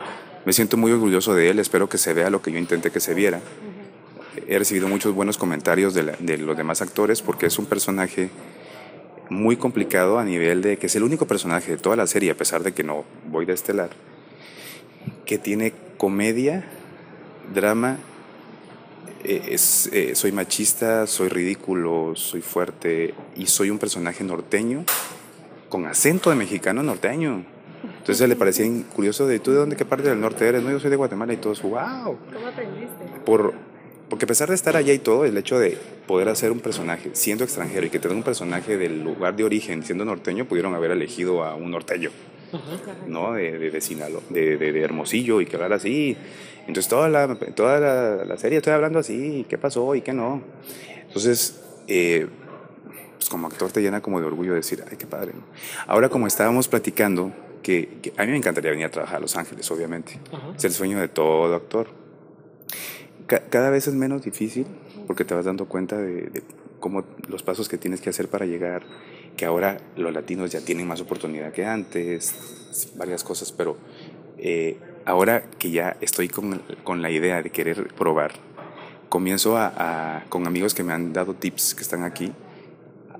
Me 0.44 0.52
siento 0.52 0.76
muy 0.76 0.90
orgulloso 0.90 1.34
de 1.34 1.50
él, 1.50 1.58
espero 1.60 1.88
que 1.88 1.98
se 1.98 2.12
vea 2.14 2.28
lo 2.28 2.42
que 2.42 2.50
yo 2.50 2.58
intenté 2.58 2.90
que 2.90 2.98
se 3.00 3.14
viera. 3.14 3.40
He 4.48 4.58
recibido 4.58 4.88
muchos 4.88 5.14
buenos 5.14 5.38
comentarios 5.38 5.94
de, 5.94 6.02
la- 6.02 6.16
de 6.18 6.36
los 6.38 6.56
demás 6.56 6.82
actores 6.82 7.22
porque 7.22 7.46
es 7.46 7.58
un 7.58 7.66
personaje 7.66 8.30
muy 9.30 9.56
complicado 9.56 10.18
a 10.18 10.24
nivel 10.24 10.60
de 10.62 10.76
que 10.78 10.86
es 10.88 10.96
el 10.96 11.04
único 11.04 11.26
personaje 11.26 11.72
de 11.72 11.78
toda 11.78 11.96
la 11.96 12.06
serie, 12.06 12.32
a 12.32 12.36
pesar 12.36 12.62
de 12.62 12.72
que 12.72 12.82
no 12.82 13.04
voy 13.30 13.46
de 13.46 13.52
estelar, 13.54 13.90
que 15.24 15.38
tiene 15.38 15.72
comedia, 15.96 16.64
drama 17.54 17.98
eh, 19.24 19.42
es, 19.50 19.88
eh, 19.92 20.14
soy 20.16 20.32
machista, 20.32 21.06
soy 21.06 21.28
ridículo, 21.28 22.12
soy 22.16 22.42
fuerte 22.42 23.14
y 23.36 23.46
soy 23.46 23.70
un 23.70 23.78
personaje 23.78 24.24
norteño 24.24 24.84
con 25.72 25.86
acento 25.86 26.28
de 26.28 26.36
mexicano 26.36 26.82
norteño. 26.82 27.46
Entonces 28.00 28.28
le 28.28 28.36
parecía 28.36 28.66
curioso 28.94 29.26
de 29.26 29.38
tú 29.38 29.52
de 29.52 29.56
dónde, 29.56 29.74
qué 29.74 29.86
parte 29.86 30.06
del 30.10 30.20
norte 30.20 30.46
eres, 30.46 30.62
no, 30.62 30.70
yo 30.70 30.78
soy 30.78 30.90
de 30.90 30.96
Guatemala 30.96 31.32
y 31.32 31.38
todos, 31.38 31.62
wow. 31.62 31.72
¿Cómo 32.30 32.46
aprendiste? 32.46 33.04
Por, 33.24 33.54
porque 34.10 34.26
a 34.26 34.28
pesar 34.28 34.50
de 34.50 34.54
estar 34.54 34.76
allá 34.76 34.92
y 34.92 34.98
todo, 34.98 35.24
el 35.24 35.34
hecho 35.38 35.58
de 35.58 35.78
poder 36.06 36.28
hacer 36.28 36.52
un 36.52 36.60
personaje 36.60 37.08
siendo 37.14 37.42
extranjero 37.42 37.86
y 37.86 37.88
que 37.88 37.98
tener 37.98 38.14
un 38.14 38.22
personaje 38.22 38.76
del 38.76 39.02
lugar 39.02 39.34
de 39.34 39.44
origen 39.44 39.82
siendo 39.82 40.04
norteño, 40.04 40.44
pudieron 40.44 40.74
haber 40.74 40.90
elegido 40.90 41.42
a 41.42 41.54
un 41.54 41.70
norteño. 41.70 42.10
¿no? 43.06 43.32
De, 43.32 43.58
de, 43.58 43.70
de, 43.70 43.80
Sinaloa, 43.80 44.20
de, 44.28 44.58
de, 44.58 44.72
de 44.72 44.80
Hermosillo 44.82 45.40
y 45.40 45.46
que 45.46 45.56
hablar 45.56 45.72
así. 45.72 46.18
Entonces 46.66 46.86
toda 46.86 47.08
la, 47.08 47.34
toda 47.54 47.80
la, 47.80 48.24
la 48.26 48.36
serie 48.36 48.58
estoy 48.58 48.74
hablando 48.74 48.98
así, 48.98 49.46
qué 49.48 49.56
pasó 49.56 49.94
y 49.94 50.02
qué 50.02 50.12
no. 50.12 50.42
Entonces, 51.06 51.62
eh, 51.88 52.26
pues 53.22 53.30
como 53.30 53.46
actor 53.46 53.70
te 53.70 53.80
llena 53.80 54.00
como 54.00 54.18
de 54.18 54.26
orgullo 54.26 54.54
decir, 54.54 54.82
ay, 54.90 54.96
qué 54.96 55.06
padre. 55.06 55.32
¿no? 55.34 55.42
Ahora 55.86 56.08
como 56.08 56.26
estábamos 56.26 56.66
platicando, 56.66 57.32
que, 57.62 58.00
que, 58.02 58.12
a 58.16 58.24
mí 58.24 58.32
me 58.32 58.36
encantaría 58.36 58.72
venir 58.72 58.86
a 58.86 58.90
trabajar 58.90 59.18
a 59.18 59.20
Los 59.20 59.36
Ángeles, 59.36 59.70
obviamente. 59.70 60.18
Ajá. 60.32 60.52
Es 60.56 60.64
el 60.64 60.72
sueño 60.72 60.98
de 60.98 61.06
todo 61.06 61.54
actor. 61.54 61.86
Ca 63.28 63.44
cada 63.48 63.70
vez 63.70 63.86
es 63.86 63.94
menos 63.94 64.22
difícil 64.22 64.66
porque 65.06 65.24
te 65.24 65.34
vas 65.34 65.44
dando 65.44 65.66
cuenta 65.66 65.96
de, 65.98 66.22
de 66.22 66.42
cómo 66.80 67.04
los 67.28 67.44
pasos 67.44 67.68
que 67.68 67.78
tienes 67.78 68.00
que 68.00 68.10
hacer 68.10 68.26
para 68.26 68.44
llegar, 68.44 68.82
que 69.36 69.44
ahora 69.44 69.78
los 69.96 70.12
latinos 70.12 70.50
ya 70.50 70.60
tienen 70.60 70.88
más 70.88 71.00
oportunidad 71.00 71.52
que 71.52 71.64
antes, 71.64 72.34
varias 72.96 73.22
cosas, 73.22 73.52
pero 73.52 73.76
eh, 74.38 74.78
ahora 75.04 75.44
que 75.60 75.70
ya 75.70 75.96
estoy 76.00 76.28
con, 76.28 76.60
con, 76.82 77.02
la 77.02 77.10
idea 77.10 77.40
de 77.40 77.50
querer 77.50 77.94
probar, 77.94 78.32
comienzo 79.08 79.56
a, 79.56 79.72
a, 79.76 80.24
con 80.28 80.48
amigos 80.48 80.74
que 80.74 80.82
me 80.82 80.92
han 80.92 81.12
dado 81.12 81.34
tips 81.34 81.76
que 81.76 81.82
están 81.82 82.02
aquí, 82.02 82.32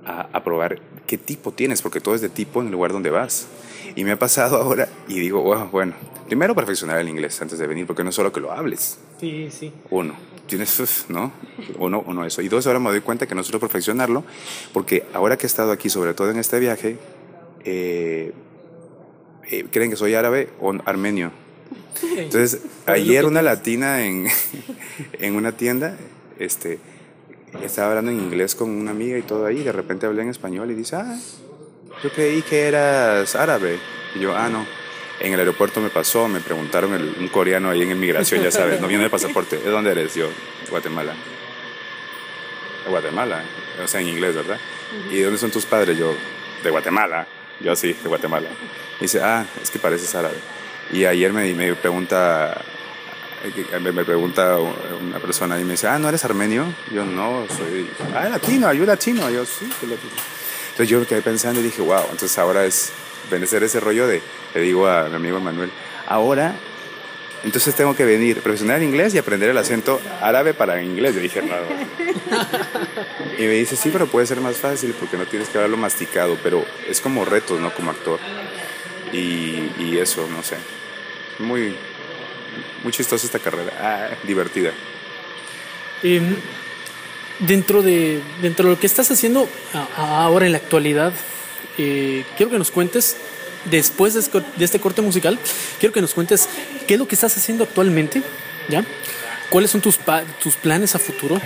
a, 0.05 0.29
a, 0.31 0.43
probar 0.43 0.79
qué 1.07 1.17
tipo 1.17 1.51
tienes, 1.51 1.81
porque 1.81 1.99
todo 2.01 2.15
es 2.15 2.21
de 2.21 2.29
tipo 2.29 2.61
en 2.61 2.67
el 2.67 2.73
lugar 2.73 2.91
donde 2.91 3.09
vas. 3.09 3.47
Y 3.95 4.03
me 4.03 4.11
ha 4.11 4.19
pasado 4.19 4.57
ahora 4.57 4.87
y 5.07 5.19
digo, 5.19 5.41
wow, 5.41 5.69
bueno, 5.69 5.93
primero 6.27 6.55
perfeccionar 6.55 6.99
el 6.99 7.09
inglés 7.09 7.41
antes 7.41 7.59
de 7.59 7.67
venir, 7.67 7.85
porque 7.85 8.03
no 8.03 8.09
es 8.09 8.15
solo 8.15 8.31
que 8.31 8.39
lo 8.39 8.51
hables. 8.51 8.97
Sí, 9.19 9.49
sí. 9.51 9.71
Uno, 9.89 10.15
tienes, 10.47 11.05
¿no? 11.09 11.31
Uno, 11.77 12.03
uno 12.05 12.25
eso. 12.25 12.41
Y 12.41 12.47
dos, 12.47 12.65
ahora 12.67 12.79
me 12.79 12.89
doy 12.89 13.01
cuenta 13.01 13.27
que 13.27 13.35
no 13.35 13.43
solo 13.43 13.59
perfeccionarlo, 13.59 14.23
porque 14.73 15.05
ahora 15.13 15.37
que 15.37 15.45
he 15.45 15.47
estado 15.47 15.71
aquí, 15.71 15.89
sobre 15.89 16.13
todo 16.13 16.31
en 16.31 16.39
este 16.39 16.59
viaje, 16.59 16.97
eh, 17.65 18.33
eh, 19.49 19.65
creen 19.71 19.89
que 19.89 19.95
soy 19.95 20.15
árabe 20.15 20.49
o 20.59 20.73
armenio. 20.85 21.31
Entonces, 22.17 22.61
ayer 22.85 23.25
una 23.25 23.41
latina 23.41 24.05
en, 24.05 24.27
en 25.19 25.35
una 25.35 25.51
tienda, 25.51 25.97
este, 26.39 26.79
estaba 27.61 27.89
hablando 27.89 28.11
en 28.11 28.19
inglés 28.19 28.55
con 28.55 28.69
una 28.69 28.91
amiga 28.91 29.17
y 29.17 29.21
todo 29.21 29.45
ahí, 29.45 29.59
y 29.59 29.63
de 29.63 29.71
repente 29.71 30.05
hablé 30.05 30.23
en 30.23 30.29
español 30.29 30.71
y 30.71 30.75
dice, 30.75 30.95
ah, 30.95 31.19
yo 32.03 32.11
creí 32.11 32.41
que 32.41 32.67
eras 32.67 33.35
árabe. 33.35 33.79
Y 34.15 34.19
yo, 34.19 34.35
ah, 34.35 34.49
no. 34.49 34.65
En 35.19 35.31
el 35.33 35.39
aeropuerto 35.39 35.79
me 35.79 35.89
pasó, 35.89 36.27
me 36.27 36.39
preguntaron 36.39 36.93
el, 36.93 37.15
un 37.19 37.27
coreano 37.29 37.69
ahí 37.69 37.81
en 37.81 37.91
inmigración, 37.91 38.41
ya 38.41 38.51
sabes, 38.51 38.81
no 38.81 38.87
viene 38.87 39.05
el 39.05 39.09
pasaporte. 39.09 39.57
¿De 39.57 39.69
dónde 39.69 39.91
eres? 39.91 40.15
Yo, 40.15 40.27
Guatemala. 40.69 41.13
Guatemala, 42.89 43.43
o 43.81 43.87
sea, 43.87 44.01
en 44.01 44.09
inglés, 44.09 44.35
¿verdad? 44.35 44.57
¿Y 45.09 45.17
de 45.17 45.23
dónde 45.23 45.39
son 45.39 45.51
tus 45.51 45.65
padres? 45.65 45.97
Yo, 45.97 46.13
de 46.63 46.69
Guatemala. 46.69 47.27
Yo 47.61 47.75
sí, 47.75 47.93
de 47.93 48.09
Guatemala. 48.09 48.49
Y 48.99 49.03
dice, 49.03 49.21
ah, 49.21 49.45
es 49.61 49.71
que 49.71 49.79
pareces 49.79 50.13
árabe. 50.15 50.35
Y 50.91 51.05
ayer 51.05 51.31
me, 51.31 51.53
me 51.53 51.73
pregunta 51.75 52.61
me 53.79 54.05
pregunta 54.05 54.57
una 54.57 55.19
persona 55.19 55.59
y 55.59 55.63
me 55.63 55.71
dice, 55.71 55.87
ah, 55.87 55.99
¿no 55.99 56.07
eres 56.07 56.23
armenio? 56.23 56.73
Yo 56.91 57.03
no, 57.03 57.45
soy, 57.47 57.89
ah, 58.15 58.29
latino, 58.29 58.71
yo 58.73 58.85
latino. 58.85 59.29
Yo 59.29 59.45
sí, 59.45 59.69
soy 59.79 59.89
latino. 59.89 60.13
Entonces 60.71 60.89
yo 60.89 60.99
me 60.99 61.05
quedé 61.05 61.21
pensando 61.21 61.59
y 61.59 61.63
dije, 61.63 61.81
wow, 61.81 62.03
entonces 62.11 62.37
ahora 62.37 62.65
es 62.65 62.91
vencer 63.29 63.63
ese 63.63 63.79
rollo 63.79 64.07
de, 64.07 64.21
le 64.53 64.61
digo 64.61 64.87
a 64.87 65.09
mi 65.09 65.15
amigo 65.15 65.39
Manuel, 65.39 65.71
ahora, 66.07 66.55
entonces 67.43 67.75
tengo 67.75 67.95
que 67.95 68.05
venir, 68.05 68.41
profesional 68.41 68.81
en 68.81 68.87
inglés 68.87 69.13
y 69.13 69.17
aprender 69.17 69.49
el 69.49 69.57
acento 69.57 69.99
árabe 70.21 70.53
para 70.53 70.81
inglés. 70.81 71.13
Yo 71.13 71.21
dije, 71.21 71.41
no. 71.41 71.53
y 73.37 73.41
me 73.41 73.53
dice, 73.55 73.75
sí, 73.75 73.89
pero 73.91 74.07
puede 74.07 74.25
ser 74.25 74.39
más 74.39 74.55
fácil 74.55 74.95
porque 74.97 75.17
no 75.17 75.25
tienes 75.25 75.49
que 75.49 75.57
hablarlo 75.57 75.75
masticado, 75.75 76.37
pero 76.41 76.65
es 76.87 77.01
como 77.01 77.25
retos, 77.25 77.59
¿no? 77.59 77.73
Como 77.73 77.91
actor. 77.91 78.19
Y, 79.11 79.73
y 79.77 79.97
eso, 79.99 80.27
no 80.31 80.41
sé. 80.41 80.55
Muy, 81.39 81.75
muy 82.83 82.91
chistosa 82.91 83.25
esta 83.25 83.39
carrera, 83.39 83.73
ah, 83.79 84.15
divertida. 84.25 84.71
Eh, 86.03 86.21
dentro, 87.39 87.81
de, 87.81 88.21
dentro 88.41 88.65
de 88.67 88.75
lo 88.75 88.79
que 88.79 88.87
estás 88.87 89.09
haciendo 89.11 89.47
ahora 89.97 90.45
en 90.45 90.51
la 90.51 90.57
actualidad, 90.57 91.13
eh, 91.77 92.25
quiero 92.37 92.51
que 92.51 92.57
nos 92.57 92.71
cuentes, 92.71 93.17
después 93.65 94.13
de 94.13 94.65
este 94.65 94.79
corte 94.79 95.01
musical, 95.01 95.39
quiero 95.79 95.93
que 95.93 96.01
nos 96.01 96.13
cuentes 96.13 96.49
qué 96.87 96.95
es 96.95 96.99
lo 96.99 97.07
que 97.07 97.15
estás 97.15 97.35
haciendo 97.37 97.63
actualmente, 97.63 98.21
¿ya? 98.69 98.85
¿Cuáles 99.49 99.71
son 99.71 99.81
tus, 99.81 99.99
tus 100.41 100.55
planes 100.55 100.95
a 100.95 100.99
futuro? 100.99 101.39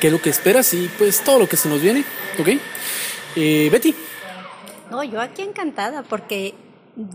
¿Qué 0.00 0.06
es 0.06 0.12
lo 0.12 0.20
que 0.20 0.30
esperas? 0.30 0.72
Y 0.72 0.90
pues 0.98 1.22
todo 1.22 1.38
lo 1.38 1.48
que 1.48 1.56
se 1.56 1.68
nos 1.68 1.80
viene, 1.80 2.04
¿ok? 2.38 2.48
Eh, 3.36 3.68
Betty. 3.70 3.94
No, 4.90 5.04
yo 5.04 5.20
aquí 5.20 5.42
encantada 5.42 6.02
porque 6.02 6.54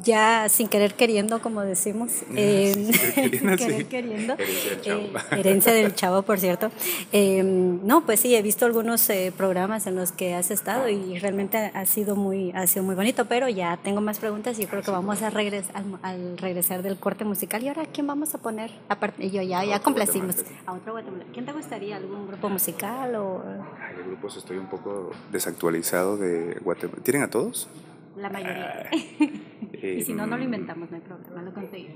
ya 0.03 0.47
sin 0.49 0.67
querer 0.67 0.95
queriendo, 0.95 1.41
como 1.41 1.61
decimos, 1.61 2.11
eh, 2.35 2.73
sin 3.15 3.55
querer 3.57 3.85
queriendo, 3.85 4.33
herencia 4.39 4.71
del 4.71 4.81
chavo, 4.81 5.01
eh, 5.01 5.39
herencia 5.39 5.73
del 5.73 5.95
chavo 5.95 6.21
por 6.23 6.39
cierto. 6.39 6.71
Eh, 7.11 7.43
no, 7.43 8.05
pues 8.05 8.19
sí, 8.19 8.35
he 8.35 8.41
visto 8.41 8.65
algunos 8.65 9.09
eh, 9.09 9.33
programas 9.35 9.87
en 9.87 9.95
los 9.95 10.11
que 10.11 10.33
has 10.33 10.51
estado 10.51 10.89
y 10.89 11.19
realmente 11.19 11.57
ha 11.57 11.85
sido 11.85 12.15
muy, 12.15 12.51
ha 12.51 12.67
sido 12.67 12.83
muy 12.83 12.95
bonito, 12.95 13.25
pero 13.25 13.49
ya 13.49 13.77
tengo 13.77 14.01
más 14.01 14.19
preguntas 14.19 14.59
y 14.59 14.65
creo 14.65 14.81
que 14.81 14.91
vamos 14.91 15.21
a 15.21 15.29
regresar 15.29 15.75
al, 15.75 15.99
al, 16.01 16.37
regresar 16.37 16.81
del 16.81 16.97
corte 16.97 17.25
musical. 17.25 17.63
¿Y 17.63 17.67
ahora 17.67 17.85
quién 17.85 18.07
vamos 18.07 18.33
a 18.33 18.37
poner? 18.37 18.71
Aparte, 18.89 19.29
yo 19.29 19.41
ya, 19.41 19.63
ya 19.63 19.79
complacimos. 19.79 20.35
A 20.65 20.73
otro 20.73 20.93
Guatemala. 20.93 21.25
¿Quién 21.33 21.45
te 21.45 21.51
gustaría? 21.51 21.97
¿Algún 21.97 22.27
grupo 22.27 22.49
musical 22.49 23.15
o...? 23.15 23.43
Ay, 23.81 23.97
de 23.97 24.03
grupos 24.03 24.37
estoy 24.37 24.57
un 24.57 24.67
poco 24.67 25.11
desactualizado 25.31 26.17
de 26.17 26.57
Guatemala. 26.63 27.01
¿Tienen 27.03 27.23
a 27.23 27.29
todos? 27.29 27.67
la 28.17 28.29
mayoría. 28.29 28.89
Eh, 29.73 29.97
y 29.99 30.01
si 30.03 30.13
no, 30.13 30.25
no 30.25 30.37
lo 30.37 30.43
eh, 30.43 30.47
mm. 30.47 30.53
inventamos, 30.53 30.89
no 30.89 30.97
hay 30.97 31.03
problema, 31.03 31.41
lo 31.41 31.53
conseguimos. 31.53 31.95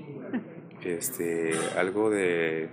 Este, 0.82 1.52
algo 1.76 2.10
de 2.10 2.68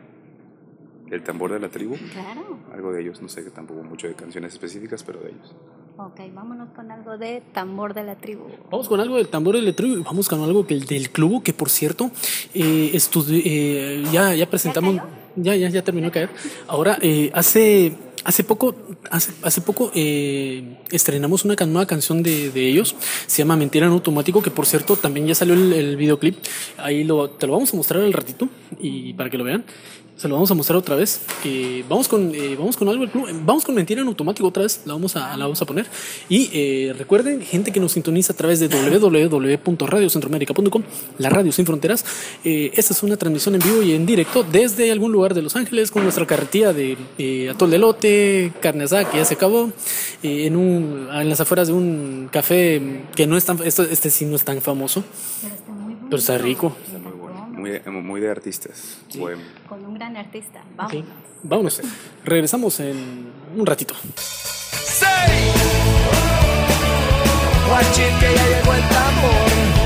el 1.11 1.23
tambor 1.23 1.53
de 1.53 1.59
la 1.59 1.69
tribu. 1.69 1.95
Claro. 2.13 2.59
Algo 2.73 2.91
de 2.91 3.01
ellos, 3.01 3.21
no 3.21 3.29
sé 3.29 3.43
que 3.43 3.49
tampoco 3.49 3.83
mucho 3.83 4.07
de 4.07 4.15
canciones 4.15 4.53
específicas, 4.53 5.03
pero 5.03 5.19
de 5.19 5.29
ellos. 5.29 5.55
Ok, 5.97 6.19
vámonos 6.33 6.69
con 6.75 6.91
algo 6.91 7.17
de 7.17 7.41
tambor 7.53 7.93
de 7.93 8.03
la 8.03 8.15
tribu. 8.15 8.43
Vamos 8.69 8.87
con 8.87 8.99
algo 8.99 9.15
del 9.15 9.29
tambor 9.29 9.55
de 9.55 9.63
la 9.63 9.73
tribu 9.73 9.97
y 9.97 10.03
vamos 10.03 10.29
con 10.29 10.43
algo 10.43 10.67
que, 10.67 10.75
del 10.79 11.09
club, 11.09 11.41
que 11.41 11.53
por 11.53 11.69
cierto, 11.69 12.11
eh, 12.53 12.91
eh, 12.93 14.03
ya, 14.11 14.35
ya 14.35 14.49
presentamos. 14.49 14.95
¿Ya, 14.95 15.03
¿Ya, 15.35 15.55
ya, 15.55 15.69
ya, 15.69 15.83
terminó 15.83 16.07
de 16.07 16.11
caer. 16.11 16.29
Ahora, 16.67 16.97
eh, 17.01 17.31
hace 17.33 17.93
Hace 18.27 18.43
poco, 18.43 18.75
hace, 19.09 19.31
hace 19.41 19.61
poco 19.61 19.89
eh, 19.95 20.79
estrenamos 20.91 21.45
una 21.45 21.55
nueva 21.65 21.85
canción 21.85 22.23
de, 22.23 22.51
de, 22.51 22.67
ellos, 22.67 22.93
se 23.25 23.37
llama 23.37 23.55
Mentira 23.55 23.85
en 23.85 23.93
Automático, 23.93 24.41
que 24.41 24.51
por 24.51 24.65
cierto 24.65 24.97
también 24.97 25.27
ya 25.27 25.33
salió 25.33 25.53
el, 25.53 25.71
el 25.71 25.95
videoclip, 25.95 26.35
ahí 26.77 27.05
lo, 27.05 27.29
te 27.29 27.47
lo 27.47 27.53
vamos 27.53 27.73
a 27.73 27.77
mostrar 27.77 28.03
al 28.03 28.11
ratito 28.11 28.49
y 28.81 29.13
para 29.13 29.29
que 29.29 29.37
lo 29.37 29.45
vean 29.45 29.63
se 30.17 30.27
lo 30.27 30.35
vamos 30.35 30.51
a 30.51 30.53
mostrar 30.53 30.77
otra 30.77 30.95
vez. 30.95 31.21
Eh, 31.45 31.83
vamos, 31.87 32.07
con, 32.07 32.33
eh, 32.33 32.55
vamos 32.57 32.75
con 32.75 32.89
algo 32.89 33.07
club. 33.09 33.29
Vamos 33.45 33.63
con 33.63 33.75
mentira 33.75 34.01
en 34.01 34.07
automático 34.07 34.47
otra 34.47 34.63
vez. 34.63 34.81
La 34.85 34.93
vamos 34.93 35.15
a, 35.15 35.37
la 35.37 35.45
vamos 35.45 35.61
a 35.61 35.65
poner. 35.65 35.85
Y 36.27 36.49
eh, 36.53 36.93
recuerden, 36.97 37.41
gente 37.41 37.71
que 37.71 37.79
nos 37.79 37.93
sintoniza 37.93 38.33
a 38.33 38.35
través 38.35 38.59
de 38.59 38.67
www.radiocentroamérica.com, 38.67 40.83
la 41.19 41.29
radio 41.29 41.51
sin 41.51 41.65
fronteras. 41.65 42.03
Eh, 42.43 42.71
esta 42.75 42.93
es 42.93 43.03
una 43.03 43.17
transmisión 43.17 43.55
en 43.55 43.61
vivo 43.61 43.81
y 43.81 43.93
en 43.93 44.05
directo 44.05 44.43
desde 44.43 44.91
algún 44.91 45.11
lugar 45.11 45.33
de 45.33 45.41
Los 45.41 45.55
Ángeles 45.55 45.91
con 45.91 46.03
nuestra 46.03 46.25
carretilla 46.25 46.73
de 46.73 46.97
eh, 47.17 47.49
atol 47.49 47.69
de 47.69 47.77
lote, 47.77 48.53
carne 48.61 48.85
asada 48.85 49.09
que 49.09 49.17
ya 49.17 49.25
se 49.25 49.35
acabó, 49.35 49.71
eh, 50.23 50.47
en, 50.47 50.55
un, 50.55 51.07
en 51.11 51.29
las 51.29 51.39
afueras 51.39 51.67
de 51.67 51.73
un 51.73 52.29
café 52.31 52.81
que 53.15 53.27
no 53.27 53.37
es 53.37 53.45
tan, 53.45 53.59
este, 53.63 53.91
este 53.91 54.09
sí 54.09 54.25
no 54.25 54.35
es 54.35 54.43
tan 54.43 54.61
famoso, 54.61 55.03
pero 56.09 56.17
está 56.17 56.37
rico 56.37 56.75
muy, 57.85 58.01
muy 58.01 58.21
de 58.21 58.29
artistas. 58.29 58.97
Sí. 59.09 59.19
Bueno. 59.19 59.41
Con 59.67 59.85
un 59.85 59.93
gran 59.93 60.15
artista. 60.17 60.61
Vámonos. 60.75 61.03
Okay. 61.03 61.13
Vámonos. 61.43 61.81
Regresamos 62.25 62.79
en 62.79 63.31
un 63.55 63.65
ratito. 63.65 63.93
Watching 67.69 68.19
que 68.19 68.33
ya 68.33 68.47
llegó 68.47 68.73
el 68.73 68.81
tambor. 68.89 69.76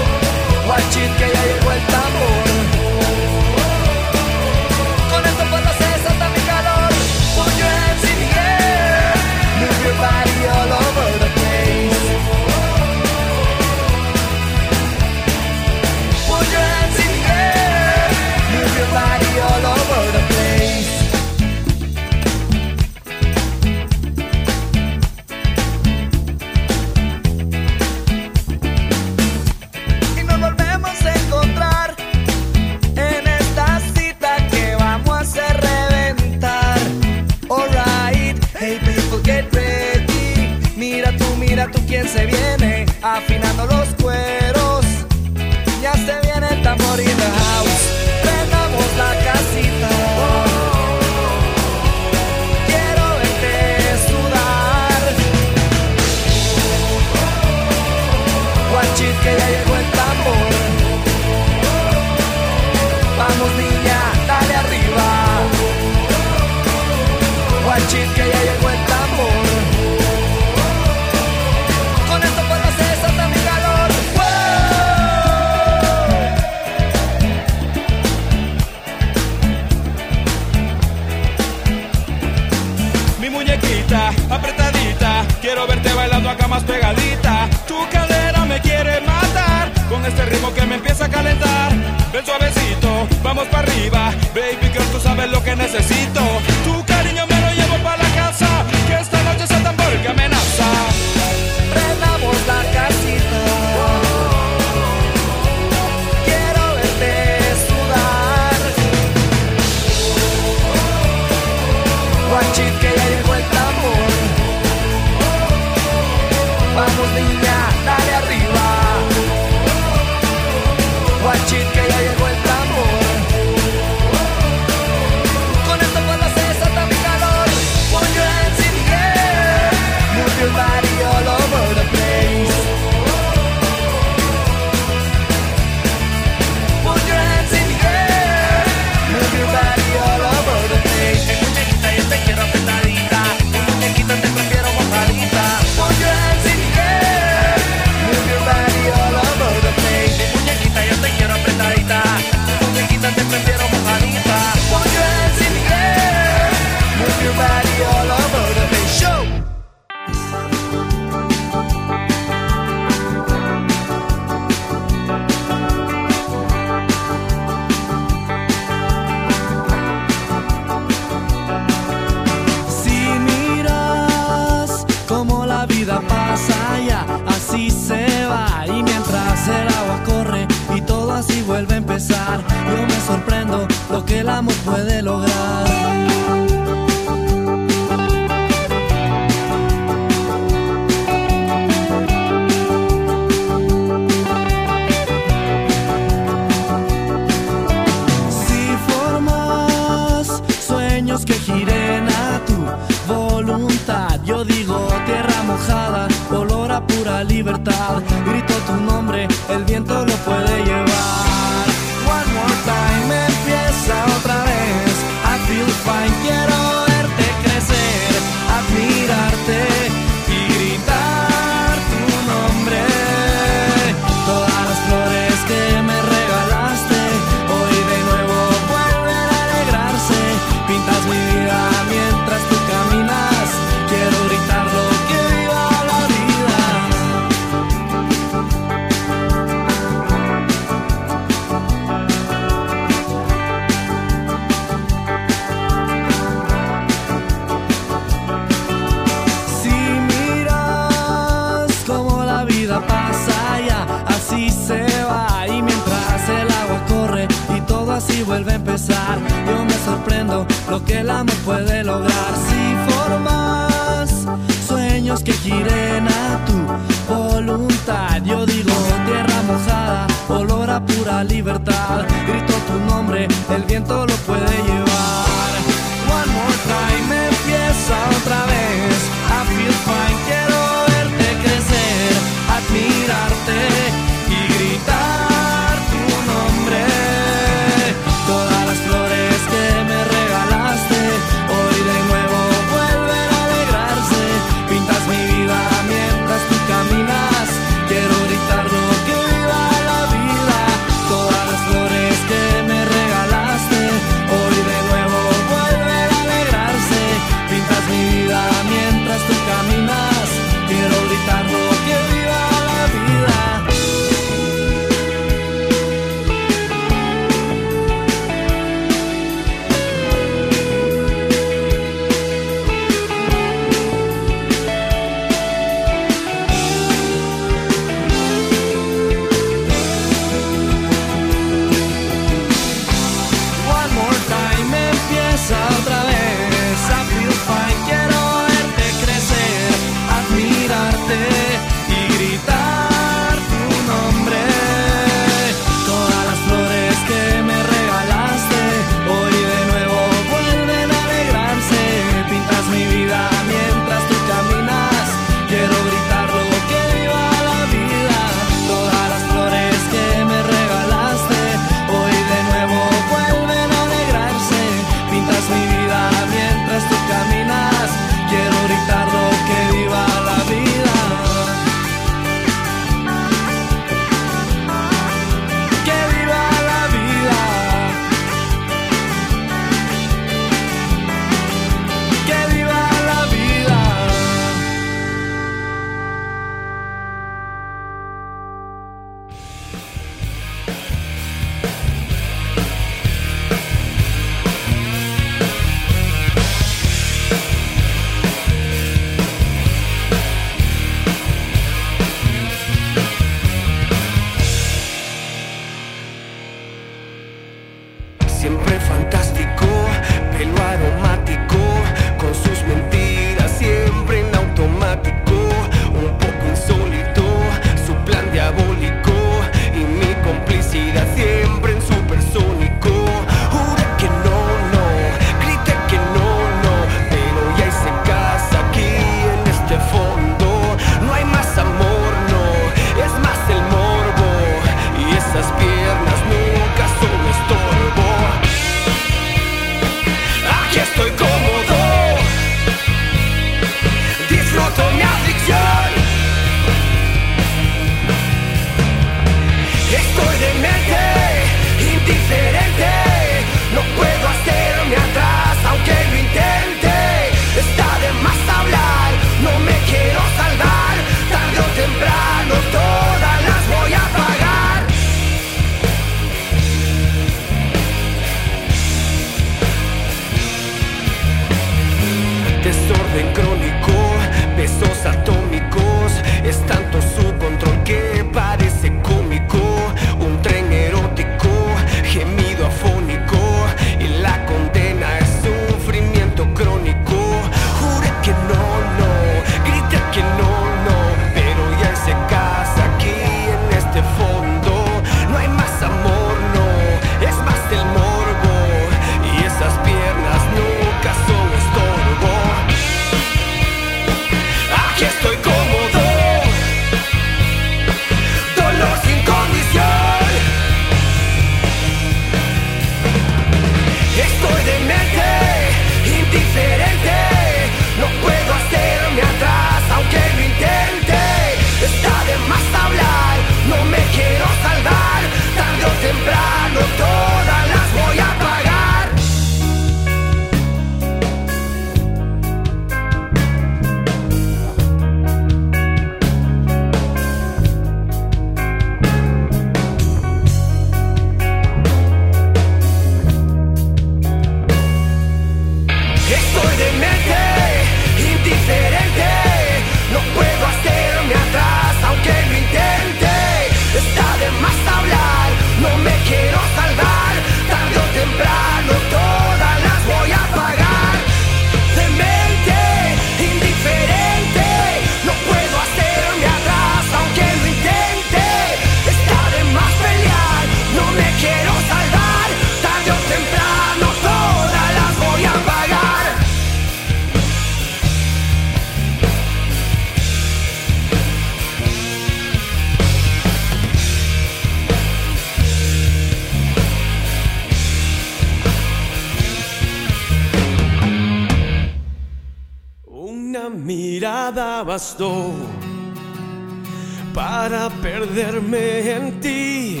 Para 597.32 597.88
perderme 598.02 599.10
en 599.12 599.40
ti, 599.40 600.00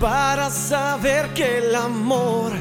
para 0.00 0.48
saber 0.50 1.34
que 1.34 1.58
el 1.58 1.74
amor 1.74 2.52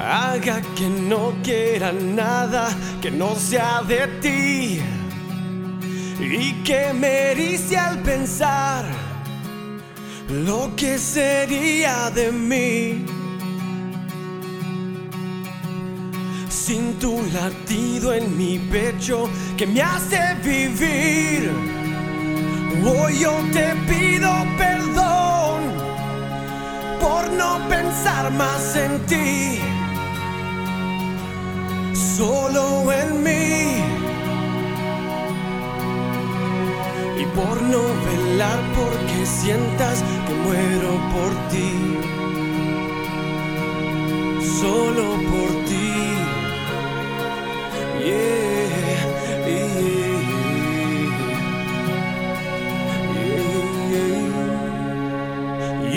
haga 0.00 0.60
que 0.74 0.88
no 0.88 1.32
quiera 1.44 1.92
nada 1.92 2.68
que 3.00 3.10
no 3.10 3.36
sea 3.36 3.82
de 3.82 4.08
ti 4.20 4.80
y 6.20 6.52
que 6.64 6.92
me 6.92 7.32
erice 7.32 7.78
al 7.78 7.98
pensar 7.98 8.84
lo 10.28 10.74
que 10.74 10.98
sería 10.98 12.10
de 12.10 12.32
mí. 12.32 13.21
Sin 16.72 16.98
tu 16.98 17.20
latido 17.34 18.14
en 18.14 18.34
mi 18.34 18.58
pecho 18.58 19.28
que 19.58 19.66
me 19.66 19.82
hace 19.82 20.18
vivir, 20.42 21.50
hoy 22.82 23.18
yo 23.18 23.32
te 23.52 23.74
pido 23.90 24.30
perdón 24.56 25.60
por 26.98 27.30
no 27.34 27.68
pensar 27.68 28.32
más 28.32 28.74
en 28.74 28.92
ti, 29.04 29.58
solo 32.16 32.90
en 32.90 33.22
mí. 33.22 33.66
Y 37.20 37.24
por 37.36 37.60
no 37.60 37.82
velar 38.08 38.60
porque 38.78 39.26
sientas 39.26 40.02
que 40.26 40.34
muero 40.46 40.90
por 41.14 41.32
ti, 41.50 41.70
solo 44.58 45.04
por 45.32 45.50
ti. 45.66 45.91
Y 48.04 48.10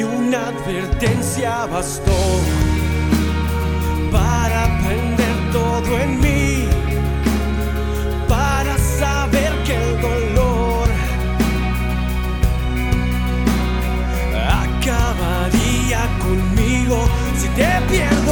una 0.03 0.49
advertencia 0.49 1.65
bastó 1.65 2.11
para 4.11 4.67
prender 4.83 5.51
todo 5.51 5.99
en 5.99 6.21
mí, 6.21 6.67
para 8.27 8.77
saber 8.77 9.51
que 9.63 9.73
el 9.73 9.99
dolor 10.01 10.87
acabaría 14.47 16.07
conmigo 16.19 17.09
si 17.39 17.47
te 17.49 17.81
pierdo 17.89 18.24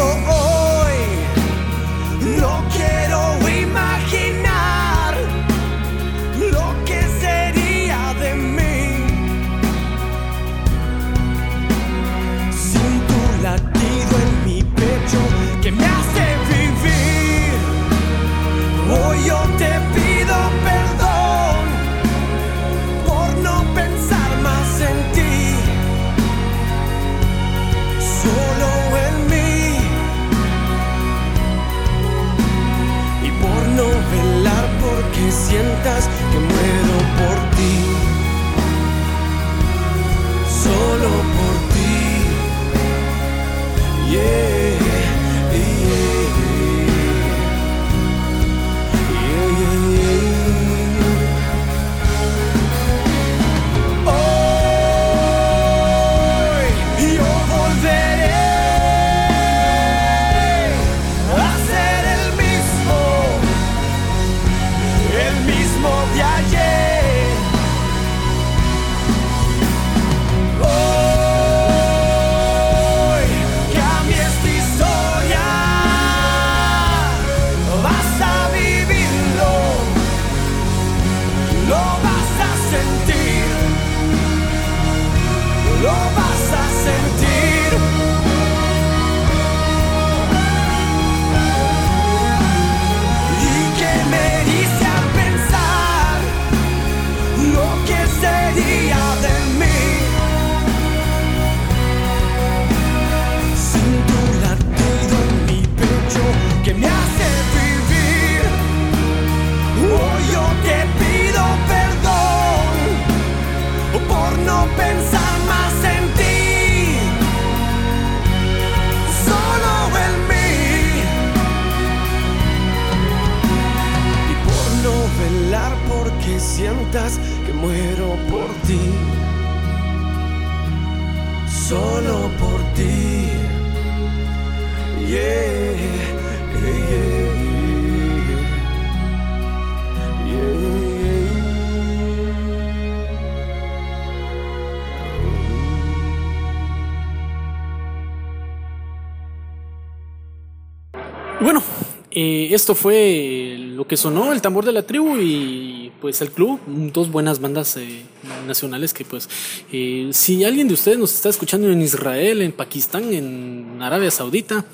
esto 152.53 152.75
fue 152.75 153.55
lo 153.59 153.87
que 153.87 153.97
sonó 153.97 154.31
el 154.33 154.41
tambor 154.41 154.65
de 154.65 154.71
la 154.71 154.83
tribu 154.83 155.17
y 155.17 155.91
pues 156.01 156.21
el 156.21 156.31
club, 156.31 156.59
dos 156.67 157.11
buenas 157.11 157.39
bandas 157.39 157.77
eh, 157.77 158.03
nacionales 158.47 158.93
que 158.93 159.05
pues 159.05 159.29
eh, 159.71 160.09
si 160.11 160.43
alguien 160.43 160.67
de 160.67 160.73
ustedes 160.73 160.97
nos 160.97 161.13
está 161.13 161.29
escuchando 161.29 161.69
en 161.69 161.81
Israel, 161.81 162.41
en 162.41 162.51
Pakistán, 162.51 163.13
en 163.13 163.77
Arabia 163.81 164.11
Saudita, 164.11 164.65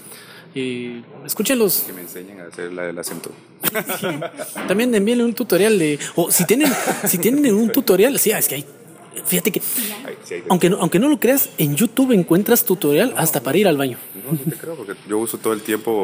eh, 0.56 1.04
escúchenlos. 1.26 1.84
Que 1.86 1.94
me 1.94 2.02
enseñen 2.02 2.40
a 2.40 2.46
hacer 2.46 2.74
la 2.74 2.84
del 2.84 2.98
acento. 2.98 3.32
También 4.68 4.94
envíenle 4.96 5.24
un 5.24 5.34
tutorial 5.34 5.78
de, 5.78 6.00
o 6.16 6.32
si 6.32 6.46
tienen, 6.46 6.72
si 7.06 7.18
tienen 7.18 7.54
un 7.54 7.72
tutorial, 7.72 8.18
sí, 8.18 8.32
es 8.32 8.48
que 8.48 8.56
hay, 8.56 8.66
fíjate 9.26 9.52
que, 9.52 9.62
aunque 10.50 10.70
no, 10.70 10.78
aunque 10.78 11.00
no 11.00 11.08
lo 11.08 11.20
creas, 11.20 11.50
en 11.58 11.76
YouTube 11.76 12.12
encuentras 12.14 12.64
tutorial 12.64 13.14
hasta 13.18 13.42
para 13.42 13.58
ir 13.58 13.68
al 13.68 13.78
baño. 13.78 13.98
No, 14.26 14.38
sí 14.38 14.50
te 14.50 14.56
creo, 14.56 14.76
porque 14.76 14.94
yo 15.08 15.20
uso 15.20 15.38
todo 15.38 15.54
el 15.54 15.62
tiempo 15.62 16.04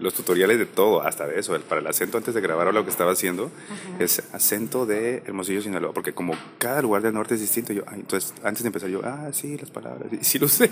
los 0.00 0.14
tutoriales 0.14 0.58
de 0.58 0.66
todo, 0.66 1.02
hasta 1.02 1.26
de 1.26 1.38
eso. 1.38 1.54
El- 1.54 1.62
Para 1.62 1.80
el 1.80 1.86
acento, 1.86 2.18
antes 2.18 2.34
de 2.34 2.40
grabar 2.40 2.72
lo 2.72 2.84
que 2.84 2.90
estaba 2.90 3.12
haciendo, 3.12 3.50
es 3.98 4.22
acento 4.32 4.86
de 4.86 5.22
Hermosillo, 5.26 5.60
Sinaloa, 5.62 5.92
porque 5.92 6.12
como 6.12 6.34
cada 6.58 6.80
lugar 6.82 7.02
del 7.02 7.14
norte 7.14 7.34
es 7.34 7.40
distinto, 7.40 7.72
yo, 7.72 7.82
ay, 7.86 8.00
entonces 8.00 8.32
antes 8.44 8.62
de 8.62 8.68
empezar 8.68 8.88
yo, 8.88 9.00
ah, 9.04 9.28
sí, 9.32 9.56
las 9.58 9.70
palabras, 9.70 10.12
y 10.12 10.24
sí 10.24 10.38
lo 10.38 10.48
sé. 10.48 10.68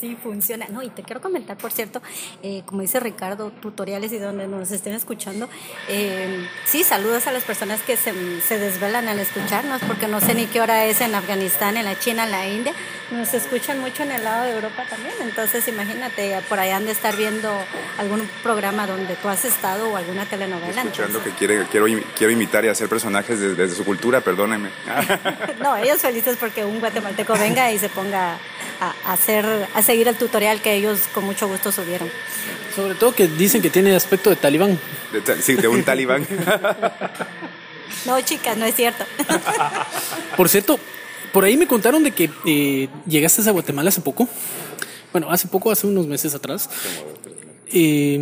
Sí, 0.00 0.16
funciona. 0.22 0.66
No, 0.70 0.82
y 0.82 0.90
te 0.90 1.02
quiero 1.02 1.20
comentar, 1.20 1.56
por 1.56 1.72
cierto, 1.72 2.00
eh, 2.42 2.62
como 2.66 2.82
dice 2.82 3.00
Ricardo, 3.00 3.50
tutoriales 3.50 4.12
y 4.12 4.18
donde 4.18 4.46
nos 4.48 4.70
estén 4.70 4.94
escuchando. 4.94 5.48
eh, 5.88 6.46
sí, 6.66 6.84
saludos 6.84 7.26
a 7.26 7.32
las 7.32 7.44
personas 7.44 7.82
que 7.82 7.96
se, 7.96 8.12
se 8.40 8.58
desvelan 8.58 9.08
al 9.08 9.18
escucharnos, 9.18 9.82
porque 9.86 10.08
no 10.08 10.20
sé 10.20 10.34
ni 10.34 10.46
qué 10.46 10.60
hora 10.60 10.86
es 10.86 11.00
en 11.00 11.14
Afganistán, 11.14 11.76
en 11.76 11.84
la 11.84 11.98
China, 11.98 12.24
en 12.24 12.30
la 12.30 12.48
India. 12.48 12.72
Nos 13.10 13.34
escuchan 13.34 13.78
mucho 13.80 14.02
en 14.04 14.12
el 14.12 14.24
lado 14.24 14.44
de 14.44 14.52
Europa 14.54 14.84
también. 14.88 15.14
Entonces, 15.20 15.68
imagínate, 15.68 16.38
por 16.48 16.58
allá 16.58 16.76
han 16.78 16.86
de 16.86 16.92
estar 16.92 17.14
viendo 17.16 17.52
algún 17.98 18.21
algún 18.22 18.42
programa 18.42 18.86
donde 18.86 19.14
tú 19.16 19.28
has 19.28 19.44
estado 19.44 19.88
o 19.90 19.96
alguna 19.96 20.24
telenovela. 20.26 20.82
Escuchando 20.82 21.18
entonces- 21.18 21.32
que 21.32 21.38
quiere, 21.38 21.66
quiero, 21.70 21.86
quiero 22.16 22.32
imitar 22.32 22.64
y 22.64 22.68
hacer 22.68 22.88
personajes 22.88 23.38
desde, 23.40 23.54
desde 23.54 23.76
su 23.76 23.84
cultura, 23.84 24.20
perdónenme. 24.20 24.70
No, 25.62 25.76
ellos 25.76 26.00
felices 26.00 26.36
porque 26.38 26.64
un 26.64 26.80
guatemalteco 26.80 27.34
venga 27.34 27.70
y 27.72 27.78
se 27.78 27.88
ponga 27.88 28.38
a, 28.80 28.94
a 29.06 29.12
hacer, 29.12 29.46
a 29.74 29.82
seguir 29.82 30.08
el 30.08 30.16
tutorial 30.16 30.60
que 30.60 30.74
ellos 30.74 31.00
con 31.14 31.24
mucho 31.24 31.46
gusto 31.48 31.70
subieron. 31.72 32.10
Sobre 32.74 32.94
todo 32.94 33.14
que 33.14 33.28
dicen 33.28 33.62
que 33.62 33.70
tiene 33.70 33.94
aspecto 33.94 34.30
de 34.30 34.36
talibán. 34.36 34.78
De 35.12 35.20
ta- 35.20 35.40
sí, 35.40 35.54
de 35.54 35.68
un 35.68 35.82
talibán. 35.84 36.26
No, 38.06 38.20
chicas, 38.22 38.56
no 38.56 38.64
es 38.66 38.74
cierto. 38.74 39.04
Por 40.36 40.48
cierto, 40.48 40.78
por 41.32 41.44
ahí 41.44 41.56
me 41.56 41.66
contaron 41.66 42.02
de 42.02 42.10
que 42.10 42.30
eh, 42.46 42.88
llegaste 43.06 43.46
a 43.48 43.52
Guatemala 43.52 43.90
hace 43.90 44.00
poco. 44.00 44.28
Bueno, 45.12 45.30
hace 45.30 45.46
poco, 45.46 45.70
hace 45.70 45.86
unos 45.86 46.06
meses 46.06 46.34
atrás. 46.34 46.68
Eh, 47.72 48.20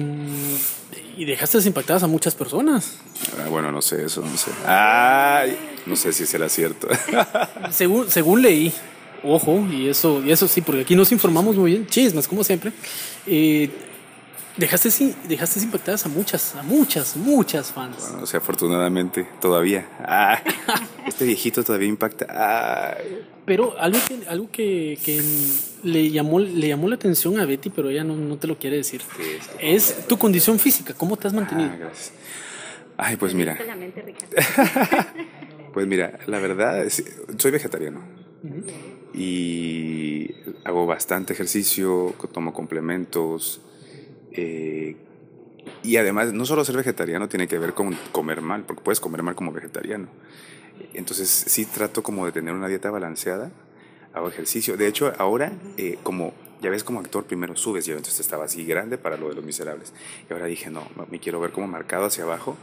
y 1.17 1.25
dejaste 1.25 1.59
impactadas 1.67 2.03
a 2.03 2.07
muchas 2.07 2.35
personas. 2.35 2.97
Ah, 3.39 3.49
bueno, 3.49 3.71
no 3.71 3.83
sé, 3.83 4.05
eso 4.05 4.23
no 4.23 4.37
sé. 4.37 4.51
Ay, 4.67 5.57
no 5.87 5.97
sé 5.97 6.13
si 6.13 6.25
será 6.25 6.49
cierto. 6.49 6.89
Según, 7.71 8.11
según 8.11 8.41
leí, 8.43 8.73
ojo, 9.23 9.67
y 9.71 9.89
eso, 9.89 10.23
y 10.25 10.31
eso 10.33 10.49
sí, 10.49 10.63
porque 10.63 10.83
aquí 10.83 10.97
nos 10.97 11.13
informamos 11.13 11.57
muy 11.57 11.73
bien, 11.73 11.87
chismes, 11.87 12.27
como 12.27 12.43
siempre. 12.43 12.73
eh, 13.27 13.69
dejaste, 14.57 15.15
dejaste 15.29 15.61
impactadas 15.61 16.07
a 16.07 16.09
muchas, 16.09 16.55
a 16.57 16.63
muchas, 16.63 17.17
muchas 17.17 17.73
fans. 17.73 18.13
No 18.19 18.27
sé, 18.27 18.37
afortunadamente, 18.37 19.27
todavía. 19.41 19.87
Ah, 20.01 20.41
este 21.07 21.25
viejito 21.25 21.63
todavía 21.65 21.89
impacta. 21.89 22.99
Pero 23.45 23.79
algo 23.79 23.99
que, 24.07 24.29
algo 24.29 24.51
que, 24.51 24.99
que 25.05 25.21
le, 25.83 26.11
llamó, 26.11 26.41
le 26.41 26.69
llamó 26.69 26.89
la 26.89 26.95
atención 26.97 27.39
a 27.41 27.47
Betty, 27.47 27.71
pero 27.71 27.91
ella 27.91 28.05
no, 28.05 28.17
no 28.17 28.37
te 28.37 28.47
lo 28.47 28.59
quiere 28.59 28.77
decir, 28.77 29.03
es 29.59 30.07
tu 30.07 30.19
condición 30.19 30.59
física, 30.59 30.95
cómo 30.95 31.17
te 31.17 31.27
has 31.27 31.35
mantenido. 31.35 31.71
Ah, 31.73 31.77
gracias. 31.79 32.13
Ay, 32.97 33.17
pues 33.17 33.33
mira, 33.35 33.57
pues 35.73 35.87
mira, 35.87 36.19
la 36.27 36.39
verdad, 36.39 36.85
es- 36.85 37.03
soy 37.39 37.51
vegetariano. 37.51 38.03
Y 39.15 40.33
hago 40.65 40.87
bastante 40.87 41.33
ejercicio, 41.33 42.15
tomo 42.33 42.53
complementos. 42.53 43.61
Eh, 44.33 44.97
y 45.83 45.97
además, 45.97 46.33
no 46.33 46.45
solo 46.45 46.65
ser 46.65 46.77
vegetariano 46.77 47.29
tiene 47.29 47.49
que 47.49 47.59
ver 47.59 47.75
con 47.75 47.97
comer 48.13 48.41
mal, 48.41 48.65
porque 48.65 48.83
puedes 48.83 49.01
comer 49.01 49.23
mal 49.23 49.35
como 49.35 49.53
vegetariano. 49.53 50.09
Entonces, 50.95 51.29
sí 51.29 51.67
trato 51.67 52.03
como 52.03 52.27
de 52.27 52.33
tener 52.33 52.55
una 52.55 52.69
dieta 52.69 52.91
balanceada, 52.91 53.51
hago 54.13 54.29
ejercicio. 54.29 54.77
De 54.77 54.87
hecho, 54.87 55.13
ahora, 55.19 55.53
eh, 55.77 55.99
como 56.03 56.33
ya 56.61 56.71
ves 56.71 56.85
como 56.85 57.01
actor, 57.01 57.25
primero 57.25 57.57
subes, 57.57 57.87
yo 57.87 57.95
entonces 57.95 58.21
estaba 58.21 58.45
así 58.45 58.65
grande 58.65 58.99
para 58.99 59.17
lo 59.17 59.29
de 59.29 59.35
los 59.35 59.45
miserables. 59.45 59.93
Y 60.29 60.33
ahora 60.33 60.47
dije, 60.47 60.71
no, 60.71 60.87
me 61.11 61.19
quiero 61.19 61.41
ver 61.41 61.53
como 61.53 61.67
marcado 61.67 62.07
hacia 62.07 62.25
abajo. 62.25 62.57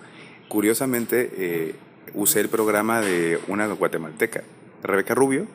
Curiosamente, 0.48 1.31
eh, 1.38 1.76
usé 2.14 2.41
el 2.41 2.49
programa 2.49 3.02
de 3.02 3.39
una 3.48 3.68
guatemalteca, 3.68 4.44
Rebeca 4.84 5.15
Rubio, 5.15 5.48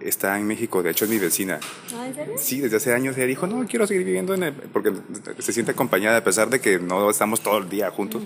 está 0.00 0.38
en 0.38 0.46
México, 0.46 0.82
de 0.82 0.90
hecho 0.90 1.04
es 1.04 1.10
mi 1.10 1.18
vecina. 1.18 1.58
¿No, 1.92 2.04
en 2.04 2.14
serio? 2.14 2.34
Sí, 2.38 2.60
desde 2.60 2.76
hace 2.76 2.94
años 2.94 3.16
ella 3.16 3.26
dijo, 3.26 3.46
no, 3.46 3.66
quiero 3.66 3.86
seguir 3.86 4.04
viviendo 4.04 4.34
en 4.34 4.42
el... 4.44 4.52
porque 4.52 4.92
se 5.38 5.52
siente 5.52 5.72
acompañada 5.72 6.18
a 6.18 6.24
pesar 6.24 6.50
de 6.50 6.60
que 6.60 6.78
no 6.78 7.10
estamos 7.10 7.40
todo 7.40 7.58
el 7.58 7.68
día 7.68 7.90
juntos. 7.90 8.22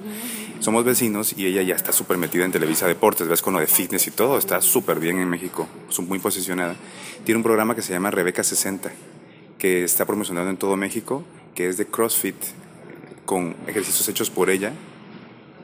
Somos 0.61 0.85
vecinos 0.85 1.35
y 1.36 1.47
ella 1.47 1.62
ya 1.62 1.74
está 1.74 1.93
súper 1.93 2.19
metida 2.19 2.44
en 2.44 2.53
Televisa 2.53 2.86
Deportes, 2.86 3.28
ves 3.28 3.43
con 3.43 3.55
lo 3.55 3.61
de 3.61 3.66
fitness 3.66 4.07
y 4.07 4.11
todo, 4.11 4.39
está 4.39 4.61
súper 4.61 5.01
bien 5.01 5.19
en 5.19 5.28
México, 5.28 5.69
es 5.89 5.99
muy 6.01 6.19
posicionada. 6.19 6.77
Tiene 7.24 7.36
un 7.36 7.43
programa 7.43 7.74
que 7.74 7.82
se 7.82 7.93
llama 7.93 8.11
Rebeca 8.11 8.43
60, 8.43 8.93
que 9.59 9.85
está 9.85 10.07
promocionado 10.07 10.51
en 10.51 10.57
todo 10.57 10.77
México, 10.77 11.24
que 11.55 11.69
es 11.69 11.77
de 11.77 11.86
CrossFit, 11.86 12.36
con 13.24 13.57
ejercicios 13.66 14.09
hechos 14.09 14.31
por 14.31 14.51
ella. 14.51 14.73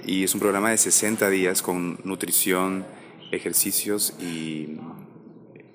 Y 0.07 0.25
es 0.25 0.33
un 0.35 0.41
programa 0.41 0.71
de 0.71 0.79
60 0.79 1.29
días 1.29 1.61
con 1.61 1.99
nutrición, 2.05 2.87
ejercicios 3.31 4.15
y, 4.21 4.79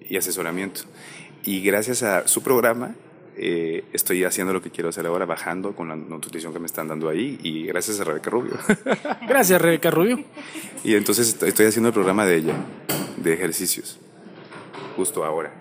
y 0.09 0.17
asesoramiento. 0.17 0.81
Y 1.43 1.61
gracias 1.61 2.03
a 2.03 2.27
su 2.27 2.41
programa 2.41 2.95
eh, 3.35 3.83
estoy 3.93 4.23
haciendo 4.23 4.53
lo 4.53 4.61
que 4.61 4.69
quiero 4.69 4.89
hacer 4.89 5.05
ahora, 5.07 5.25
bajando 5.25 5.75
con 5.75 5.87
la 5.89 5.95
nutrición 5.95 6.53
que 6.53 6.59
me 6.59 6.67
están 6.67 6.87
dando 6.87 7.09
ahí 7.09 7.39
y 7.41 7.65
gracias 7.65 7.99
a 7.99 8.03
Rebeca 8.03 8.29
Rubio. 8.29 8.53
Gracias, 9.27 9.59
Rebeca 9.61 9.89
Rubio. 9.89 10.23
y 10.83 10.93
entonces 10.95 11.29
estoy- 11.29 11.49
estoy 11.49 11.65
haciendo 11.65 11.87
el 11.89 11.93
programa 11.93 12.25
de 12.25 12.35
ella, 12.35 12.53
de 13.17 13.33
ejercicios, 13.33 13.99
justo 14.95 15.25
ahora. 15.25 15.51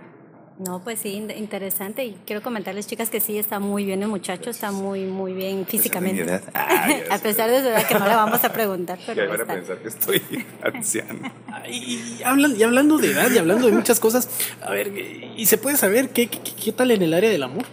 No, 0.58 0.84
pues 0.84 1.00
sí, 1.00 1.14
in- 1.14 1.30
interesante. 1.30 2.04
Y 2.04 2.16
quiero 2.26 2.42
comentarles, 2.42 2.86
chicas, 2.86 3.10
que 3.10 3.20
sí 3.20 3.38
está 3.38 3.58
muy 3.58 3.84
bien 3.84 4.02
el 4.02 4.08
muchacho, 4.08 4.50
está 4.50 4.70
muy, 4.70 5.04
muy 5.06 5.32
bien 5.32 5.66
físicamente. 5.66 6.40
Ah, 6.54 6.88
ya 7.08 7.14
a 7.14 7.18
pesar 7.18 7.50
de 7.50 7.60
su 7.62 7.66
edad, 7.68 7.86
que 7.86 7.94
no 7.94 8.06
le 8.06 8.14
vamos 8.14 8.44
a 8.44 8.52
preguntar, 8.52 8.98
Ya 9.00 9.06
pero 9.14 9.28
van 9.28 9.40
a 9.40 9.42
está. 9.42 9.54
pensar 9.54 9.78
que 9.78 9.88
estoy 9.88 10.22
anciano. 10.62 11.32
Y, 11.68 11.94
y 11.94 12.20
hablan- 12.24 12.54
y 12.56 12.62
hablando 12.62 12.98
de 12.98 13.10
edad 13.12 13.30
y 13.30 13.38
hablando 13.38 13.66
de 13.66 13.72
muchas 13.72 13.98
cosas, 13.98 14.28
a 14.62 14.70
ver, 14.70 14.92
¿y 15.36 15.46
se 15.46 15.58
puede 15.58 15.76
saber 15.76 16.10
qué, 16.10 16.28
qué, 16.28 16.38
qué 16.40 16.72
tal 16.72 16.90
en 16.90 17.02
el 17.02 17.14
área 17.14 17.30
del 17.30 17.42
amor? 17.42 17.64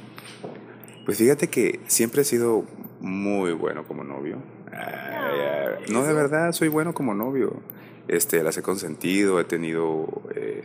Pues 1.06 1.18
fíjate 1.18 1.48
que 1.50 1.80
siempre 1.88 2.22
he 2.22 2.26
sido 2.26 2.66
muy 3.02 3.52
bueno 3.54 3.84
como 3.88 4.04
novio. 4.04 4.38
Ay, 4.72 5.86
no, 5.92 6.04
de 6.04 6.14
verdad, 6.14 6.52
soy 6.54 6.70
bueno 6.70 6.94
como 6.94 7.14
novio. 7.14 7.62
Este, 8.08 8.42
las 8.42 8.58
he 8.58 8.62
consentido, 8.62 9.40
he 9.40 9.44
tenido 9.44 10.08
eh, 10.36 10.64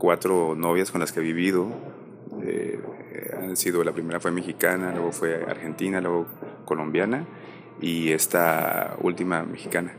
cuatro 0.00 0.56
novias 0.56 0.90
con 0.90 1.00
las 1.00 1.12
que 1.12 1.20
he 1.20 1.22
vivido. 1.22 1.68
Eh, 2.42 2.80
han 3.40 3.56
sido, 3.56 3.84
la 3.84 3.92
primera 3.92 4.18
fue 4.18 4.32
mexicana, 4.32 4.92
luego 4.92 5.12
fue 5.12 5.44
argentina, 5.44 6.00
luego 6.00 6.26
colombiana 6.64 7.26
y 7.80 8.10
esta 8.10 8.96
última 9.00 9.44
mexicana. 9.44 9.92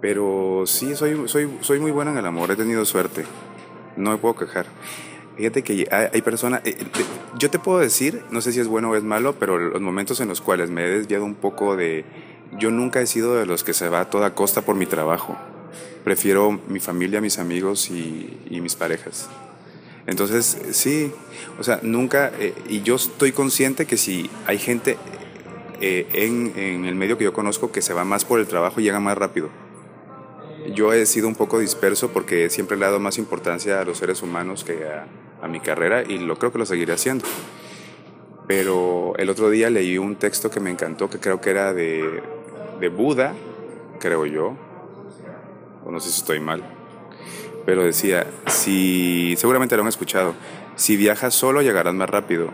Pero 0.00 0.64
sí, 0.66 0.94
soy, 0.96 1.28
soy, 1.28 1.48
soy 1.60 1.78
muy 1.78 1.92
bueno 1.92 2.10
en 2.10 2.18
el 2.18 2.26
amor, 2.26 2.50
he 2.50 2.56
tenido 2.56 2.84
suerte, 2.84 3.24
no 3.96 4.10
me 4.10 4.18
puedo 4.18 4.34
quejar. 4.34 4.66
Fíjate 5.36 5.62
que 5.62 5.88
hay, 5.90 6.08
hay 6.12 6.22
personas, 6.22 6.60
eh, 6.64 6.76
eh, 6.78 6.84
yo 7.38 7.50
te 7.50 7.58
puedo 7.58 7.78
decir, 7.78 8.22
no 8.30 8.40
sé 8.40 8.52
si 8.52 8.60
es 8.60 8.68
bueno 8.68 8.90
o 8.90 8.96
es 8.96 9.04
malo, 9.04 9.36
pero 9.38 9.58
los 9.58 9.80
momentos 9.80 10.20
en 10.20 10.28
los 10.28 10.40
cuales 10.40 10.70
me 10.70 10.84
he 10.84 10.88
desviado 10.88 11.24
un 11.24 11.34
poco 11.34 11.76
de, 11.76 12.04
yo 12.58 12.70
nunca 12.70 13.00
he 13.00 13.06
sido 13.06 13.36
de 13.36 13.46
los 13.46 13.64
que 13.64 13.72
se 13.72 13.88
va 13.88 14.00
a 14.00 14.10
toda 14.10 14.34
costa 14.34 14.62
por 14.62 14.76
mi 14.76 14.86
trabajo. 14.86 15.36
Prefiero 16.04 16.60
mi 16.68 16.80
familia, 16.80 17.20
mis 17.20 17.38
amigos 17.38 17.90
y, 17.90 18.38
y 18.50 18.60
mis 18.60 18.76
parejas. 18.76 19.28
Entonces, 20.06 20.58
sí, 20.72 21.10
o 21.58 21.62
sea, 21.62 21.80
nunca, 21.82 22.30
eh, 22.38 22.54
y 22.68 22.82
yo 22.82 22.96
estoy 22.96 23.32
consciente 23.32 23.86
que 23.86 23.96
si 23.96 24.30
hay 24.46 24.58
gente 24.58 24.98
eh, 25.80 26.06
en, 26.12 26.52
en 26.56 26.84
el 26.84 26.94
medio 26.94 27.16
que 27.16 27.24
yo 27.24 27.32
conozco 27.32 27.72
que 27.72 27.80
se 27.80 27.94
va 27.94 28.04
más 28.04 28.24
por 28.24 28.38
el 28.38 28.46
trabajo 28.46 28.80
y 28.80 28.84
llega 28.84 29.00
más 29.00 29.16
rápido. 29.16 29.48
Yo 30.74 30.92
he 30.92 31.06
sido 31.06 31.26
un 31.26 31.34
poco 31.34 31.58
disperso 31.58 32.10
porque 32.10 32.50
siempre 32.50 32.76
le 32.76 32.84
he 32.84 32.86
dado 32.86 33.00
más 33.00 33.18
importancia 33.18 33.80
a 33.80 33.84
los 33.84 33.98
seres 33.98 34.22
humanos 34.22 34.62
que 34.64 34.84
a, 34.86 35.06
a 35.42 35.48
mi 35.48 35.60
carrera 35.60 36.02
y 36.02 36.18
lo 36.18 36.38
creo 36.38 36.52
que 36.52 36.58
lo 36.58 36.66
seguiré 36.66 36.92
haciendo. 36.92 37.24
Pero 38.46 39.14
el 39.16 39.30
otro 39.30 39.48
día 39.48 39.70
leí 39.70 39.96
un 39.96 40.16
texto 40.16 40.50
que 40.50 40.60
me 40.60 40.70
encantó, 40.70 41.08
que 41.08 41.18
creo 41.18 41.40
que 41.40 41.50
era 41.50 41.72
de, 41.72 42.22
de 42.78 42.88
Buda, 42.88 43.34
creo 44.00 44.26
yo, 44.26 44.54
o 45.84 45.90
no 45.90 46.00
sé 46.00 46.10
si 46.10 46.18
estoy 46.20 46.40
mal, 46.40 46.62
pero 47.66 47.82
decía, 47.84 48.26
si, 48.46 49.34
seguramente 49.36 49.76
lo 49.76 49.82
han 49.82 49.88
escuchado, 49.88 50.34
si 50.76 50.96
viajas 50.96 51.34
solo 51.34 51.62
llegarás 51.62 51.94
más 51.94 52.08
rápido, 52.10 52.50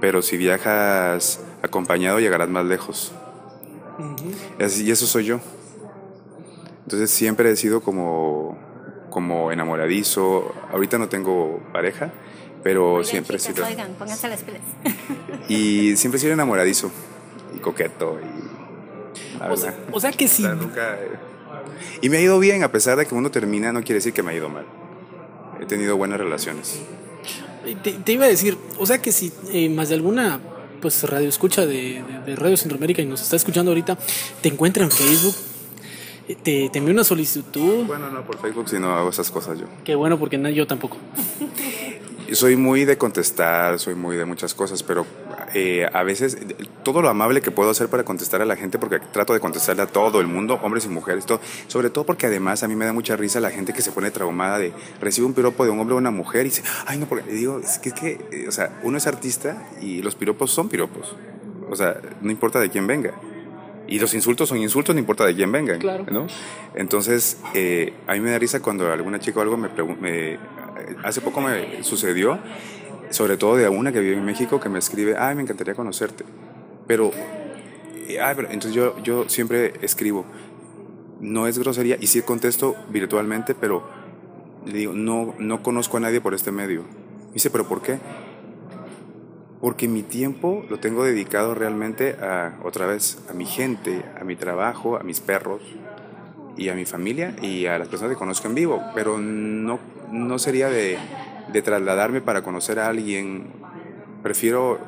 pero 0.00 0.22
si 0.22 0.36
viajas 0.36 1.40
acompañado 1.62 2.18
llegarás 2.20 2.48
más 2.48 2.64
lejos. 2.66 3.12
Y 4.58 4.90
eso 4.90 5.06
soy 5.06 5.24
yo. 5.24 5.40
Entonces 6.84 7.10
siempre 7.10 7.50
he 7.50 7.56
sido 7.56 7.80
como, 7.80 8.58
como 9.10 9.50
enamoradizo. 9.52 10.54
Ahorita 10.70 10.98
no 10.98 11.08
tengo 11.08 11.60
pareja, 11.72 12.12
pero 12.62 12.96
Oigan, 12.96 13.04
siempre 13.04 13.36
he 13.36 13.40
sido... 13.40 13.64
Oigan, 13.64 13.92
pónganse 13.98 14.28
las 14.28 14.42
pilas. 14.42 14.60
Y 15.48 15.96
siempre 15.96 16.18
he 16.18 16.20
sido 16.20 16.32
enamoradizo 16.34 16.90
y 17.54 17.58
coqueto. 17.60 18.18
Y, 18.20 19.38
la 19.38 19.50
O 19.52 19.56
sea, 19.56 19.70
verdad. 19.70 19.86
o 19.92 20.00
sea 20.00 20.12
que 20.12 20.24
O 20.26 20.28
sí. 20.28 20.42
sea, 20.42 20.54
nunca, 20.54 20.98
y 22.02 22.08
me 22.08 22.18
ha 22.18 22.20
ido 22.20 22.38
bien, 22.38 22.62
a 22.62 22.70
pesar 22.72 22.96
de 22.98 23.06
que 23.06 23.14
uno 23.14 23.30
termina, 23.30 23.72
no 23.72 23.80
quiere 23.80 23.94
decir 23.94 24.12
que 24.12 24.22
me 24.22 24.32
ha 24.32 24.34
ido 24.34 24.48
mal. 24.48 24.64
He 25.60 25.66
tenido 25.66 25.96
buenas 25.96 26.18
relaciones. 26.18 26.78
Te, 27.82 27.92
te 27.92 28.12
iba 28.12 28.26
a 28.26 28.28
decir, 28.28 28.56
o 28.78 28.86
sea 28.86 29.02
que 29.02 29.10
si 29.12 29.32
eh, 29.52 29.68
más 29.68 29.88
de 29.88 29.94
alguna 29.96 30.40
pues 30.80 31.02
radio 31.04 31.28
escucha 31.28 31.64
de, 31.66 32.02
de- 32.02 32.20
de 32.26 32.36
Radio 32.36 32.56
Centroamérica 32.56 33.02
y 33.02 33.06
nos 33.06 33.22
está 33.22 33.34
escuchando 33.36 33.70
ahorita, 33.70 33.98
te 34.42 34.48
encuentra 34.48 34.84
en 34.84 34.90
Facebook, 34.90 35.34
te, 36.44 36.68
te 36.70 36.78
envía 36.78 36.92
una 36.92 37.02
solicitud, 37.04 37.84
Bueno, 37.86 38.10
no 38.10 38.24
por 38.24 38.38
Facebook, 38.40 38.68
si 38.68 38.78
no 38.78 38.92
hago 38.94 39.08
esas 39.10 39.30
cosas 39.30 39.58
yo. 39.58 39.66
que 39.84 39.94
bueno, 39.94 40.18
porque 40.18 40.38
no, 40.38 40.48
yo 40.50 40.66
tampoco. 40.66 40.98
Soy 42.32 42.56
muy 42.56 42.84
de 42.84 42.98
contestar, 42.98 43.78
soy 43.78 43.94
muy 43.94 44.16
de 44.16 44.24
muchas 44.26 44.52
cosas, 44.54 44.82
pero 44.82 45.06
eh, 45.58 45.88
a 45.90 46.02
veces 46.02 46.36
todo 46.82 47.00
lo 47.00 47.08
amable 47.08 47.40
que 47.40 47.50
puedo 47.50 47.70
hacer 47.70 47.88
para 47.88 48.04
contestar 48.04 48.42
a 48.42 48.44
la 48.44 48.56
gente, 48.56 48.78
porque 48.78 49.00
trato 49.00 49.32
de 49.32 49.40
contestarle 49.40 49.80
a 49.80 49.86
todo 49.86 50.20
el 50.20 50.26
mundo, 50.26 50.60
hombres 50.62 50.84
y 50.84 50.90
mujeres, 50.90 51.24
todo, 51.24 51.40
sobre 51.66 51.88
todo 51.88 52.04
porque 52.04 52.26
además 52.26 52.62
a 52.62 52.68
mí 52.68 52.76
me 52.76 52.84
da 52.84 52.92
mucha 52.92 53.16
risa 53.16 53.40
la 53.40 53.48
gente 53.48 53.72
que 53.72 53.80
se 53.80 53.90
pone 53.90 54.10
traumada 54.10 54.58
de 54.58 54.74
recibe 55.00 55.26
un 55.26 55.32
piropo 55.32 55.64
de 55.64 55.70
un 55.70 55.80
hombre 55.80 55.94
o 55.94 55.98
una 55.98 56.10
mujer 56.10 56.42
y 56.42 56.50
dice, 56.50 56.62
ay 56.84 56.98
no, 56.98 57.06
porque 57.06 57.32
digo, 57.32 57.58
es 57.58 57.78
que, 57.78 57.88
es 57.88 57.94
que 57.94 58.20
eh, 58.32 58.44
o 58.46 58.52
sea, 58.52 58.78
uno 58.82 58.98
es 58.98 59.06
artista 59.06 59.66
y 59.80 60.02
los 60.02 60.14
piropos 60.14 60.50
son 60.50 60.68
piropos. 60.68 61.16
O 61.70 61.74
sea, 61.74 62.02
no 62.20 62.30
importa 62.30 62.60
de 62.60 62.68
quién 62.68 62.86
venga. 62.86 63.14
Y 63.88 63.98
los 63.98 64.12
insultos 64.12 64.50
son 64.50 64.58
insultos, 64.58 64.94
no 64.94 64.98
importa 64.98 65.24
de 65.24 65.34
quién 65.34 65.50
vengan. 65.50 65.78
Claro. 65.78 66.04
¿no? 66.10 66.26
Entonces, 66.74 67.38
eh, 67.54 67.94
a 68.06 68.12
mí 68.12 68.20
me 68.20 68.30
da 68.30 68.38
risa 68.38 68.60
cuando 68.60 68.92
alguna 68.92 69.20
chica 69.20 69.38
o 69.38 69.42
algo 69.42 69.56
me 69.56 69.70
pregunta. 69.70 70.06
hace 71.02 71.22
poco 71.22 71.40
me 71.40 71.82
sucedió, 71.82 72.38
sobre 73.10 73.36
todo 73.36 73.56
de 73.56 73.68
una 73.68 73.92
que 73.92 74.00
vive 74.00 74.16
en 74.16 74.24
México, 74.24 74.60
que 74.60 74.68
me 74.68 74.78
escribe, 74.78 75.16
ay, 75.18 75.34
me 75.34 75.42
encantaría 75.42 75.74
conocerte. 75.74 76.24
Pero, 76.86 77.10
eh, 78.08 78.20
ay, 78.20 78.34
pero 78.36 78.48
entonces 78.50 78.72
yo, 78.72 79.00
yo 79.02 79.28
siempre 79.28 79.74
escribo, 79.82 80.24
no 81.20 81.46
es 81.46 81.58
grosería, 81.58 81.96
y 82.00 82.06
sí 82.06 82.22
contesto 82.22 82.74
virtualmente, 82.90 83.54
pero 83.54 83.84
le 84.66 84.78
digo, 84.78 84.92
no, 84.92 85.34
no 85.38 85.62
conozco 85.62 85.96
a 85.96 86.00
nadie 86.00 86.20
por 86.20 86.34
este 86.34 86.52
medio. 86.52 86.84
Dice, 87.32 87.50
pero 87.50 87.68
¿por 87.68 87.82
qué? 87.82 87.98
Porque 89.60 89.88
mi 89.88 90.02
tiempo 90.02 90.64
lo 90.68 90.78
tengo 90.78 91.04
dedicado 91.04 91.54
realmente 91.54 92.16
a, 92.20 92.58
otra 92.62 92.86
vez, 92.86 93.18
a 93.30 93.32
mi 93.32 93.46
gente, 93.46 94.04
a 94.20 94.24
mi 94.24 94.36
trabajo, 94.36 94.96
a 94.96 95.02
mis 95.02 95.20
perros 95.20 95.62
y 96.56 96.68
a 96.68 96.74
mi 96.74 96.84
familia 96.84 97.34
y 97.42 97.66
a 97.66 97.78
las 97.78 97.88
personas 97.88 98.12
que 98.12 98.18
conozco 98.18 98.48
en 98.48 98.54
vivo. 98.54 98.82
Pero 98.94 99.18
no, 99.18 99.78
no 100.10 100.38
sería 100.38 100.68
de, 100.68 100.98
de 101.52 101.62
trasladarme 101.62 102.20
para 102.20 102.42
conocer 102.42 102.78
a 102.78 102.88
alguien. 102.88 103.46
Prefiero, 104.22 104.80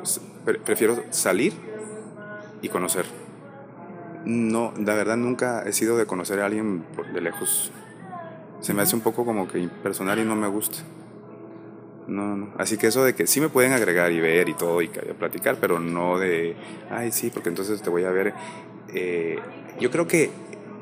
prefiero 0.64 1.02
salir 1.10 1.52
y 2.62 2.68
conocer. 2.68 3.06
No, 4.24 4.72
la 4.76 4.94
verdad 4.94 5.16
nunca 5.16 5.62
he 5.64 5.72
sido 5.72 5.96
de 5.96 6.06
conocer 6.06 6.40
a 6.40 6.46
alguien 6.46 6.84
de 7.14 7.20
lejos. 7.20 7.70
Se 8.60 8.74
me 8.74 8.82
hace 8.82 8.96
un 8.96 9.02
poco 9.02 9.24
como 9.24 9.46
que 9.46 9.58
impersonal 9.58 10.18
y 10.18 10.24
no 10.24 10.34
me 10.34 10.48
gusta. 10.48 10.78
No, 12.08 12.36
no. 12.36 12.48
Así 12.58 12.78
que 12.78 12.88
eso 12.88 13.04
de 13.04 13.14
que 13.14 13.26
sí 13.26 13.40
me 13.40 13.48
pueden 13.48 13.72
agregar 13.72 14.10
y 14.10 14.20
ver 14.20 14.48
y 14.48 14.54
todo 14.54 14.82
y 14.82 14.88
platicar, 14.88 15.58
pero 15.60 15.78
no 15.78 16.18
de, 16.18 16.56
ay, 16.90 17.12
sí, 17.12 17.30
porque 17.32 17.50
entonces 17.50 17.80
te 17.82 17.90
voy 17.90 18.04
a 18.04 18.10
ver. 18.10 18.34
Eh, 18.92 19.38
yo 19.78 19.90
creo 19.90 20.08
que 20.08 20.30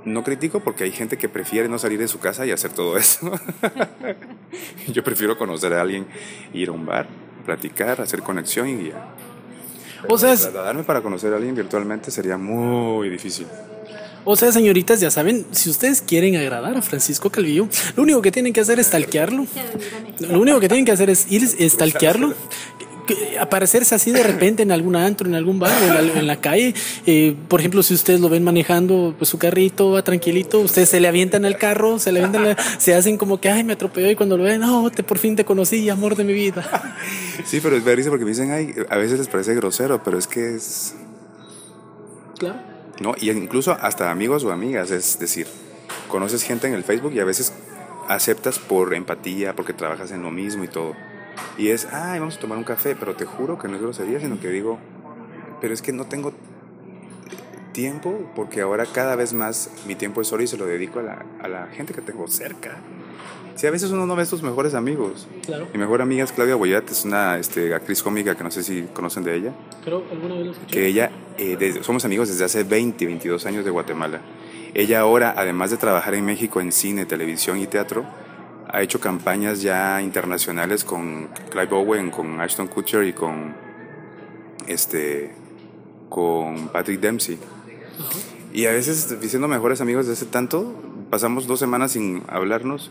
no 0.06 0.22
critico 0.24 0.60
porque 0.60 0.84
hay 0.84 0.92
gente 0.92 1.18
que 1.18 1.28
prefiere 1.28 1.68
no 1.68 1.78
salir 1.78 1.98
de 1.98 2.08
su 2.08 2.18
casa 2.18 2.46
y 2.46 2.52
hacer 2.52 2.72
todo 2.72 2.96
eso. 2.96 3.30
yo 4.88 5.04
prefiero 5.04 5.36
conocer 5.36 5.74
a 5.74 5.82
alguien, 5.82 6.06
ir 6.54 6.68
a 6.68 6.72
un 6.72 6.86
bar, 6.86 7.08
platicar, 7.44 8.00
hacer 8.00 8.22
conexión 8.22 8.68
y 8.68 8.88
ya. 8.88 9.14
o 10.08 10.16
sea, 10.16 10.34
darme 10.36 10.84
para 10.84 11.02
conocer 11.02 11.32
a 11.32 11.36
alguien 11.36 11.54
virtualmente 11.54 12.10
sería 12.10 12.38
muy 12.38 13.10
difícil. 13.10 13.46
O 14.28 14.34
sea, 14.34 14.50
señoritas, 14.50 14.98
ya 14.98 15.10
saben, 15.10 15.46
si 15.52 15.70
ustedes 15.70 16.02
quieren 16.02 16.34
agradar 16.34 16.76
a 16.76 16.82
Francisco 16.82 17.30
Calvillo, 17.30 17.68
lo 17.94 18.02
único 18.02 18.22
que 18.22 18.32
tienen 18.32 18.52
que 18.52 18.60
hacer 18.60 18.80
es 18.80 18.88
stalkearlo. 18.88 19.46
Lo 20.18 20.40
único 20.40 20.58
que 20.58 20.68
tienen 20.68 20.84
que 20.84 20.90
hacer 20.90 21.10
es 21.10 21.30
ir 21.30 21.44
a 21.60 21.68
stalkearlo 21.68 22.34
aparecerse 23.40 23.94
así 23.94 24.10
de 24.10 24.22
repente 24.22 24.62
en 24.62 24.72
algún 24.72 24.96
antro, 24.96 25.28
en 25.28 25.34
algún 25.34 25.58
bar 25.58 25.72
en 26.16 26.26
la, 26.26 26.36
calle. 26.36 26.74
Eh, 27.06 27.34
por 27.48 27.60
ejemplo, 27.60 27.82
si 27.82 27.94
ustedes 27.94 28.20
lo 28.20 28.28
ven 28.28 28.44
manejando 28.44 29.14
pues, 29.18 29.30
su 29.30 29.38
carrito, 29.38 29.90
va 29.90 30.02
tranquilito, 30.02 30.60
ustedes 30.60 30.88
se 30.88 31.00
le 31.00 31.08
avientan 31.08 31.44
al 31.44 31.56
carro, 31.56 31.98
se 31.98 32.12
le 32.12 32.22
avientan, 32.22 32.56
se 32.78 32.94
hacen 32.94 33.16
como 33.18 33.40
que, 33.40 33.50
ay, 33.50 33.64
me 33.64 33.74
atropelló 33.74 34.10
y 34.10 34.16
cuando 34.16 34.36
lo 34.36 34.44
ven, 34.44 34.60
no, 34.60 34.90
te, 34.90 35.02
por 35.02 35.18
fin 35.18 35.36
te 35.36 35.44
conocí, 35.44 35.88
amor 35.88 36.16
de 36.16 36.24
mi 36.24 36.32
vida. 36.32 36.64
Sí, 37.44 37.60
pero 37.62 37.76
es 37.76 37.84
verdad 37.84 38.08
porque 38.08 38.24
me 38.24 38.30
dicen, 38.30 38.50
ay, 38.50 38.74
a 38.88 38.96
veces 38.96 39.18
les 39.18 39.28
parece 39.28 39.54
grosero, 39.54 40.02
pero 40.02 40.18
es 40.18 40.26
que 40.26 40.56
es... 40.56 40.94
Claro. 42.38 42.76
¿no? 43.00 43.14
Y 43.18 43.30
incluso 43.30 43.72
hasta 43.72 44.10
amigos 44.10 44.44
o 44.44 44.52
amigas, 44.52 44.90
es 44.90 45.18
decir, 45.18 45.46
conoces 46.08 46.42
gente 46.42 46.66
en 46.66 46.74
el 46.74 46.84
Facebook 46.84 47.12
y 47.14 47.20
a 47.20 47.24
veces 47.24 47.52
aceptas 48.08 48.58
por 48.58 48.94
empatía, 48.94 49.54
porque 49.54 49.72
trabajas 49.72 50.12
en 50.12 50.22
lo 50.22 50.30
mismo 50.30 50.64
y 50.64 50.68
todo. 50.68 50.94
Y 51.58 51.68
es, 51.68 51.86
ay, 51.92 52.18
vamos 52.18 52.36
a 52.36 52.40
tomar 52.40 52.58
un 52.58 52.64
café, 52.64 52.96
pero 52.96 53.14
te 53.14 53.24
juro 53.24 53.58
que 53.58 53.68
no 53.68 53.76
es 53.76 53.82
grosería, 53.82 54.20
sino 54.20 54.38
que 54.40 54.48
digo, 54.48 54.78
pero 55.60 55.72
es 55.74 55.82
que 55.82 55.92
no 55.92 56.04
tengo 56.04 56.32
tiempo, 57.72 58.30
porque 58.34 58.62
ahora 58.62 58.86
cada 58.86 59.16
vez 59.16 59.32
más 59.32 59.70
mi 59.86 59.94
tiempo 59.94 60.20
es 60.20 60.28
solo 60.28 60.42
y 60.42 60.46
se 60.46 60.56
lo 60.56 60.66
dedico 60.66 61.00
a 61.00 61.02
la, 61.02 61.26
a 61.42 61.48
la 61.48 61.66
gente 61.68 61.92
que 61.92 62.00
tengo 62.00 62.26
cerca. 62.28 62.78
Si 63.56 63.66
a 63.66 63.70
veces 63.70 63.90
uno 63.90 64.06
no 64.06 64.14
ve 64.14 64.22
a 64.22 64.26
sus 64.26 64.42
mejores 64.42 64.74
amigos. 64.74 65.26
Claro. 65.46 65.66
Mi 65.72 65.78
mejor 65.78 66.02
amiga 66.02 66.22
es 66.22 66.30
Claudia 66.30 66.56
Boyat, 66.56 66.90
es 66.90 67.06
una 67.06 67.38
este, 67.38 67.74
actriz 67.74 68.02
cómica 68.02 68.34
que 68.34 68.44
no 68.44 68.50
sé 68.50 68.62
si 68.62 68.82
conocen 68.92 69.24
de 69.24 69.34
ella. 69.34 69.52
Creo 69.82 70.04
alguna 70.10 70.34
vez 70.34 70.48
escuché. 70.48 70.74
Que 70.74 70.86
ella, 70.86 71.10
eh, 71.38 71.80
somos 71.80 72.04
amigos 72.04 72.28
desde 72.28 72.44
hace 72.44 72.64
20, 72.64 73.06
22 73.06 73.46
años 73.46 73.64
de 73.64 73.70
Guatemala. 73.70 74.20
Ella 74.74 75.00
ahora, 75.00 75.32
además 75.38 75.70
de 75.70 75.78
trabajar 75.78 76.14
en 76.14 76.26
México 76.26 76.60
en 76.60 76.70
cine, 76.70 77.06
televisión 77.06 77.58
y 77.58 77.66
teatro, 77.66 78.04
ha 78.68 78.82
hecho 78.82 79.00
campañas 79.00 79.62
ya 79.62 80.00
internacionales 80.02 80.84
con 80.84 81.28
Clive 81.50 81.74
Owen, 81.74 82.10
con 82.10 82.40
Ashton 82.40 82.68
Kutcher 82.68 83.04
y 83.04 83.12
con, 83.12 83.54
este, 84.66 85.32
con 86.08 86.68
Patrick 86.68 87.00
Dempsey. 87.00 87.38
Y 88.52 88.66
a 88.66 88.72
veces, 88.72 89.20
diciendo 89.20 89.48
mejores 89.48 89.80
amigos 89.80 90.06
desde 90.06 90.24
hace 90.24 90.32
tanto, 90.32 90.74
pasamos 91.10 91.46
dos 91.46 91.58
semanas 91.58 91.92
sin 91.92 92.22
hablarnos 92.28 92.90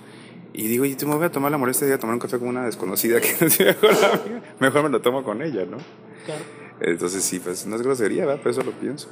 y 0.58 0.68
digo, 0.68 0.86
y 0.86 0.96
te 0.96 1.06
me 1.06 1.16
voy 1.16 1.26
a 1.26 1.32
tomar 1.32 1.52
la 1.52 1.58
molestia 1.58 1.86
de 1.86 1.98
tomar 1.98 2.14
un 2.14 2.20
café 2.20 2.40
con 2.40 2.48
una 2.48 2.66
desconocida 2.66 3.20
que 3.20 3.36
no 3.42 3.48
tiene 3.50 3.76
mejor 3.82 4.06
amiga. 4.06 4.42
Mejor 4.60 4.84
me 4.84 4.90
lo 4.90 5.02
tomo 5.02 5.24
con 5.24 5.42
ella, 5.42 5.66
¿no? 5.66 5.78
Claro. 6.26 6.42
Entonces 6.80 7.24
sí, 7.24 7.40
pues 7.40 7.66
no 7.66 7.76
es 7.76 7.82
grosería, 7.82 8.26
¿verdad? 8.26 8.40
Pero 8.42 8.52
eso 8.52 8.64
lo 8.64 8.72
pienso. 8.72 9.10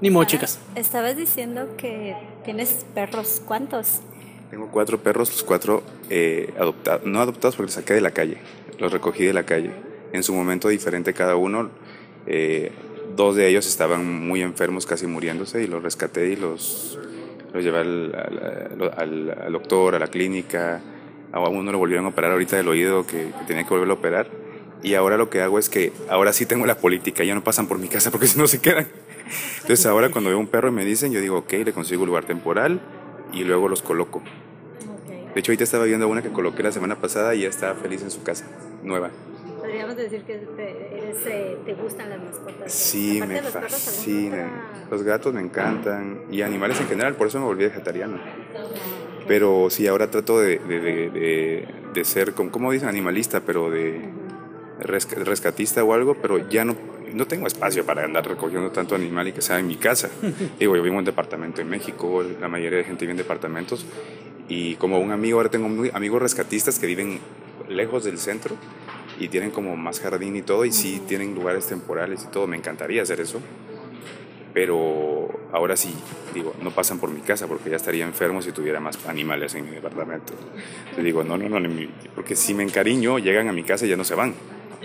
Ni 0.00 0.10
modo, 0.10 0.24
chicas. 0.24 0.58
Estabas 0.74 1.16
diciendo 1.16 1.76
que 1.76 2.16
tienes 2.44 2.84
perros. 2.94 3.40
¿Cuántos? 3.44 4.00
Tengo 4.50 4.68
cuatro 4.70 4.98
perros, 4.98 5.30
los 5.30 5.42
cuatro 5.42 5.82
eh, 6.08 6.54
adoptados, 6.58 7.04
no 7.04 7.20
adoptados 7.20 7.56
porque 7.56 7.68
los 7.68 7.74
saqué 7.74 7.94
de 7.94 8.00
la 8.00 8.12
calle, 8.12 8.38
los 8.78 8.92
recogí 8.92 9.24
de 9.24 9.32
la 9.32 9.44
calle. 9.44 9.72
En 10.12 10.22
su 10.22 10.32
momento 10.34 10.68
diferente 10.68 11.12
cada 11.14 11.36
uno. 11.36 11.70
Eh, 12.26 12.70
dos 13.16 13.34
de 13.34 13.48
ellos 13.48 13.66
estaban 13.66 14.26
muy 14.26 14.42
enfermos, 14.42 14.86
casi 14.86 15.06
muriéndose, 15.06 15.62
y 15.62 15.66
los 15.66 15.82
rescaté 15.82 16.28
y 16.28 16.36
los 16.36 16.98
lo 17.52 17.60
llevé 17.60 17.78
al, 17.78 19.52
doctor, 19.52 19.94
a 19.94 19.98
la 19.98 20.08
clínica, 20.08 20.80
a 21.32 21.40
uno 21.40 21.72
lo 21.72 21.78
volvieron 21.78 22.04
a 22.04 22.08
operar 22.08 22.32
ahorita 22.32 22.56
del 22.56 22.68
oído 22.68 23.06
que, 23.06 23.30
tenía 23.46 23.64
que 23.64 23.70
volverlo 23.70 23.94
a 23.94 23.96
operar. 23.96 24.28
Y 24.82 24.94
ahora 24.94 25.16
lo 25.16 25.30
que 25.30 25.40
hago 25.40 25.58
es 25.58 25.68
que 25.68 25.92
ahora 26.08 26.32
sí 26.32 26.44
tengo 26.46 26.66
la 26.66 26.76
política, 26.76 27.24
ya 27.24 27.34
no 27.34 27.42
pasan 27.42 27.66
por 27.66 27.78
mi 27.78 27.88
casa 27.88 28.10
porque 28.10 28.26
si 28.26 28.38
no 28.38 28.46
se 28.46 28.60
quedan. 28.60 28.86
Entonces 29.62 29.86
ahora 29.86 30.10
cuando 30.10 30.30
veo 30.30 30.38
un 30.38 30.46
perro 30.46 30.68
y 30.68 30.72
me 30.72 30.84
dicen, 30.84 31.12
yo 31.12 31.20
digo, 31.20 31.38
ok, 31.38 31.52
le 31.64 31.72
consigo 31.72 32.02
un 32.02 32.08
lugar 32.08 32.24
temporal 32.24 32.80
y 33.32 33.44
luego 33.44 33.68
los 33.68 33.82
coloco. 33.82 34.22
De 35.34 35.40
hecho, 35.40 35.52
ahorita 35.52 35.64
estaba 35.64 35.84
viendo 35.84 36.08
una 36.08 36.22
que 36.22 36.30
coloqué 36.30 36.62
la 36.62 36.72
semana 36.72 36.96
pasada 36.96 37.34
y 37.34 37.42
ya 37.42 37.48
está 37.48 37.74
feliz 37.74 38.02
en 38.02 38.10
su 38.10 38.22
casa, 38.22 38.46
nueva. 38.82 39.10
Podríamos 39.58 39.96
decir 39.96 40.22
que 40.22 40.40
eh, 40.58 41.58
te 41.66 41.74
gustan 41.74 42.08
las 42.08 42.22
mascotas. 42.22 42.72
Sí, 42.72 43.20
me 43.26 43.42
fascinan. 43.42 44.50
Los 44.90 45.02
gatos 45.02 45.34
me 45.34 45.42
encantan 45.42 46.22
y 46.30 46.40
animales 46.40 46.80
en 46.80 46.88
general, 46.88 47.16
por 47.16 47.26
eso 47.26 47.38
me 47.38 47.44
volví 47.44 47.64
vegetariano. 47.64 48.18
Pero 49.28 49.68
sí, 49.68 49.86
ahora 49.86 50.10
trato 50.10 50.40
de, 50.40 50.58
de, 50.58 51.66
de, 51.92 52.04
ser, 52.06 52.32
como 52.32 52.72
dicen, 52.72 52.88
animalista, 52.88 53.40
pero 53.40 53.70
de 53.70 54.08
rescatista 54.78 55.84
o 55.84 55.92
algo, 55.92 56.14
pero 56.14 56.48
ya 56.48 56.64
no, 56.64 56.76
no 57.12 57.26
tengo 57.26 57.46
espacio 57.46 57.84
para 57.84 58.04
andar 58.04 58.26
recogiendo 58.26 58.70
tanto 58.70 58.94
animal 58.94 59.28
y 59.28 59.32
que 59.32 59.42
sea 59.42 59.58
en 59.58 59.66
mi 59.66 59.76
casa. 59.76 60.10
Digo, 60.58 60.76
yo 60.76 60.82
vivo 60.82 60.94
en 60.94 60.98
un 61.00 61.04
departamento 61.04 61.60
en 61.60 61.68
México, 61.68 62.24
la 62.40 62.48
mayoría 62.48 62.78
de 62.78 62.84
gente 62.84 63.04
vive 63.04 63.12
en 63.12 63.18
departamentos 63.18 63.86
y 64.48 64.76
como 64.76 64.98
un 64.98 65.10
amigo, 65.10 65.38
ahora 65.38 65.50
tengo 65.50 65.66
amigos 65.92 66.22
rescatistas 66.22 66.78
que 66.78 66.86
viven 66.86 67.18
lejos 67.68 68.04
del 68.04 68.18
centro 68.18 68.56
y 69.18 69.28
tienen 69.28 69.50
como 69.50 69.76
más 69.76 70.00
jardín 70.00 70.36
y 70.36 70.42
todo, 70.42 70.64
y 70.64 70.72
sí 70.72 71.02
tienen 71.06 71.34
lugares 71.34 71.66
temporales 71.66 72.24
y 72.24 72.30
todo, 72.30 72.46
me 72.46 72.56
encantaría 72.56 73.02
hacer 73.02 73.20
eso, 73.20 73.40
pero 74.52 75.28
ahora 75.52 75.76
sí, 75.76 75.94
digo, 76.34 76.54
no 76.62 76.70
pasan 76.70 76.98
por 76.98 77.10
mi 77.10 77.20
casa 77.20 77.46
porque 77.46 77.70
ya 77.70 77.76
estaría 77.76 78.04
enfermo 78.04 78.42
si 78.42 78.52
tuviera 78.52 78.78
más 78.78 78.98
animales 79.06 79.54
en 79.54 79.64
mi 79.64 79.72
departamento. 79.72 80.34
Digo, 80.96 81.24
no, 81.24 81.36
no, 81.36 81.48
no, 81.48 81.68
porque 82.14 82.36
si 82.36 82.54
me 82.54 82.62
encariño, 82.62 83.18
llegan 83.18 83.48
a 83.48 83.52
mi 83.52 83.64
casa 83.64 83.86
y 83.86 83.88
ya 83.88 83.96
no 83.96 84.04
se 84.04 84.14
van. 84.14 84.34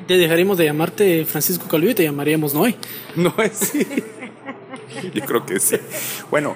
Te 0.07 0.17
dejaremos 0.17 0.57
de 0.57 0.65
llamarte 0.65 1.25
Francisco 1.25 1.67
Calvillo 1.67 1.91
y 1.91 1.95
te 1.95 2.03
llamaríamos 2.03 2.53
Noé. 2.53 2.75
Noé, 3.15 3.49
sí. 3.53 3.85
Yo 5.13 5.25
creo 5.25 5.45
que 5.45 5.59
sí. 5.59 5.77
Bueno, 6.29 6.55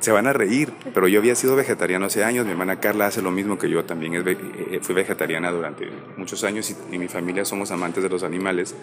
se 0.00 0.12
van 0.12 0.26
a 0.26 0.32
reír, 0.32 0.72
pero 0.94 1.08
yo 1.08 1.18
había 1.18 1.34
sido 1.34 1.56
vegetariano 1.56 2.06
hace 2.06 2.24
años, 2.24 2.46
mi 2.46 2.52
hermana 2.52 2.80
Carla 2.80 3.06
hace 3.06 3.22
lo 3.22 3.30
mismo 3.30 3.58
que 3.58 3.68
yo, 3.68 3.84
también 3.84 4.14
es, 4.14 4.24
eh, 4.26 4.78
fui 4.80 4.94
vegetariana 4.94 5.50
durante 5.50 5.88
muchos 6.16 6.44
años 6.44 6.70
y, 6.70 6.94
en 6.94 7.00
mi 7.00 7.08
familia 7.08 7.44
somos 7.44 7.70
amantes 7.70 8.02
de 8.02 8.08
los 8.08 8.22
animales. 8.22 8.74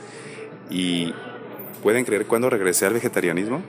Y 0.70 1.14
pueden 1.84 2.06
creer 2.06 2.26
cuándo 2.26 2.50
regresé 2.50 2.86
al 2.86 2.94
vegetarianismo? 2.94 3.62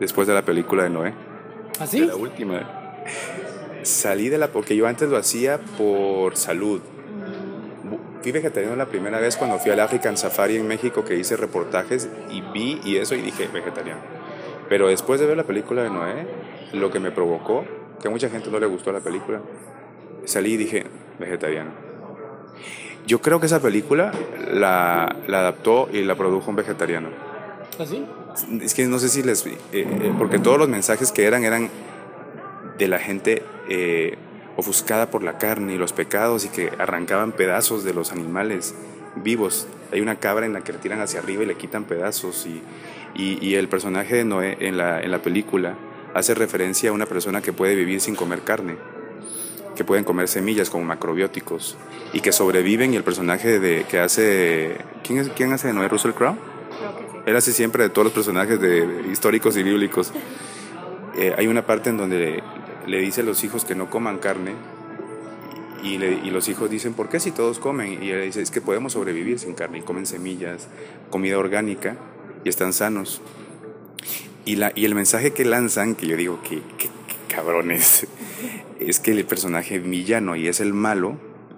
Después 0.00 0.26
de 0.26 0.34
la 0.34 0.42
película 0.42 0.84
de 0.84 0.90
Noé. 0.90 1.14
¿Así? 1.78 2.02
¿Ah, 2.02 2.06
la 2.06 2.16
última. 2.16 2.68
Salí 3.82 4.28
de 4.28 4.38
la, 4.38 4.48
porque 4.48 4.74
yo 4.74 4.86
antes 4.86 5.08
lo 5.08 5.16
hacía 5.16 5.58
por 5.78 6.36
salud. 6.36 6.80
Fui 8.22 8.32
vegetariano 8.32 8.76
la 8.76 8.86
primera 8.86 9.18
vez 9.18 9.36
cuando 9.36 9.58
fui 9.58 9.70
al 9.70 9.80
African 9.80 10.16
Safari 10.16 10.56
en 10.56 10.66
México 10.66 11.04
que 11.04 11.16
hice 11.16 11.36
reportajes 11.36 12.08
y 12.30 12.42
vi 12.52 12.80
y 12.84 12.96
eso 12.96 13.14
y 13.14 13.22
dije 13.22 13.48
vegetariano 13.52 14.20
pero 14.70 14.86
después 14.86 15.18
de 15.18 15.26
ver 15.26 15.36
la 15.36 15.42
película 15.42 15.82
de 15.82 15.90
Noé, 15.90 16.28
lo 16.72 16.92
que 16.92 17.00
me 17.00 17.10
provocó, 17.10 17.64
que 18.00 18.06
a 18.06 18.10
mucha 18.10 18.30
gente 18.30 18.52
no 18.52 18.60
le 18.60 18.66
gustó 18.66 18.92
la 18.92 19.00
película, 19.00 19.40
salí 20.24 20.52
y 20.52 20.56
dije, 20.56 20.86
vegetariano. 21.18 21.72
Yo 23.04 23.20
creo 23.20 23.40
que 23.40 23.46
esa 23.46 23.60
película 23.60 24.12
la, 24.52 25.16
la 25.26 25.40
adaptó 25.40 25.88
y 25.92 26.04
la 26.04 26.14
produjo 26.14 26.50
un 26.50 26.54
vegetariano. 26.54 27.08
¿Así? 27.80 28.06
Es 28.62 28.74
que 28.74 28.86
no 28.86 29.00
sé 29.00 29.08
si 29.08 29.24
les... 29.24 29.44
eh, 29.44 29.56
eh, 29.72 30.12
porque 30.16 30.38
todos 30.38 30.56
los 30.56 30.68
mensajes 30.68 31.10
que 31.10 31.24
eran 31.26 31.42
eran 31.42 31.68
de 32.78 32.86
la 32.86 33.00
gente 33.00 33.42
eh, 33.68 34.16
ofuscada 34.60 35.10
por 35.10 35.22
la 35.22 35.38
carne 35.38 35.74
y 35.74 35.78
los 35.78 35.92
pecados 35.92 36.44
y 36.44 36.48
que 36.48 36.70
arrancaban 36.78 37.32
pedazos 37.32 37.82
de 37.84 37.92
los 37.94 38.12
animales 38.12 38.74
vivos. 39.16 39.66
Hay 39.92 40.00
una 40.00 40.16
cabra 40.16 40.46
en 40.46 40.52
la 40.52 40.60
que 40.62 40.72
le 40.72 40.78
tiran 40.78 41.00
hacia 41.00 41.20
arriba 41.20 41.42
y 41.42 41.46
le 41.46 41.56
quitan 41.56 41.84
pedazos 41.84 42.46
y, 42.46 42.62
y- 43.20 43.38
y 43.44 43.56
el 43.56 43.68
personaje 43.68 44.14
de 44.16 44.24
Noé 44.24 44.56
en 44.60 44.76
la, 44.76 45.00
en 45.00 45.10
la 45.10 45.20
película 45.22 45.76
hace 46.14 46.34
referencia 46.34 46.90
a 46.90 46.92
una 46.92 47.06
persona 47.06 47.40
que 47.40 47.52
puede 47.52 47.74
vivir 47.74 48.00
sin 48.00 48.14
comer 48.14 48.42
carne, 48.42 48.76
que 49.76 49.84
pueden 49.84 50.04
comer 50.04 50.28
semillas 50.28 50.70
como 50.70 50.84
macrobióticos 50.84 51.76
y 52.12 52.20
que 52.20 52.32
sobreviven 52.32 52.92
y 52.92 52.96
el 52.96 53.04
personaje 53.04 53.58
de, 53.60 53.84
que 53.84 53.98
hace... 54.00 54.76
¿quién, 55.04 55.18
es, 55.20 55.28
¿Quién 55.30 55.52
hace 55.52 55.68
de 55.68 55.74
Noé? 55.74 55.88
¿Russell 55.88 56.12
Crowe? 56.12 56.36
Él 57.26 57.36
hace 57.36 57.52
siempre 57.52 57.82
de 57.84 57.90
todos 57.90 58.04
los 58.06 58.12
personajes 58.14 58.60
de, 58.60 59.04
históricos 59.12 59.56
y 59.56 59.62
bíblicos. 59.62 60.12
Eh, 61.16 61.34
hay 61.36 61.46
una 61.48 61.66
parte 61.66 61.90
en 61.90 61.96
donde 61.96 62.42
le, 62.86 62.98
dice 63.00 63.20
a 63.20 63.24
los 63.24 63.44
hijos 63.44 63.64
que 63.64 63.74
no 63.74 63.90
coman 63.90 64.18
carne 64.18 64.54
y, 65.82 65.98
los 66.30 66.48
hijos 66.48 66.70
dicen, 66.70 66.92
¿por 66.92 67.08
qué 67.08 67.20
si 67.20 67.30
todos 67.30 67.58
comen? 67.58 68.02
Y 68.02 68.10
él 68.10 68.22
dice, 68.22 68.42
es 68.42 68.50
que 68.50 68.60
podemos 68.60 68.92
sobrevivir 68.92 69.38
sin 69.38 69.54
carne 69.54 69.78
y 69.78 69.82
comen 69.82 70.06
semillas, 70.06 70.68
comida 71.10 71.38
orgánica 71.38 71.96
y 72.44 72.48
están 72.48 72.72
sanos. 72.72 73.22
Y, 74.44 74.60
el 74.62 74.94
mensaje 74.94 75.32
que 75.32 75.44
lanzan, 75.44 75.94
que 75.94 76.06
yo 76.06 76.16
digo, 76.16 76.42
que, 76.42 76.56
que, 76.76 76.90
cabrones, 77.34 78.06
es 78.80 79.00
que 79.00 79.12
el 79.12 79.24
personaje 79.24 79.78
villano 79.78 80.36
y 80.36 80.48
es 80.48 80.60
el 80.60 80.74
malo, 80.74 81.16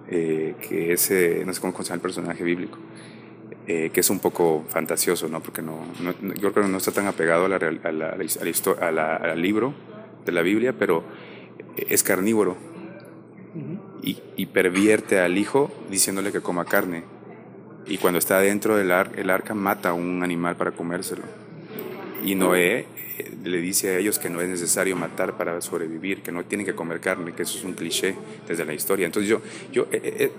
eh, 0.09 0.55
que 0.61 0.93
es, 0.93 1.11
eh, 1.11 1.43
no 1.45 1.53
sé 1.53 1.59
cómo 1.59 1.73
se 1.77 1.83
llama 1.83 1.95
el 1.95 2.01
personaje 2.01 2.43
bíblico, 2.43 2.77
eh, 3.67 3.89
que 3.93 3.99
es 3.99 4.09
un 4.09 4.19
poco 4.19 4.63
fantasioso, 4.69 5.27
¿no? 5.27 5.41
Porque 5.41 5.61
no, 5.61 5.79
no- 6.01 6.33
yo 6.35 6.53
creo 6.53 6.65
que 6.65 6.71
no 6.71 6.77
está 6.77 6.91
tan 6.91 7.07
apegado 7.07 7.45
a 7.45 7.49
la, 7.49 7.57
a 7.57 9.31
al 9.31 9.41
libro 9.41 9.73
de 10.25 10.31
la 10.31 10.41
Biblia, 10.41 10.73
pero 10.77 11.03
es 11.77 12.03
carnívoro 12.03 12.55
y, 14.01 14.17
y 14.35 14.45
pervierte 14.47 15.19
al 15.19 15.37
hijo 15.37 15.71
diciéndole 15.89 16.31
que 16.31 16.41
coma 16.41 16.65
carne. 16.65 17.03
Y 17.85 17.97
cuando 17.97 18.17
está 18.19 18.39
dentro 18.39 18.77
del 18.77 18.91
ar- 18.91 19.11
el 19.17 19.29
arca 19.29 19.53
mata 19.53 19.89
a 19.89 19.93
un 19.93 20.23
animal 20.23 20.55
para 20.55 20.71
comérselo. 20.71 21.23
Y 22.23 22.35
Noé 22.35 22.85
eh, 23.17 23.31
le 23.43 23.57
dice 23.57 23.89
a 23.89 23.99
ellos 23.99 24.19
que 24.19 24.29
no 24.29 24.39
es 24.39 24.47
necesario 24.47 24.95
matar 24.95 25.35
para 25.35 25.59
sobrevivir, 25.59 26.21
que 26.21 26.31
no 26.31 26.45
tienen 26.45 26.65
que 26.65 26.73
comer 26.73 27.01
carne, 27.01 27.33
que 27.33 27.43
eso 27.43 27.57
es 27.57 27.65
un 27.65 27.73
cliché 27.73 28.15
desde 28.47 28.63
la 28.63 28.73
historia. 28.73 29.05
Entonces 29.05 29.29
yo, 29.29 29.41
yo, 29.73 29.87
eh, 29.91 29.99
eh, 30.03 30.31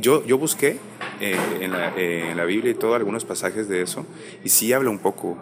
yo, 0.00 0.24
yo 0.24 0.38
busqué 0.38 0.78
eh, 1.20 1.36
en, 1.60 1.72
la, 1.72 1.94
en 1.96 2.36
la 2.36 2.44
Biblia 2.46 2.70
y 2.70 2.74
todo 2.74 2.94
algunos 2.94 3.26
pasajes 3.26 3.68
de 3.68 3.82
eso, 3.82 4.06
y 4.42 4.48
sí 4.48 4.72
habla 4.72 4.88
un 4.88 4.98
poco. 5.00 5.36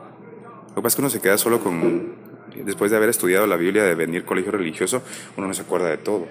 Lo 0.70 0.74
que 0.74 0.82
pasa 0.82 0.88
es 0.88 0.94
que 0.96 1.02
uno 1.02 1.10
se 1.10 1.20
queda 1.20 1.38
solo 1.38 1.60
con, 1.60 2.14
después 2.54 2.90
de 2.90 2.96
haber 2.96 3.08
estudiado 3.08 3.46
la 3.46 3.56
Biblia, 3.56 3.84
de 3.84 3.94
venir 3.94 4.24
colegio 4.24 4.52
religioso, 4.52 5.02
uno 5.36 5.46
no 5.46 5.54
se 5.54 5.62
acuerda 5.62 5.88
de 5.88 5.98
todo. 5.98 6.26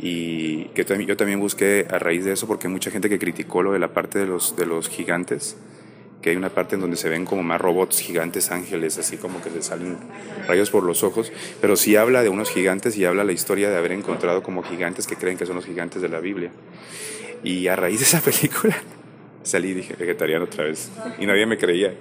Y 0.00 0.64
que 0.74 0.84
yo 1.06 1.16
también 1.16 1.40
busqué 1.40 1.86
a 1.90 1.98
raíz 1.98 2.24
de 2.24 2.32
eso, 2.32 2.46
porque 2.46 2.68
mucha 2.68 2.90
gente 2.90 3.08
que 3.08 3.18
criticó 3.18 3.62
lo 3.62 3.72
de 3.72 3.78
la 3.78 3.92
parte 3.92 4.18
de 4.18 4.26
los, 4.26 4.56
de 4.56 4.66
los 4.66 4.88
gigantes, 4.88 5.56
que 6.20 6.30
hay 6.30 6.36
una 6.36 6.48
parte 6.48 6.74
en 6.74 6.80
donde 6.80 6.96
se 6.96 7.08
ven 7.08 7.26
como 7.26 7.42
más 7.42 7.60
robots 7.60 8.00
gigantes 8.00 8.50
ángeles, 8.50 8.98
así 8.98 9.18
como 9.18 9.42
que 9.42 9.50
les 9.50 9.66
salen 9.66 9.98
rayos 10.48 10.70
por 10.70 10.82
los 10.82 11.02
ojos, 11.04 11.30
pero 11.60 11.76
sí 11.76 11.96
habla 11.96 12.22
de 12.22 12.30
unos 12.30 12.50
gigantes 12.50 12.96
y 12.96 13.04
habla 13.04 13.24
la 13.24 13.32
historia 13.32 13.68
de 13.68 13.76
haber 13.76 13.92
encontrado 13.92 14.42
como 14.42 14.62
gigantes 14.62 15.06
que 15.06 15.16
creen 15.16 15.36
que 15.36 15.46
son 15.46 15.56
los 15.56 15.66
gigantes 15.66 16.00
de 16.00 16.08
la 16.08 16.20
Biblia. 16.20 16.50
Y 17.42 17.68
a 17.68 17.76
raíz 17.76 17.98
de 17.98 18.06
esa 18.06 18.20
película 18.24 18.74
salí 19.42 19.68
y 19.68 19.74
dije 19.74 19.94
vegetariano 19.98 20.44
otra 20.46 20.64
vez. 20.64 20.90
Y 21.18 21.26
nadie 21.26 21.46
me 21.46 21.58
creía. 21.58 21.94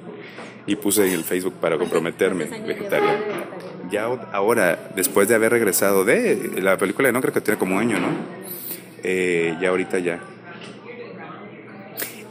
Y 0.65 0.75
puse 0.77 1.05
en 1.07 1.13
el 1.13 1.23
Facebook 1.23 1.55
para 1.59 1.77
comprometerme, 1.77 2.45
vegetariano. 2.45 3.19
Ya 3.91 4.05
ahora, 4.31 4.91
después 4.95 5.27
de 5.27 5.35
haber 5.35 5.51
regresado 5.51 6.05
de 6.05 6.51
la 6.61 6.77
película, 6.77 7.11
no 7.11 7.21
creo 7.21 7.33
que 7.33 7.41
tiene 7.41 7.59
como 7.59 7.75
un 7.75 7.81
año, 7.81 7.99
¿no? 7.99 8.07
Eh, 9.03 9.57
ya 9.61 9.69
ahorita 9.69 9.99
ya. 9.99 10.19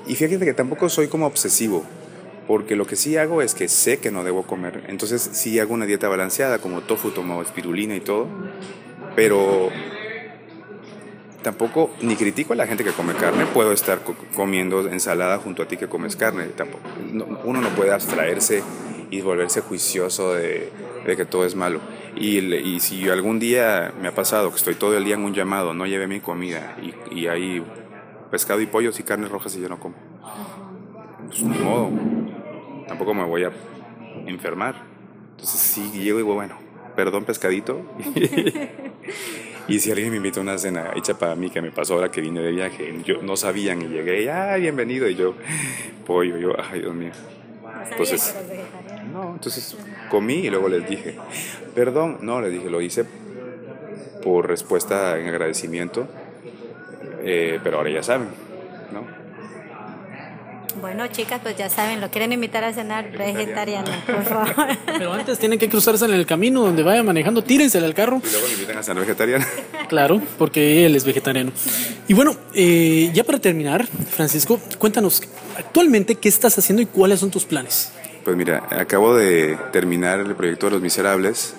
Y 0.07 0.15
fíjate 0.15 0.45
que 0.45 0.55
tampoco 0.55 0.89
soy 0.89 1.09
como 1.09 1.27
obsesivo, 1.27 1.85
porque 2.47 2.75
lo 2.75 2.87
que 2.87 2.97
sí 2.97 3.17
hago 3.17 3.43
es 3.43 3.55
que 3.55 3.69
sé 3.69 3.99
que 3.99 4.11
no 4.11 4.25
debo 4.25 4.43
comer. 4.45 4.85
Entonces 4.89 5.23
sí 5.33 5.59
hago 5.61 5.75
una 5.75 5.87
dieta 5.87 6.09
balanceada, 6.09 6.59
como 6.59 6.81
tofu, 6.81 7.11
tomo 7.11 7.43
espirulina 7.43 7.95
y 7.95 8.01
todo, 8.01 8.27
pero 9.15 9.71
tampoco 11.43 11.91
ni 12.03 12.17
critico 12.17 12.53
a 12.53 12.57
la 12.57 12.67
gente 12.67 12.85
que 12.85 12.91
come 12.93 13.15
carne. 13.15 13.47
Puedo 13.47 13.73
estar 13.73 14.01
co- 14.03 14.15
comiendo 14.35 14.89
ensalada 14.89 15.39
junto 15.39 15.63
a 15.63 15.69
ti 15.69 15.77
que 15.77 15.89
comes 15.89 16.17
carne. 16.17 16.45
Tampoco, 16.47 16.83
no- 17.13 17.27
uno 17.45 17.61
no 17.61 17.69
puede 17.71 17.93
abstraerse 17.93 18.63
y 19.11 19.21
volverse 19.21 19.61
juicioso 19.61 20.35
de, 20.35 20.71
de 21.07 21.17
que 21.17 21.25
todo 21.25 21.45
es 21.45 21.55
malo. 21.55 21.81
Y, 22.17 22.39
y 22.55 22.81
si 22.81 23.09
algún 23.09 23.39
día 23.39 23.93
me 24.01 24.09
ha 24.09 24.15
pasado 24.15 24.51
que 24.51 24.57
estoy 24.57 24.75
todo 24.75 24.97
el 24.97 25.05
día 25.05 25.15
en 25.15 25.23
un 25.25 25.35
llamado, 25.35 25.75
no 25.75 25.87
llevé 25.87 26.07
mi 26.07 26.21
comida 26.21 26.77
y, 26.83 26.95
y 27.21 27.27
hay 27.27 27.63
pescado 28.31 28.61
y 28.61 28.67
pollos 28.67 28.99
y 29.01 29.03
carnes 29.03 29.31
rojas 29.31 29.55
y 29.57 29.61
yo 29.61 29.69
no 29.69 29.79
como. 29.79 29.95
Pues 31.27 31.43
ni 31.43 31.59
modo. 31.59 31.91
Tampoco 32.89 33.15
me 33.15 33.25
voy 33.25 33.45
a 33.45 33.51
enfermar. 34.27 34.77
Entonces 35.33 35.61
sí 35.61 35.91
llego 35.93 36.19
y 36.19 36.23
digo, 36.23 36.35
bueno, 36.35 36.57
perdón 36.97 37.25
pescadito. 37.25 37.81
Y 39.69 39.79
si 39.79 39.91
alguien 39.91 40.11
me 40.11 40.17
invita 40.17 40.41
a 40.41 40.43
una 40.43 40.59
cena 40.59 40.93
hecha 40.97 41.15
para 41.15 41.35
mí, 41.37 41.51
que 41.51 41.63
me 41.63 41.71
pasó 41.71 41.95
ahora 41.95 42.11
que 42.11 42.21
vine 42.21 42.41
de 42.41 42.51
viaje, 42.53 42.95
yo 43.05 43.23
no 43.23 43.37
sabían 43.37 43.83
y 43.83 43.87
llegué, 43.87 44.31
ah, 44.31 44.57
bienvenido, 44.57 45.09
y 45.09 45.15
yo, 45.15 45.35
pollo, 46.07 46.37
yo, 46.37 46.55
ay, 46.59 46.81
Dios 46.81 46.95
mío. 46.95 47.13
Entonces, 47.91 48.35
no, 49.13 49.35
entonces 49.35 49.77
comí 50.11 50.35
y 50.35 50.51
luego 50.51 50.69
les 50.69 50.89
dije, 50.89 51.17
perdón, 51.75 52.19
no, 52.23 52.41
les 52.41 52.53
dije, 52.53 52.71
lo 52.71 52.81
hice 52.81 53.05
por 54.23 54.49
respuesta 54.49 55.19
en 55.19 55.29
agradecimiento, 55.29 56.09
eh, 57.23 57.61
pero 57.63 57.79
ahora 57.79 57.91
ya 57.91 58.03
saben, 58.03 58.29
¿no? 58.93 59.22
Bueno, 60.81 61.07
chicas, 61.09 61.41
pues 61.43 61.57
ya 61.57 61.69
saben, 61.69 62.01
lo 62.01 62.11
quieren 62.11 62.33
invitar 62.33 62.65
a 62.65 62.73
cenar 62.73 63.11
vegetariano, 63.11 63.91
por 64.07 64.25
favor. 64.25 64.55
Pero 64.87 65.13
antes 65.13 65.39
tienen 65.39 65.59
que 65.59 65.69
cruzarse 65.69 66.05
en 66.05 66.13
el 66.13 66.27
camino 66.27 66.63
donde 66.63 66.83
vaya 66.83 67.03
manejando, 67.03 67.43
tírensele 67.43 67.87
al 67.87 67.95
carro. 67.95 68.21
Y 68.25 68.31
luego 68.31 68.47
me 68.47 68.53
invitan 68.55 68.79
a 68.79 68.83
cenar 68.83 69.03
vegetariana. 69.03 69.47
Claro, 69.89 70.23
porque 70.39 70.87
él 70.87 70.97
es 70.97 71.05
vegetariano. 71.05 71.53
Y 72.09 72.15
bueno, 72.15 72.35
eh, 72.55 73.11
ya 73.13 73.25
para 73.25 73.39
terminar, 73.39 73.87
Francisco, 73.87 74.59
cuéntanos 74.79 75.23
actualmente 75.59 76.15
qué 76.15 76.31
estás 76.31 76.57
haciendo 76.57 76.81
y 76.81 76.87
cuáles 76.87 77.21
son 77.21 77.31
tus 77.31 77.45
planes. 77.45 77.93
Pues 78.25 78.35
mira, 78.35 78.67
acabo 78.71 79.15
de 79.15 79.59
terminar 79.71 80.21
el 80.21 80.35
proyecto 80.35 80.67
de 80.67 80.73
Los 80.73 80.81
Miserables, 80.81 81.55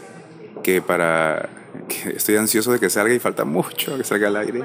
que 0.63 0.81
para... 0.81 1.49
que 1.87 2.15
estoy 2.17 2.37
ansioso 2.37 2.71
de 2.71 2.79
que 2.79 2.89
salga 2.89 3.13
y 3.13 3.19
falta 3.19 3.45
mucho 3.45 3.95
que 3.97 4.03
salga 4.03 4.29
al 4.29 4.37
aire. 4.37 4.63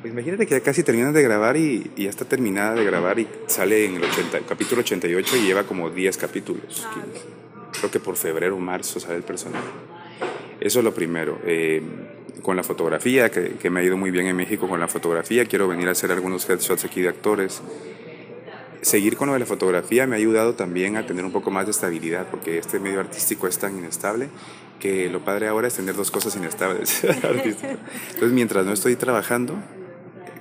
Pues 0.00 0.12
imagínate 0.12 0.46
que 0.46 0.54
ya 0.54 0.60
casi 0.60 0.82
terminan 0.82 1.12
de 1.12 1.22
grabar 1.22 1.56
y, 1.56 1.90
y 1.96 2.04
ya 2.04 2.10
está 2.10 2.24
terminada 2.24 2.74
de 2.74 2.84
grabar 2.84 3.18
y 3.18 3.26
sale 3.46 3.84
en 3.86 3.96
el 3.96 4.04
80 4.04 4.40
capítulo 4.48 4.80
88 4.80 5.36
y 5.36 5.40
lleva 5.42 5.64
como 5.64 5.90
10 5.90 6.16
capítulos. 6.16 6.86
15. 6.94 7.36
Creo 7.78 7.90
que 7.90 8.00
por 8.00 8.16
febrero 8.16 8.56
o 8.56 8.58
marzo 8.58 9.00
sale 9.00 9.16
el 9.16 9.22
personaje. 9.22 9.66
Eso 10.60 10.78
es 10.78 10.84
lo 10.84 10.94
primero. 10.94 11.38
Eh, 11.44 11.82
con 12.42 12.56
la 12.56 12.62
fotografía, 12.62 13.30
que, 13.30 13.54
que 13.54 13.70
me 13.70 13.80
ha 13.80 13.82
ido 13.82 13.96
muy 13.96 14.10
bien 14.10 14.26
en 14.26 14.36
México 14.36 14.68
con 14.68 14.78
la 14.78 14.88
fotografía, 14.88 15.44
quiero 15.46 15.66
venir 15.66 15.88
a 15.88 15.92
hacer 15.92 16.12
algunos 16.12 16.48
headshots 16.48 16.84
aquí 16.84 17.02
de 17.02 17.08
actores. 17.08 17.60
Seguir 18.82 19.16
con 19.16 19.26
lo 19.26 19.32
de 19.32 19.40
la 19.40 19.46
fotografía 19.46 20.06
me 20.06 20.14
ha 20.14 20.18
ayudado 20.18 20.54
también 20.54 20.96
a 20.96 21.04
tener 21.04 21.24
un 21.24 21.32
poco 21.32 21.50
más 21.50 21.64
de 21.64 21.72
estabilidad, 21.72 22.28
porque 22.30 22.58
este 22.58 22.78
medio 22.78 23.00
artístico 23.00 23.48
es 23.48 23.58
tan 23.58 23.76
inestable 23.76 24.28
que 24.78 25.08
lo 25.10 25.24
padre 25.24 25.48
ahora 25.48 25.66
es 25.66 25.74
tener 25.74 25.96
dos 25.96 26.12
cosas 26.12 26.36
inestables. 26.36 27.02
Entonces, 27.04 28.32
mientras 28.32 28.64
no 28.64 28.72
estoy 28.72 28.94
trabajando 28.94 29.54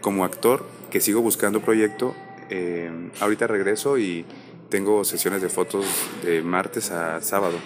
como 0.05 0.23
actor, 0.23 0.63
que 0.91 1.01
sigo 1.01 1.21
buscando 1.23 1.61
proyecto, 1.61 2.13
eh, 2.51 2.91
ahorita 3.21 3.47
regreso 3.47 3.97
y 3.97 4.23
tengo 4.69 5.03
sesiones 5.03 5.41
de 5.41 5.49
fotos 5.49 5.83
de 6.23 6.43
martes 6.43 6.91
a 6.91 7.19
sábado. 7.21 7.57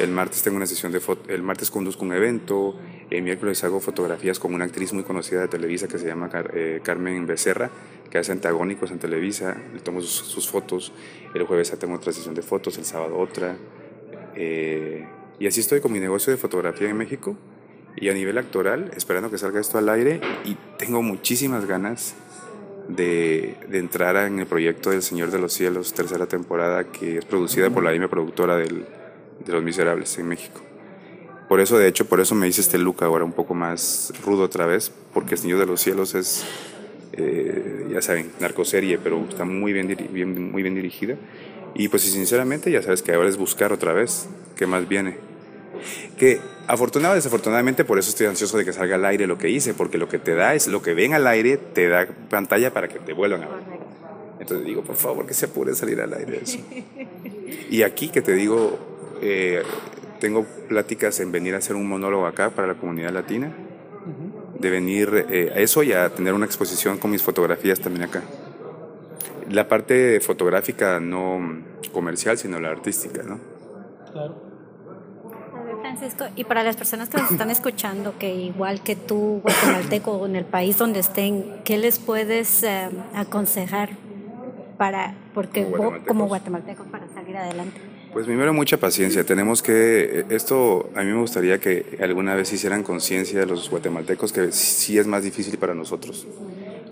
El 0.00 0.08
martes 0.08 0.42
tengo 0.42 0.56
una 0.56 0.66
sesión 0.66 0.92
de 0.92 1.00
fotos, 1.00 1.28
el 1.28 1.42
martes 1.42 1.70
conduzco 1.70 2.06
un 2.06 2.14
evento, 2.14 2.74
el 3.10 3.20
miércoles 3.20 3.62
hago 3.64 3.80
fotografías 3.80 4.38
con 4.38 4.54
una 4.54 4.64
actriz 4.64 4.94
muy 4.94 5.02
conocida 5.02 5.42
de 5.42 5.48
Televisa 5.48 5.88
que 5.88 5.98
se 5.98 6.06
llama 6.06 6.30
eh, 6.54 6.80
Carmen 6.82 7.26
Becerra, 7.26 7.70
que 8.10 8.16
hace 8.16 8.32
antagónicos 8.32 8.90
en 8.90 8.98
Televisa, 8.98 9.54
le 9.74 9.80
tomo 9.80 10.00
sus, 10.00 10.26
sus 10.26 10.48
fotos, 10.48 10.94
el 11.34 11.44
jueves 11.44 11.70
tengo 11.78 11.96
otra 11.96 12.14
sesión 12.14 12.34
de 12.34 12.40
fotos, 12.40 12.78
el 12.78 12.86
sábado 12.86 13.18
otra, 13.18 13.58
eh, 14.34 15.06
y 15.38 15.46
así 15.46 15.60
estoy 15.60 15.82
con 15.82 15.92
mi 15.92 16.00
negocio 16.00 16.32
de 16.32 16.38
fotografía 16.38 16.88
en 16.88 16.96
México 16.96 17.36
y 18.00 18.08
a 18.08 18.14
nivel 18.14 18.38
actoral, 18.38 18.90
esperando 18.96 19.30
que 19.30 19.38
salga 19.38 19.60
esto 19.60 19.78
al 19.78 19.88
aire 19.88 20.20
y 20.44 20.56
tengo 20.78 21.02
muchísimas 21.02 21.66
ganas 21.66 22.14
de, 22.88 23.56
de 23.68 23.78
entrar 23.78 24.16
en 24.26 24.38
el 24.38 24.46
proyecto 24.46 24.90
del 24.90 25.02
Señor 25.02 25.30
de 25.30 25.38
los 25.38 25.52
Cielos, 25.52 25.92
tercera 25.94 26.26
temporada, 26.26 26.84
que 26.84 27.18
es 27.18 27.24
producida 27.24 27.70
por 27.70 27.82
la 27.84 27.90
misma 27.90 28.08
productora 28.08 28.56
del, 28.56 28.86
de 29.44 29.52
Los 29.52 29.62
Miserables 29.62 30.16
en 30.18 30.28
México. 30.28 30.60
Por 31.48 31.60
eso, 31.60 31.78
de 31.78 31.88
hecho, 31.88 32.06
por 32.06 32.20
eso 32.20 32.34
me 32.34 32.46
hice 32.46 32.60
este 32.60 32.78
look 32.78 33.02
ahora 33.02 33.24
un 33.24 33.32
poco 33.32 33.54
más 33.54 34.12
rudo 34.24 34.42
otra 34.44 34.66
vez, 34.66 34.92
porque 35.14 35.34
el 35.34 35.40
Señor 35.40 35.58
de 35.58 35.66
los 35.66 35.80
Cielos 35.80 36.14
es 36.14 36.44
eh, 37.12 37.88
ya 37.90 38.00
saben, 38.02 38.30
narcoserie, 38.38 38.98
pero 38.98 39.24
está 39.28 39.44
muy 39.44 39.72
bien, 39.72 39.88
bien- 40.12 40.52
muy 40.52 40.62
bien 40.62 40.74
dirigida. 40.74 41.16
Y 41.74 41.88
pues 41.88 42.06
y 42.06 42.10
sinceramente 42.10 42.70
ya 42.70 42.82
sabes 42.82 43.02
que 43.02 43.12
ahora 43.12 43.28
es 43.28 43.36
buscar 43.36 43.72
otra 43.72 43.92
vez 43.92 44.28
qué 44.56 44.66
más 44.66 44.88
viene. 44.88 45.16
Que 46.16 46.40
afortunado 46.66 47.12
o 47.12 47.16
desafortunadamente 47.16 47.84
por 47.84 47.98
eso 47.98 48.10
estoy 48.10 48.26
ansioso 48.26 48.58
de 48.58 48.64
que 48.64 48.72
salga 48.72 48.96
al 48.96 49.04
aire 49.04 49.26
lo 49.26 49.38
que 49.38 49.48
hice, 49.48 49.74
porque 49.74 49.98
lo 49.98 50.08
que 50.08 50.18
te 50.18 50.34
da 50.34 50.54
es 50.54 50.68
lo 50.68 50.82
que 50.82 50.94
ven 50.94 51.14
al 51.14 51.26
aire, 51.26 51.56
te 51.56 51.88
da 51.88 52.06
pantalla 52.28 52.72
para 52.72 52.88
que 52.88 52.98
te 52.98 53.12
vuelvan 53.12 53.42
a 53.42 53.48
ver. 53.48 53.58
Entonces 54.40 54.66
digo, 54.66 54.82
por 54.82 54.96
favor, 54.96 55.26
que 55.26 55.34
se 55.34 55.46
apure 55.46 55.74
salir 55.74 56.00
al 56.00 56.12
aire 56.14 56.40
eso. 56.42 56.58
Y 57.70 57.82
aquí 57.82 58.08
que 58.08 58.20
te 58.20 58.32
digo, 58.34 58.78
eh, 59.22 59.62
tengo 60.20 60.44
pláticas 60.68 61.20
en 61.20 61.32
venir 61.32 61.54
a 61.54 61.58
hacer 61.58 61.76
un 61.76 61.88
monólogo 61.88 62.26
acá 62.26 62.50
para 62.50 62.68
la 62.68 62.74
comunidad 62.74 63.10
latina, 63.10 63.52
de 64.58 64.70
venir 64.70 65.26
eh, 65.30 65.52
a 65.54 65.58
eso 65.58 65.82
y 65.82 65.92
a 65.92 66.08
tener 66.10 66.34
una 66.34 66.46
exposición 66.46 66.98
con 66.98 67.10
mis 67.10 67.22
fotografías 67.22 67.80
también 67.80 68.04
acá. 68.04 68.22
La 69.50 69.68
parte 69.68 70.20
fotográfica 70.20 71.00
no 71.00 71.62
comercial, 71.92 72.36
sino 72.38 72.60
la 72.60 72.70
artística, 72.70 73.22
¿no? 73.22 73.38
Ver, 74.14 74.47
Francisco, 75.96 76.24
y 76.36 76.44
para 76.44 76.62
las 76.62 76.76
personas 76.76 77.08
que 77.08 77.18
nos 77.18 77.30
están 77.30 77.50
escuchando, 77.50 78.14
que 78.18 78.34
igual 78.34 78.82
que 78.82 78.94
tú, 78.96 79.40
guatemalteco, 79.42 80.12
o 80.12 80.26
en 80.26 80.36
el 80.36 80.44
país 80.44 80.76
donde 80.78 81.00
estén, 81.00 81.44
¿qué 81.64 81.78
les 81.78 81.98
puedes 81.98 82.62
eh, 82.62 82.88
aconsejar 83.14 83.90
para, 84.76 85.14
porque 85.34 85.62
Como 85.64 85.70
guatemaltecos. 85.76 86.08
como 86.08 86.26
guatemaltecos 86.26 86.86
para 86.88 87.08
salir 87.14 87.36
adelante? 87.36 87.80
Pues 88.12 88.26
primero 88.26 88.52
mucha 88.52 88.76
paciencia. 88.78 89.24
Tenemos 89.24 89.62
que, 89.62 90.24
esto 90.30 90.90
a 90.94 91.00
mí 91.02 91.06
me 91.12 91.20
gustaría 91.20 91.58
que 91.58 91.98
alguna 92.02 92.34
vez 92.34 92.52
hicieran 92.52 92.82
conciencia 92.82 93.38
de 93.40 93.46
los 93.46 93.68
guatemaltecos 93.70 94.32
que 94.32 94.52
sí 94.52 94.98
es 94.98 95.06
más 95.06 95.22
difícil 95.24 95.58
para 95.58 95.74
nosotros. 95.74 96.26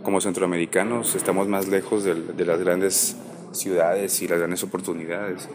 Como 0.03 0.21
centroamericanos 0.21 1.15
estamos 1.15 1.49
más 1.49 1.69
lejos 1.69 2.05
del- 2.05 2.37
de, 2.37 2.45
las 2.45 2.61
grandes 2.61 3.17
ciudades 3.53 4.21
y 4.23 4.29
las 4.29 4.39
grandes 4.39 4.63
oportunidades. 4.63 5.49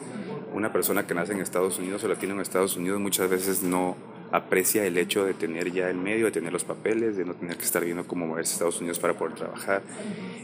Una 0.54 0.72
persona 0.74 1.08
que 1.08 1.14
nace 1.14 1.32
en 1.34 1.40
Estados 1.40 1.80
Unidos 1.80 2.04
o 2.04 2.08
latino 2.08 2.34
en 2.34 2.42
Estados 2.42 2.76
Unidos 2.76 3.00
muchas 3.00 3.30
veces 3.30 3.64
no 3.64 3.96
aprecia 4.32 4.86
el 4.86 4.98
hecho 4.98 5.26
de 5.26 5.34
tener 5.34 5.72
ya 5.72 5.90
el 5.90 5.98
medio, 5.98 6.26
de 6.26 6.32
tener 6.32 6.52
los 6.54 6.64
papeles, 6.64 7.16
de 7.18 7.26
no 7.26 7.34
tener 7.34 7.58
que 7.58 7.64
estar 7.64 7.84
viendo 7.84 8.06
cómo 8.06 8.28
moverse 8.28 8.52
a 8.52 8.54
Estados 8.56 8.80
Unidos 8.80 9.00
para 9.00 9.14
poder 9.14 9.36
trabajar. 9.36 9.82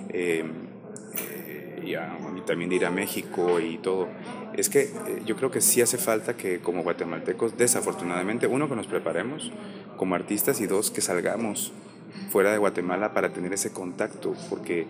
Eh, 0.09 0.45
eh, 1.19 1.83
y, 1.85 1.95
a- 1.95 2.17
y 2.37 2.41
también 2.41 2.71
ir 2.71 2.85
a 2.85 2.91
México 2.91 3.59
y 3.59 3.77
todo. 3.77 4.07
Es 4.55 4.69
que 4.69 4.81
eh, 4.83 5.21
yo 5.25 5.35
creo 5.35 5.51
que 5.51 5.61
sí 5.61 5.81
hace 5.81 5.97
falta 5.97 6.35
que 6.35 6.59
como 6.59 6.83
guatemaltecos, 6.83 7.57
desafortunadamente, 7.57 8.47
uno, 8.47 8.67
que 8.69 8.75
nos 8.75 8.87
preparemos 8.87 9.51
como 9.97 10.15
artistas 10.15 10.59
y 10.61 10.67
dos, 10.67 10.91
que 10.91 11.01
salgamos 11.01 11.71
fuera 12.29 12.51
de 12.51 12.57
Guatemala 12.57 13.13
para 13.13 13.29
tener 13.33 13.53
ese 13.53 13.71
contacto, 13.71 14.35
porque 14.49 14.85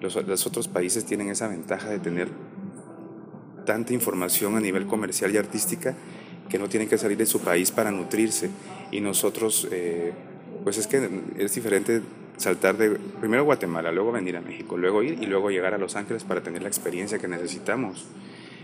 los 0.00 0.46
otros 0.46 0.68
países 0.68 1.04
tienen 1.04 1.28
esa 1.28 1.48
ventaja 1.48 1.88
de 1.90 1.98
tener 1.98 2.28
tanta 3.68 3.92
información 3.92 4.56
a 4.56 4.60
nivel 4.60 4.86
comercial 4.86 5.30
y 5.30 5.36
artística 5.36 5.94
que 6.48 6.58
no 6.58 6.70
tienen 6.70 6.88
que 6.88 6.96
salir 6.96 7.18
de 7.18 7.26
su 7.26 7.40
país 7.40 7.70
para 7.70 7.90
nutrirse. 7.90 8.48
Y 8.90 9.02
nosotros, 9.02 9.68
eh, 9.70 10.14
pues 10.64 10.78
es 10.78 10.86
que 10.86 11.06
es 11.36 11.54
diferente 11.54 12.00
saltar 12.38 12.78
de 12.78 12.92
primero 13.20 13.44
Guatemala, 13.44 13.92
luego 13.92 14.10
venir 14.10 14.38
a 14.38 14.40
México, 14.40 14.78
luego 14.78 15.02
ir 15.02 15.22
y 15.22 15.26
luego 15.26 15.50
llegar 15.50 15.74
a 15.74 15.78
Los 15.78 15.96
Ángeles 15.96 16.24
para 16.24 16.42
tener 16.42 16.62
la 16.62 16.68
experiencia 16.68 17.18
que 17.18 17.28
necesitamos. 17.28 18.06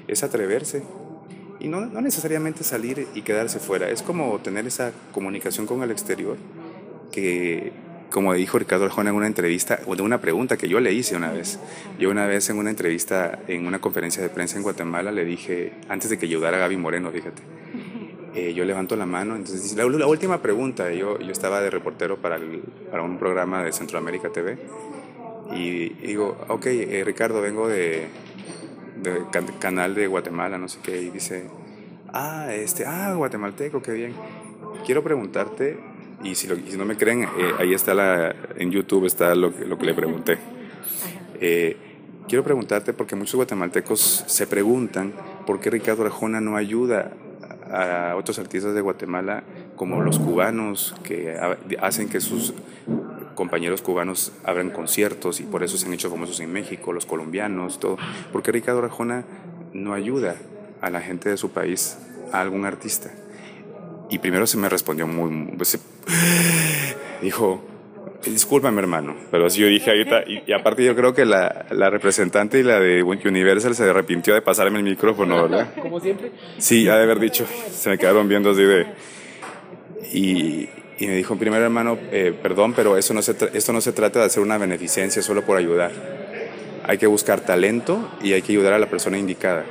Es 0.09 0.23
atreverse. 0.23 0.83
Y 1.61 1.69
no, 1.69 1.83
no 1.85 2.01
necesariamente 2.01 2.65
salir 2.65 3.07
y 3.15 3.21
quedarse 3.21 3.59
fuera, 3.59 3.91
es 3.91 4.01
como 4.01 4.39
tener 4.39 4.67
esa 4.67 4.93
comunicación 5.13 5.67
con 5.67 5.83
el 5.83 5.91
exterior 5.91 6.39
que, 7.13 7.73
como 8.11 8.33
dijo 8.35 8.59
Ricardo 8.59 8.85
Arjona 8.85 9.11
en 9.11 9.17
una 9.17 9.27
entrevista, 9.27 9.81
o 9.87 9.97
de 9.97 10.03
una 10.03 10.21
pregunta 10.21 10.57
que 10.57 10.69
yo 10.69 10.81
le 10.81 10.93
hice 10.93 11.17
una 11.17 11.31
vez. 11.33 11.59
Yo 11.99 12.11
una 12.11 12.27
vez 12.27 12.49
en 12.51 12.59
una 12.59 12.71
entrevista, 12.71 13.41
en 13.49 13.67
una 13.67 13.81
conferencia 13.81 14.23
de 14.23 14.29
prensa 14.29 14.57
en 14.57 14.63
Guatemala, 14.63 15.11
le 15.13 15.25
dije, 15.25 15.73
antes 15.89 16.11
de 16.11 16.19
que 16.19 16.27
ayudara 16.27 16.57
a 16.59 16.61
Gaby 16.61 16.77
Moreno, 16.77 17.11
fíjate, 17.11 17.43
eh, 18.35 18.55
yo 18.55 18.65
levanto 18.65 18.95
la 18.97 19.07
mano, 19.07 19.35
entonces 19.37 19.63
dice, 19.63 19.77
la, 19.77 19.85
la 19.85 20.07
última 20.07 20.41
pregunta, 20.43 20.93
yo, 20.93 21.19
yo 21.19 21.33
estaba 21.33 21.61
de 21.61 21.71
reportero 21.71 22.19
para, 22.19 22.37
el- 22.37 22.63
para 22.91 23.03
un 23.03 23.19
programa 23.19 23.63
de 23.65 23.73
Centroamérica 23.73 24.29
TV, 24.31 24.59
y, 25.53 25.59
y 26.03 26.07
digo, 26.07 26.37
ok, 26.49 26.67
eh, 26.67 27.03
Ricardo, 27.05 27.41
vengo 27.41 27.69
de, 27.69 28.07
de 29.03 29.23
can- 29.33 29.47
canal 29.59 29.95
de 29.95 30.07
Guatemala, 30.07 30.57
no 30.59 30.69
sé 30.69 30.79
qué, 30.83 31.01
y 31.03 31.11
dice, 31.11 31.45
ah, 32.13 32.49
este, 32.55 32.87
ah, 32.87 33.15
guatemalteco, 33.15 33.83
qué 33.83 33.93
bien. 33.93 34.15
Quiero 34.87 35.03
preguntarte, 35.03 35.79
y 36.25 36.35
si, 36.35 36.47
lo- 36.49 36.57
y 36.57 36.71
si 36.71 36.77
no 36.77 36.85
me 36.85 36.97
creen, 36.97 37.23
eh, 37.25 37.29
ahí 37.59 37.73
está 37.75 37.95
la, 37.95 38.35
en 38.57 38.71
YouTube 38.71 39.07
está 39.07 39.35
lo, 39.35 39.55
que- 39.55 39.65
lo 39.67 39.79
que 39.79 39.87
le 39.87 39.95
pregunté. 39.95 40.39
Eh, 41.41 41.77
quiero 42.29 42.43
preguntarte, 42.43 42.93
porque 42.93 43.15
muchos 43.17 43.35
guatemaltecos 43.37 44.25
se 44.27 44.47
preguntan 44.47 45.13
por 45.47 45.61
qué 45.61 45.71
Ricardo 45.71 46.05
Arjona 46.05 46.41
no 46.41 46.57
ayuda 46.57 47.13
a 47.71 48.15
otros 48.17 48.39
artistas 48.39 48.75
de 48.75 48.81
Guatemala 48.81 49.43
como 49.77 50.01
los 50.01 50.19
cubanos 50.19 50.95
que 51.03 51.35
ha- 51.37 51.57
hacen 51.81 52.09
que 52.09 52.21
sus 52.21 52.55
compañeros 53.35 53.83
cubanos 53.83 54.33
abran 54.45 54.71
conciertos 54.71 55.41
y 55.41 55.43
por 55.45 55.65
eso 55.65 55.77
se 55.77 55.87
han 55.87 55.93
hecho 55.95 56.09
famosos 56.09 56.39
en 56.41 56.53
México, 56.53 56.93
los 56.93 57.05
colombianos, 57.07 57.81
todo. 57.81 57.97
¿Por 58.33 58.43
qué 58.43 58.53
Ricardo 58.53 58.81
Arjona 58.83 59.25
no 59.73 59.93
ayuda 59.93 60.37
a 60.81 60.91
la 60.91 61.01
gente 61.01 61.29
de 61.31 61.37
su 61.37 61.51
país, 61.51 61.99
a 62.33 62.41
algún 62.41 62.65
artista? 62.65 63.11
Y 64.11 64.19
primero 64.19 64.47
se 64.47 64.57
me 64.59 64.69
respondió 64.69 65.07
muy, 65.07 65.31
muy- 65.31 65.57
pues, 65.57 65.79
dijo, 67.23 67.63
discúlpame 68.25 68.81
hermano, 68.81 69.15
pero 69.31 69.47
así 69.47 69.61
yo 69.61 69.67
dije 69.67 69.91
ahorita, 69.91 70.25
y, 70.27 70.43
y 70.47 70.53
aparte 70.53 70.85
yo 70.85 70.95
creo 70.95 71.15
que 71.15 71.25
la, 71.25 71.67
la 71.71 71.91
representante 71.91 72.59
y 72.59 72.63
la 72.63 72.81
de 72.81 73.03
Universal 73.03 73.75
se 73.75 73.85
arrepintió 73.89 74.35
de 74.35 74.43
pasarme 74.43 74.79
el 74.79 74.85
micrófono, 74.85 75.43
¿verdad? 75.43 75.75
Como 75.81 76.01
siempre. 76.01 76.33
Sí, 76.59 76.89
ha 76.89 76.97
de 76.97 77.03
haber 77.05 77.19
dicho, 77.19 77.47
se 77.71 77.91
me 77.91 77.99
quedaron 77.99 78.29
viendo 78.29 78.51
así 78.51 78.63
de... 78.63 78.87
Y, 80.13 80.69
y 80.99 81.07
me 81.07 81.17
dijo, 81.17 81.37
primero 81.37 81.65
hermano, 81.65 81.99
eh, 82.13 82.33
perdón, 82.41 82.73
pero 82.75 82.97
eso 82.97 83.15
no 83.15 83.23
se 83.23 83.35
esto 83.53 83.73
no 83.73 83.81
se 83.81 83.93
trata 83.93 84.21
de 84.21 84.27
hacer 84.27 84.43
una 84.43 84.59
beneficencia 84.59 85.23
solo 85.23 85.43
por 85.45 85.57
ayudar. 85.57 85.91
Hay 86.87 86.99
que 86.99 87.07
buscar 87.07 87.41
talento 87.41 88.11
y 88.23 88.33
hay 88.33 88.43
que 88.43 88.53
ayudar 88.53 88.75
a 88.75 88.79
la 88.79 88.89
persona 88.89 89.19
indicada. 89.19 89.65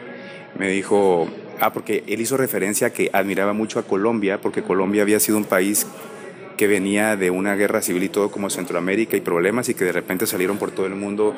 Me 0.57 0.67
dijo, 0.69 1.29
ah, 1.59 1.73
porque 1.73 2.03
él 2.07 2.21
hizo 2.21 2.37
referencia 2.37 2.91
que 2.93 3.09
admiraba 3.13 3.53
mucho 3.53 3.79
a 3.79 3.83
Colombia, 3.83 4.41
porque 4.41 4.63
Colombia 4.63 5.01
había 5.01 5.19
sido 5.19 5.37
un 5.37 5.45
país 5.45 5.87
que 6.57 6.67
venía 6.67 7.15
de 7.15 7.31
una 7.31 7.55
guerra 7.55 7.81
civil 7.81 8.03
y 8.03 8.09
todo 8.09 8.31
como 8.31 8.49
Centroamérica 8.49 9.17
y 9.17 9.21
problemas 9.21 9.69
y 9.69 9.73
que 9.73 9.85
de 9.85 9.91
repente 9.91 10.27
salieron 10.27 10.57
por 10.57 10.71
todo 10.71 10.85
el 10.85 10.95
mundo 10.95 11.33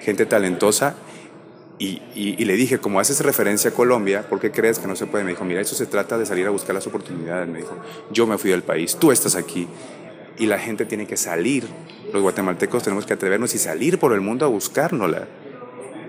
gente 0.00 0.26
talentosa 0.26 0.96
y 1.80 2.44
le 2.44 2.54
dije, 2.54 2.78
como 2.78 2.98
haces 2.98 3.20
referencia 3.20 3.70
a 3.70 3.74
Colombia, 3.74 4.28
¿por 4.28 4.40
qué 4.40 4.50
crees 4.50 4.80
que 4.80 4.88
no 4.88 4.96
se 4.96 5.06
puede? 5.06 5.22
Me 5.22 5.30
dijo, 5.30 5.44
mira, 5.44 5.60
eso 5.60 5.76
se 5.76 5.86
trata 5.86 6.18
de 6.18 6.26
salir 6.26 6.46
a 6.46 6.50
buscar 6.50 6.74
las 6.74 6.86
oportunidades. 6.86 7.48
Me 7.48 7.58
dijo, 7.58 7.76
yo 8.10 8.26
me 8.26 8.36
fui 8.36 8.50
del 8.50 8.62
país, 8.62 8.96
tú 8.96 9.12
estás 9.12 9.36
aquí. 9.36 9.68
Y 10.38 10.46
la 10.46 10.58
gente 10.58 10.86
tiene 10.86 11.06
que 11.06 11.16
salir. 11.16 11.68
Los 12.12 12.22
guatemaltecos 12.22 12.82
tenemos 12.82 13.06
que 13.06 13.14
atrevernos 13.14 13.54
y 13.54 13.58
salir 13.58 13.98
por 13.98 14.12
el 14.12 14.20
mundo 14.20 14.44
a 14.44 14.48
buscárnosla. 14.48 15.28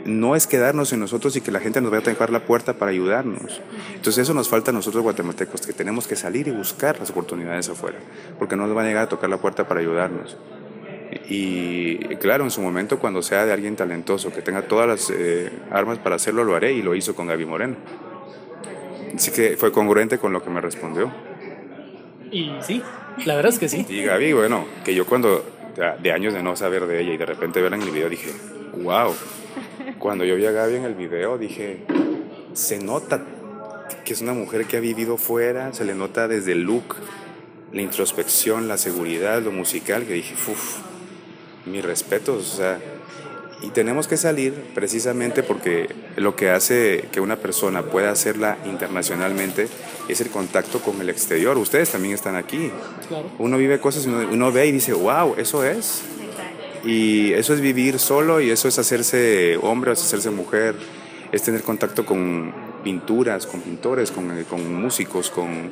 No 0.05 0.35
es 0.35 0.47
quedarnos 0.47 0.93
en 0.93 0.99
nosotros 1.01 1.35
y 1.35 1.41
que 1.41 1.51
la 1.51 1.59
gente 1.59 1.81
nos 1.81 1.91
vaya 1.91 2.01
a 2.01 2.13
tocar 2.13 2.29
la 2.29 2.39
puerta 2.45 2.73
para 2.73 2.91
ayudarnos. 2.91 3.61
Entonces 3.95 4.19
eso 4.19 4.33
nos 4.33 4.47
falta 4.49 4.71
a 4.71 4.73
nosotros 4.73 5.03
guatemaltecos, 5.03 5.61
que 5.67 5.73
tenemos 5.73 6.07
que 6.07 6.15
salir 6.15 6.47
y 6.47 6.51
buscar 6.51 6.97
las 6.99 7.09
oportunidades 7.11 7.69
afuera, 7.69 7.97
porque 8.37 8.55
no 8.55 8.65
nos 8.65 8.75
van 8.75 8.85
a 8.85 8.87
llegar 8.89 9.03
a 9.03 9.09
tocar 9.09 9.29
la 9.29 9.37
puerta 9.37 9.67
para 9.67 9.81
ayudarnos. 9.81 10.37
Y 11.27 11.97
claro, 12.17 12.43
en 12.43 12.51
su 12.51 12.61
momento, 12.61 12.99
cuando 12.99 13.21
sea 13.21 13.45
de 13.45 13.51
alguien 13.51 13.75
talentoso, 13.75 14.31
que 14.31 14.41
tenga 14.41 14.63
todas 14.63 14.87
las 14.87 15.09
eh, 15.15 15.51
armas 15.71 15.97
para 15.99 16.15
hacerlo, 16.15 16.43
lo 16.43 16.55
haré 16.55 16.73
y 16.73 16.81
lo 16.81 16.95
hizo 16.95 17.15
con 17.15 17.27
Gaby 17.27 17.45
Moreno. 17.45 17.75
Así 19.15 19.31
que 19.31 19.57
fue 19.57 19.71
congruente 19.71 20.17
con 20.17 20.31
lo 20.33 20.43
que 20.43 20.49
me 20.49 20.61
respondió. 20.61 21.11
Y 22.31 22.51
sí, 22.61 22.81
la 23.25 23.35
verdad 23.35 23.51
es 23.51 23.59
que 23.59 23.67
sí. 23.69 23.85
Y 23.89 24.03
Gaby, 24.03 24.33
bueno, 24.33 24.65
que 24.85 24.93
yo 24.93 25.05
cuando, 25.05 25.43
de- 26.01 26.11
años 26.11 26.33
de 26.33 26.43
no 26.43 26.55
saber 26.55 26.85
de 26.85 27.01
ella 27.01 27.13
y 27.13 27.17
de 27.17 27.25
repente 27.25 27.59
verla 27.61 27.77
en 27.77 27.83
el 27.83 27.91
video, 27.91 28.07
dije, 28.09 28.31
wow. 28.83 29.13
Cuando 29.99 30.23
yo 30.23 30.37
vi 30.37 30.45
a 30.45 30.51
Gaby 30.51 30.75
en 30.75 30.85
el 30.85 30.95
video, 30.95 31.37
dije, 31.37 31.79
se 32.53 32.79
nota 32.79 33.25
que 34.05 34.13
es 34.13 34.21
una 34.21 34.33
mujer 34.33 34.65
que 34.65 34.77
ha 34.77 34.79
vivido 34.79 35.17
fuera, 35.17 35.73
se 35.73 35.83
le 35.83 35.93
nota 35.93 36.27
desde 36.29 36.53
el 36.53 36.61
look, 36.61 36.95
la 37.73 37.81
introspección, 37.81 38.69
la 38.69 38.77
seguridad, 38.77 39.41
lo 39.41 39.51
musical, 39.51 40.05
que 40.05 40.13
dije, 40.13 40.33
uff, 40.49 40.77
mis 41.65 41.83
respetos, 41.83 42.53
o 42.53 42.57
sea, 42.57 42.79
y 43.61 43.71
tenemos 43.71 44.07
que 44.07 44.15
salir 44.15 44.53
precisamente 44.73 45.43
porque 45.43 45.89
lo 46.15 46.33
que 46.33 46.49
hace 46.49 47.09
que 47.11 47.19
una 47.19 47.35
persona 47.35 47.83
pueda 47.83 48.09
hacerla 48.09 48.57
internacionalmente 48.65 49.67
es 50.07 50.21
el 50.21 50.29
contacto 50.29 50.79
con 50.79 51.01
el 51.01 51.09
exterior. 51.09 51.57
Ustedes 51.57 51.89
también 51.91 52.13
están 52.13 52.37
aquí. 52.37 52.71
Claro. 53.09 53.29
Uno 53.37 53.57
vive 53.57 53.81
cosas 53.81 54.05
y 54.05 54.09
uno, 54.09 54.29
uno 54.31 54.51
ve 54.53 54.67
y 54.67 54.71
dice, 54.71 54.93
wow, 54.93 55.35
eso 55.37 55.65
es. 55.65 56.03
Y 56.85 57.33
eso 57.33 57.53
es 57.53 57.61
vivir 57.61 57.99
solo 57.99 58.39
y 58.41 58.51
eso 58.51 58.67
es 58.67 58.79
hacerse 58.79 59.57
hombre, 59.61 59.91
es 59.91 60.01
hacerse 60.01 60.29
mujer, 60.29 60.75
es 61.31 61.41
tener 61.41 61.61
contacto 61.61 62.05
con 62.05 62.53
pinturas, 62.83 63.45
con 63.45 63.61
pintores, 63.61 64.11
con, 64.11 64.43
con 64.45 64.73
músicos, 64.73 65.29
con, 65.29 65.71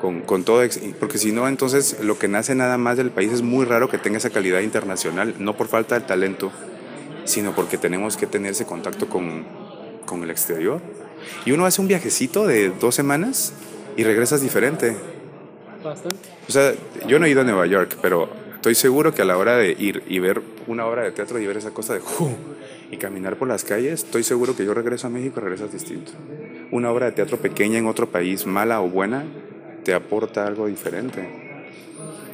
con, 0.00 0.20
con 0.20 0.44
todo, 0.44 0.62
porque 1.00 1.18
si 1.18 1.32
no, 1.32 1.48
entonces 1.48 1.98
lo 2.02 2.18
que 2.18 2.28
nace 2.28 2.54
nada 2.54 2.78
más 2.78 2.96
del 2.96 3.10
país 3.10 3.32
es 3.32 3.42
muy 3.42 3.64
raro 3.64 3.88
que 3.88 3.98
tenga 3.98 4.18
esa 4.18 4.30
calidad 4.30 4.60
internacional, 4.60 5.34
no 5.38 5.56
por 5.56 5.68
falta 5.68 5.98
de 5.98 6.06
talento, 6.06 6.52
sino 7.24 7.54
porque 7.54 7.76
tenemos 7.78 8.16
que 8.16 8.26
tener 8.26 8.52
ese 8.52 8.66
contacto 8.66 9.08
con, 9.08 9.44
con 10.06 10.22
el 10.22 10.30
exterior. 10.30 10.80
Y 11.44 11.52
uno 11.52 11.66
hace 11.66 11.80
un 11.80 11.88
viajecito 11.88 12.46
de 12.46 12.70
dos 12.70 12.94
semanas 12.94 13.52
y 13.96 14.04
regresas 14.04 14.40
diferente. 14.40 14.96
Bastante. 15.82 16.18
O 16.48 16.52
sea, 16.52 16.72
yo 17.06 17.18
no 17.18 17.26
he 17.26 17.30
ido 17.30 17.40
a 17.40 17.44
Nueva 17.44 17.66
York, 17.66 17.96
pero 18.00 18.28
estoy 18.66 18.74
seguro 18.74 19.14
que 19.14 19.22
a 19.22 19.24
la 19.24 19.38
hora 19.38 19.56
de 19.56 19.76
ir 19.78 20.02
y 20.08 20.18
ver 20.18 20.42
una 20.66 20.86
obra 20.86 21.04
de 21.04 21.12
teatro 21.12 21.38
y 21.38 21.46
ver 21.46 21.56
esa 21.56 21.70
cosa 21.70 21.94
de 21.94 22.00
¡ju! 22.00 22.30
y 22.90 22.96
caminar 22.96 23.36
por 23.36 23.46
las 23.46 23.62
calles, 23.62 24.02
estoy 24.02 24.24
seguro 24.24 24.56
que 24.56 24.64
yo 24.64 24.74
regreso 24.74 25.06
a 25.06 25.10
México 25.10 25.38
y 25.38 25.42
regresas 25.44 25.70
distinto. 25.70 26.10
Una 26.72 26.90
obra 26.90 27.06
de 27.06 27.12
teatro 27.12 27.38
pequeña 27.38 27.78
en 27.78 27.86
otro 27.86 28.10
país, 28.10 28.44
mala 28.44 28.80
o 28.80 28.88
buena, 28.88 29.22
te 29.84 29.94
aporta 29.94 30.48
algo 30.48 30.66
diferente. 30.66 31.28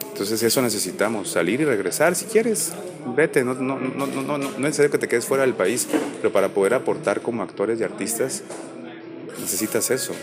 Entonces 0.09 0.43
eso 0.43 0.63
necesitamos, 0.63 1.29
salir 1.29 1.61
y 1.61 1.67
regresar 1.67 2.15
si 2.15 2.25
quieres. 2.25 2.73
Vete, 3.15 3.45
no, 3.45 3.53
no, 3.53 3.79
no, 3.79 4.07
no, 4.07 4.23
no, 4.23 4.39
no 4.39 4.49
es 4.49 4.59
necesario 4.59 4.91
que 4.91 4.97
te 4.97 5.09
quedes 5.09 5.27
fuera 5.27 5.43
del 5.43 5.53
país, 5.53 5.87
pero 6.17 6.33
para 6.33 6.49
poder 6.49 6.73
aportar 6.73 7.21
como 7.21 7.43
actores 7.43 7.79
y 7.79 7.85
artistas 7.85 8.43
necesitas 9.39 9.91
eso. 9.91 10.15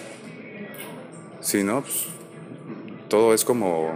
Si 1.40 1.64
no, 1.64 1.81
pues, 1.81 2.07
todo 3.10 3.36
es 3.36 3.45
como, 3.45 3.94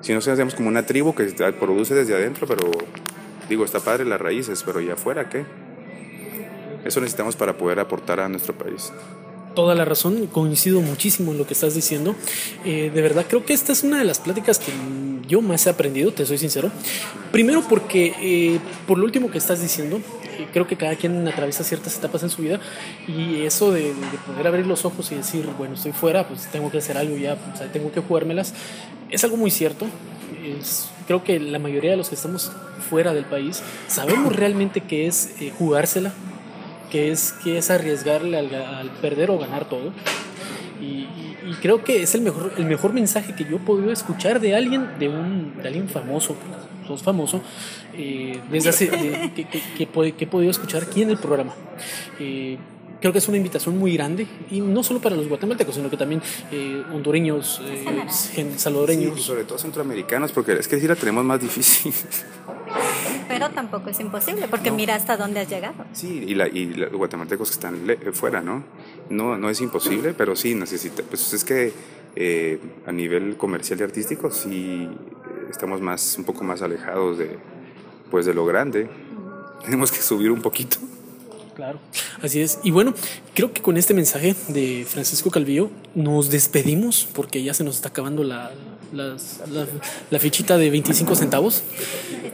si 0.00 0.12
no, 0.12 0.18
hacemos 0.18 0.54
como 0.54 0.68
una 0.68 0.86
tribu 0.86 1.14
que 1.14 1.24
produce 1.52 1.94
desde 1.94 2.14
adentro, 2.14 2.46
pero 2.46 2.70
digo, 3.48 3.64
está 3.64 3.80
padre 3.80 4.04
las 4.04 4.20
raíces, 4.20 4.62
pero 4.64 4.80
¿y 4.80 4.90
afuera 4.90 5.28
qué? 5.28 5.44
Eso 6.84 7.00
necesitamos 7.00 7.36
para 7.36 7.56
poder 7.56 7.78
aportar 7.78 8.20
a 8.20 8.28
nuestro 8.28 8.54
país. 8.54 8.92
Toda 9.54 9.74
la 9.74 9.84
razón, 9.84 10.26
coincido 10.28 10.80
muchísimo 10.80 11.32
en 11.32 11.38
lo 11.38 11.46
que 11.46 11.54
estás 11.54 11.74
diciendo. 11.74 12.14
Eh, 12.64 12.90
de 12.94 13.02
verdad, 13.02 13.26
creo 13.28 13.44
que 13.44 13.52
esta 13.52 13.72
es 13.72 13.82
una 13.82 13.98
de 13.98 14.04
las 14.04 14.20
pláticas 14.20 14.58
que 14.58 14.72
yo 15.28 15.42
más 15.42 15.66
he 15.66 15.70
aprendido, 15.70 16.12
te 16.12 16.24
soy 16.24 16.38
sincero. 16.38 16.70
Primero 17.32 17.62
porque, 17.68 18.14
eh, 18.20 18.60
por 18.86 18.96
lo 18.96 19.04
último 19.04 19.30
que 19.30 19.38
estás 19.38 19.60
diciendo, 19.60 20.00
eh, 20.38 20.46
creo 20.52 20.66
que 20.66 20.76
cada 20.76 20.94
quien 20.94 21.26
atraviesa 21.28 21.64
ciertas 21.64 21.96
etapas 21.98 22.22
en 22.22 22.30
su 22.30 22.42
vida 22.42 22.60
y 23.06 23.42
eso 23.42 23.72
de, 23.72 23.82
de 23.82 24.18
poder 24.26 24.46
abrir 24.46 24.66
los 24.66 24.84
ojos 24.84 25.10
y 25.12 25.16
decir, 25.16 25.46
bueno, 25.58 25.74
estoy 25.74 25.92
fuera, 25.92 26.26
pues 26.26 26.46
tengo 26.46 26.70
que 26.70 26.78
hacer 26.78 26.96
algo 26.96 27.16
ya, 27.16 27.36
sea, 27.56 27.70
tengo 27.70 27.92
que 27.92 28.00
jugármelas, 28.00 28.54
es 29.10 29.24
algo 29.24 29.36
muy 29.36 29.50
cierto. 29.50 29.86
Creo 31.06 31.24
que 31.24 31.38
la 31.40 31.58
mayoría 31.58 31.90
de 31.92 31.96
los 31.96 32.08
que 32.08 32.14
estamos 32.14 32.52
fuera 32.88 33.12
del 33.12 33.24
país 33.24 33.62
sabemos 33.88 34.34
realmente 34.34 34.80
qué 34.80 35.06
es 35.06 35.34
eh, 35.40 35.52
jugársela, 35.56 36.12
que 36.90 37.10
es, 37.10 37.32
que 37.44 37.58
es 37.58 37.70
arriesgarle 37.70 38.38
al, 38.38 38.90
perder 39.00 39.30
o 39.30 39.38
ganar 39.38 39.68
todo. 39.68 39.92
Y, 40.80 41.06
creo 41.60 41.82
que 41.82 42.02
es 42.02 42.14
el 42.14 42.20
mejor, 42.20 42.52
el 42.58 42.64
mejor 42.64 42.92
mensaje 42.92 43.34
que 43.34 43.44
yo 43.44 43.56
he 43.56 43.60
podido 43.60 43.90
escuchar 43.90 44.38
de 44.40 44.54
alguien, 44.54 44.88
de, 45.00 45.08
un, 45.08 45.54
de 45.60 45.66
alguien 45.66 45.88
famoso, 45.88 46.36
sos 46.86 47.02
famoso, 47.02 47.42
eh, 47.94 48.38
que, 49.34 49.44
que 49.76 50.24
he 50.24 50.26
podido 50.28 50.50
escuchar 50.50 50.84
aquí 50.84 51.02
en 51.02 51.10
el 51.10 51.18
programa. 51.18 51.52
Eh, 52.20 52.56
creo 53.00 53.12
que 53.12 53.18
es 53.18 53.28
una 53.28 53.36
invitación 53.36 53.78
muy 53.78 53.94
grande, 53.94 54.26
y 54.50 54.60
no 54.60 54.82
solo 54.82 55.00
para 55.00 55.16
los 55.16 55.28
guatemaltecos, 55.28 55.74
sino 55.74 55.88
que 55.90 55.96
también 55.96 56.22
eh, 56.52 56.82
hondureños, 56.92 57.60
eh, 57.64 57.84
salvadoreños. 58.56 59.14
Sí, 59.14 59.20
y 59.20 59.22
sobre 59.22 59.44
todo 59.44 59.58
centroamericanos, 59.58 60.32
porque 60.32 60.52
es 60.52 60.68
que 60.68 60.78
sí 60.80 60.86
la 60.86 60.96
tenemos 60.96 61.24
más 61.24 61.40
difícil. 61.40 61.92
Pero 63.28 63.48
tampoco 63.50 63.90
es 63.90 64.00
imposible, 64.00 64.46
porque 64.48 64.70
mira 64.70 64.94
hasta 64.96 65.16
dónde 65.16 65.40
has 65.40 65.48
llegado. 65.48 65.84
Sí, 65.92 66.24
y, 66.26 66.34
la, 66.34 66.48
y 66.48 66.66
los 66.74 66.92
guatemaltecos 66.92 67.48
que 67.50 67.54
están 67.54 67.86
le- 67.86 67.96
fuera, 68.12 68.40
¿no? 68.40 68.64
¿no? 69.08 69.38
No 69.38 69.48
es 69.50 69.60
imposible, 69.60 70.14
pero 70.14 70.34
sí 70.36 70.54
necesita. 70.54 71.02
Pues 71.04 71.32
es 71.32 71.44
que 71.44 71.72
eh, 72.16 72.58
a 72.86 72.92
nivel 72.92 73.36
comercial 73.36 73.78
y 73.80 73.82
artístico 73.84 74.30
sí 74.32 74.88
eh, 74.90 75.46
estamos 75.48 75.80
más, 75.80 76.16
un 76.18 76.24
poco 76.24 76.42
más 76.42 76.60
alejados 76.60 77.18
de, 77.18 77.38
pues 78.10 78.26
de 78.26 78.34
lo 78.34 78.44
grande. 78.46 78.88
Tenemos 79.64 79.92
que 79.92 80.00
subir 80.02 80.30
un 80.32 80.42
poquito. 80.42 80.78
Claro, 81.60 81.78
así 82.22 82.40
es. 82.40 82.58
Y 82.64 82.70
bueno, 82.70 82.94
creo 83.34 83.52
que 83.52 83.60
con 83.60 83.76
este 83.76 83.92
mensaje 83.92 84.34
de 84.48 84.86
Francisco 84.88 85.30
Calvillo 85.30 85.70
nos 85.94 86.30
despedimos 86.30 87.06
porque 87.12 87.42
ya 87.42 87.52
se 87.52 87.64
nos 87.64 87.74
está 87.74 87.90
acabando 87.90 88.24
la, 88.24 88.50
la, 88.94 89.14
la 90.10 90.18
fichita 90.18 90.56
de 90.56 90.70
25 90.70 91.14
centavos. 91.14 91.62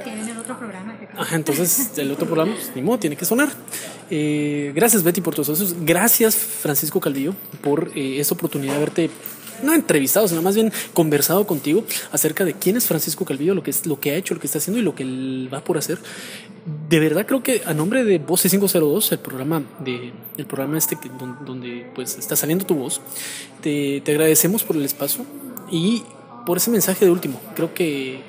Tienen 0.05 0.28
el 0.28 0.39
otro 0.39 0.57
programa. 0.57 0.97
Ajá, 1.19 1.35
entonces 1.35 1.98
el 1.98 2.12
otro 2.12 2.27
programa, 2.27 2.55
pues, 2.55 2.70
ni 2.77 2.82
modo, 2.82 3.01
tiene 3.01 3.16
que 3.16 3.24
sonar. 3.24 3.48
Eh, 4.12 4.70
gracias 4.77 5.03
Betty 5.03 5.20
por 5.23 5.35
tus 5.35 5.48
socios. 5.48 5.74
Gracias 5.81 6.36
Francisco 6.36 7.01
Calvillo 7.01 7.35
por 7.62 7.90
eh, 7.97 8.20
esta 8.20 8.35
oportunidad 8.35 8.74
de 8.74 8.77
haberte 8.77 9.11
no 9.62 9.74
entrevistado, 9.74 10.27
sino 10.28 10.43
más 10.43 10.55
bien 10.55 10.73
conversado 10.95 11.47
contigo 11.47 11.85
acerca 12.12 12.45
de 12.45 12.55
quién 12.55 12.77
es 12.77 12.87
Francisco 12.87 13.24
Calvillo, 13.24 13.55
lo 13.55 13.62
que 13.62 13.70
es 13.70 13.87
lo 13.87 13.99
que 14.01 14.11
ha 14.12 14.15
hecho, 14.16 14.35
lo 14.35 14.41
que 14.41 14.47
está 14.47 14.59
haciendo 14.59 14.81
y 14.81 14.83
lo 14.83 14.95
que 14.95 15.03
él 15.03 15.49
va 15.53 15.61
por 15.62 15.78
hacer. 15.78 15.99
De 16.89 16.99
verdad 16.99 17.27
creo 17.27 17.43
que 17.43 17.62
a 17.65 17.74
nombre 17.74 18.05
de 18.05 18.19
Voces 18.19 18.51
502, 18.51 19.12
el 19.12 19.19
programa 19.20 19.62
de 19.81 20.12
el 20.37 20.47
programa 20.47 20.77
este 20.78 20.97
que, 20.97 21.09
don- 21.09 21.39
donde 21.45 21.87
pues 21.95 22.16
está 22.19 22.35
saliendo 22.37 22.66
tu 22.66 22.74
voz, 22.74 23.01
te, 23.62 24.01
te 24.01 24.11
agradecemos 24.12 24.65
por 24.65 24.77
el 24.77 24.85
espacio 24.85 25.24
y 25.70 26.03
por 26.45 26.57
ese 26.59 26.70
mensaje 26.70 27.05
de 27.05 27.11
último. 27.11 27.41
Creo 27.55 27.73
que 27.73 28.20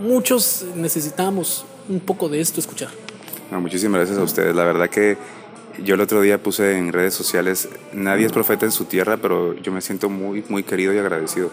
muchos 0.00 0.64
necesitamos 0.76 1.64
un 1.88 2.00
poco 2.00 2.28
de 2.28 2.40
esto 2.40 2.60
escuchar. 2.60 2.90
No, 3.50 3.60
muchísimas 3.60 3.98
gracias 4.00 4.18
a 4.18 4.22
ustedes. 4.22 4.54
La 4.54 4.64
verdad 4.64 4.88
que 4.90 5.16
yo 5.84 5.94
el 5.94 6.00
otro 6.00 6.20
día 6.20 6.42
puse 6.42 6.76
en 6.76 6.92
redes 6.92 7.14
sociales, 7.14 7.68
nadie 7.92 8.26
es 8.26 8.32
profeta 8.32 8.66
en 8.66 8.72
su 8.72 8.84
tierra, 8.84 9.16
pero 9.16 9.54
yo 9.54 9.72
me 9.72 9.80
siento 9.80 10.08
muy, 10.08 10.44
muy 10.48 10.62
querido 10.62 10.92
y 10.92 10.98
agradecido. 10.98 11.50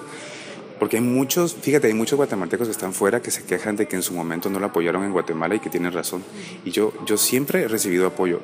Porque 0.80 0.98
hay 0.98 1.04
muchos, 1.04 1.56
fíjate, 1.56 1.88
hay 1.88 1.94
muchos 1.94 2.18
guatemaltecos 2.18 2.68
que 2.68 2.72
están 2.72 2.94
fuera 2.94 3.22
que 3.22 3.32
se 3.32 3.44
quejan 3.46 3.76
de 3.76 3.88
que 3.88 3.96
en 3.96 4.04
su 4.04 4.14
momento 4.14 4.50
no 4.50 4.60
lo 4.60 4.66
apoyaron 4.66 5.04
en 5.04 5.12
Guatemala 5.12 5.56
y 5.56 5.60
que 5.60 5.70
tienen 5.70 5.94
razón. 5.94 6.24
Y 6.66 6.72
yo, 6.72 6.94
yo 7.06 7.18
siempre 7.18 7.64
he 7.64 7.68
recibido 7.68 8.08
apoyo. 8.08 8.42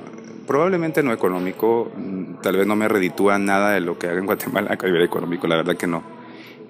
Probablemente 0.47 1.03
no 1.03 1.11
económico, 1.11 1.91
mm, 1.95 2.41
tal 2.41 2.57
vez 2.57 2.67
no 2.67 2.75
me 2.75 2.87
reditúa 2.87 3.37
nada 3.37 3.71
de 3.71 3.81
lo 3.81 3.99
que 3.99 4.07
haga 4.07 4.19
en 4.19 4.25
Guatemala 4.25 4.77
a 4.79 4.85
nivel 4.85 5.03
económico, 5.03 5.47
la 5.47 5.57
verdad 5.57 5.75
que 5.75 5.87
no. 5.87 6.03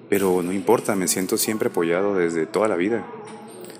Pero 0.08 0.42
no 0.42 0.52
importa, 0.52 0.96
me 0.96 1.08
siento 1.08 1.38
siempre 1.38 1.68
apoyado 1.68 2.16
desde 2.16 2.46
toda 2.46 2.68
la 2.68 2.76
vida 2.76 3.04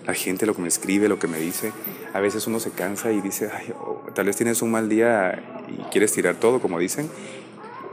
la 0.07 0.15
gente, 0.15 0.47
lo 0.47 0.55
que 0.55 0.63
me 0.63 0.69
escribe, 0.69 1.09
lo 1.09 1.19
que 1.19 1.29
me 1.29 1.39
dice. 1.39 1.73
A 2.13 2.21
veces 2.21 2.47
uno 2.47 2.61
se 2.61 2.71
cansa 2.71 3.13
y 3.13 3.21
dice, 3.21 3.51
Ay, 3.53 3.73
oh, 3.79 4.03
tal 4.15 4.27
vez 4.27 4.37
tienes 4.37 4.63
un 4.63 4.71
mal 4.71 4.89
día 4.89 5.65
y 5.69 5.83
quieres 5.91 6.13
tirar 6.13 6.37
todo, 6.37 6.61
como 6.61 6.79
dicen, 6.79 7.09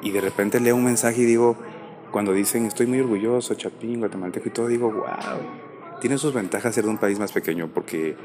y 0.02 0.12
de 0.12 0.22
repente 0.22 0.60
leo 0.60 0.76
un 0.76 0.86
mensaje 0.86 1.22
y 1.22 1.26
digo, 1.26 1.58
cuando 2.12 2.34
dicen, 2.34 2.66
estoy 2.66 2.88
muy 2.88 3.00
orgulloso, 3.00 3.54
Chapín, 3.54 4.00
guatemalteco 4.00 4.48
y 4.48 4.52
todo, 4.52 4.68
digo, 4.68 4.92
wow, 4.92 6.00
tiene 6.02 6.18
sus 6.18 6.34
ventajas 6.34 6.74
ser 6.74 6.86
de 6.86 6.90
un 6.90 6.98
país 6.98 7.20
más 7.20 7.32
pequeño 7.32 7.70
porque 7.74 8.16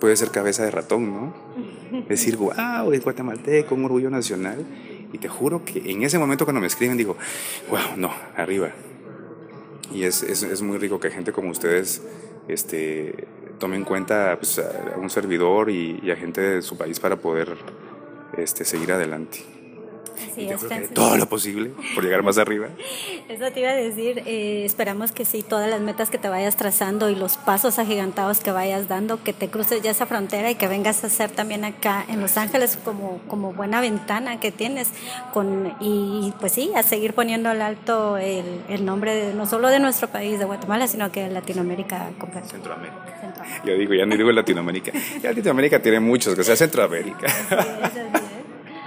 puede 0.00 0.16
ser 0.16 0.30
cabeza 0.30 0.64
de 0.64 0.70
ratón, 0.70 1.10
¿no? 1.10 1.34
Decir, 2.08 2.36
wow, 2.36 2.92
es 2.92 3.02
guatemalteco, 3.02 3.74
un 3.74 3.84
orgullo 3.84 4.10
nacional. 4.10 4.64
Y 5.12 5.18
te 5.18 5.28
juro 5.28 5.64
que 5.64 5.90
en 5.90 6.02
ese 6.02 6.18
momento 6.18 6.44
cuando 6.44 6.60
me 6.60 6.66
escriben 6.66 6.96
digo, 6.96 7.16
wow, 7.70 7.96
no, 7.96 8.12
arriba. 8.36 8.72
Y 9.92 10.02
es, 10.02 10.24
es, 10.24 10.42
es 10.42 10.60
muy 10.60 10.76
rico 10.78 10.98
que 10.98 11.10
gente 11.10 11.32
como 11.32 11.50
ustedes 11.50 12.02
este, 12.48 13.26
tome 13.58 13.76
en 13.76 13.84
cuenta 13.84 14.36
pues, 14.38 14.58
a 14.58 14.96
un 14.98 15.10
servidor 15.10 15.70
y, 15.70 16.10
a 16.10 16.16
gente 16.16 16.40
de 16.40 16.62
su 16.62 16.76
país 16.76 17.00
para 17.00 17.16
poder 17.16 17.56
este, 18.36 18.64
seguir 18.64 18.92
adelante. 18.92 19.40
Así 20.14 20.46
yo 20.46 20.54
es, 20.54 20.56
creo 20.56 20.58
que 20.58 20.66
Francisco. 20.66 20.94
todo 20.94 21.16
lo 21.16 21.28
posible 21.28 21.70
por 21.94 22.04
llegar 22.04 22.22
más 22.22 22.38
arriba. 22.38 22.68
Eso 23.28 23.50
te 23.52 23.60
iba 23.60 23.70
a 23.70 23.74
decir, 23.74 24.22
eh, 24.26 24.64
esperamos 24.64 25.12
que 25.12 25.24
sí, 25.24 25.42
todas 25.42 25.68
las 25.68 25.80
metas 25.80 26.10
que 26.10 26.18
te 26.18 26.28
vayas 26.28 26.56
trazando 26.56 27.10
y 27.10 27.14
los 27.14 27.36
pasos 27.36 27.78
agigantados 27.78 28.40
que 28.40 28.50
vayas 28.50 28.88
dando, 28.88 29.22
que 29.22 29.32
te 29.32 29.48
cruces 29.48 29.82
ya 29.82 29.90
esa 29.90 30.06
frontera 30.06 30.50
y 30.50 30.54
que 30.54 30.68
vengas 30.68 31.04
a 31.04 31.08
hacer 31.08 31.30
también 31.30 31.64
acá 31.64 32.04
en 32.08 32.20
Los 32.20 32.36
Ángeles 32.36 32.78
como, 32.84 33.20
como 33.28 33.52
buena 33.52 33.80
ventana 33.80 34.40
que 34.40 34.52
tienes. 34.52 34.90
Con, 35.32 35.74
y 35.80 36.32
pues 36.40 36.52
sí, 36.52 36.70
a 36.76 36.82
seguir 36.82 37.14
poniendo 37.14 37.48
al 37.48 37.62
alto 37.62 38.18
el, 38.18 38.44
el 38.68 38.84
nombre 38.84 39.14
de, 39.14 39.34
no 39.34 39.46
solo 39.46 39.68
de 39.68 39.80
nuestro 39.80 40.08
país, 40.08 40.38
de 40.38 40.44
Guatemala, 40.44 40.86
sino 40.86 41.10
que 41.10 41.22
de 41.22 41.30
Latinoamérica 41.30 42.10
completa. 42.18 42.48
Centroamérica. 42.48 43.18
Centroamérica. 43.20 43.64
Yo 43.64 43.74
digo, 43.76 43.94
ya 43.94 44.06
no 44.06 44.16
digo 44.16 44.30
Latinoamérica. 44.32 44.92
Ya 45.22 45.30
Latinoamérica 45.30 45.80
tiene 45.80 46.00
muchos, 46.00 46.34
que 46.34 46.44
sea 46.44 46.56
Centroamérica. 46.56 47.26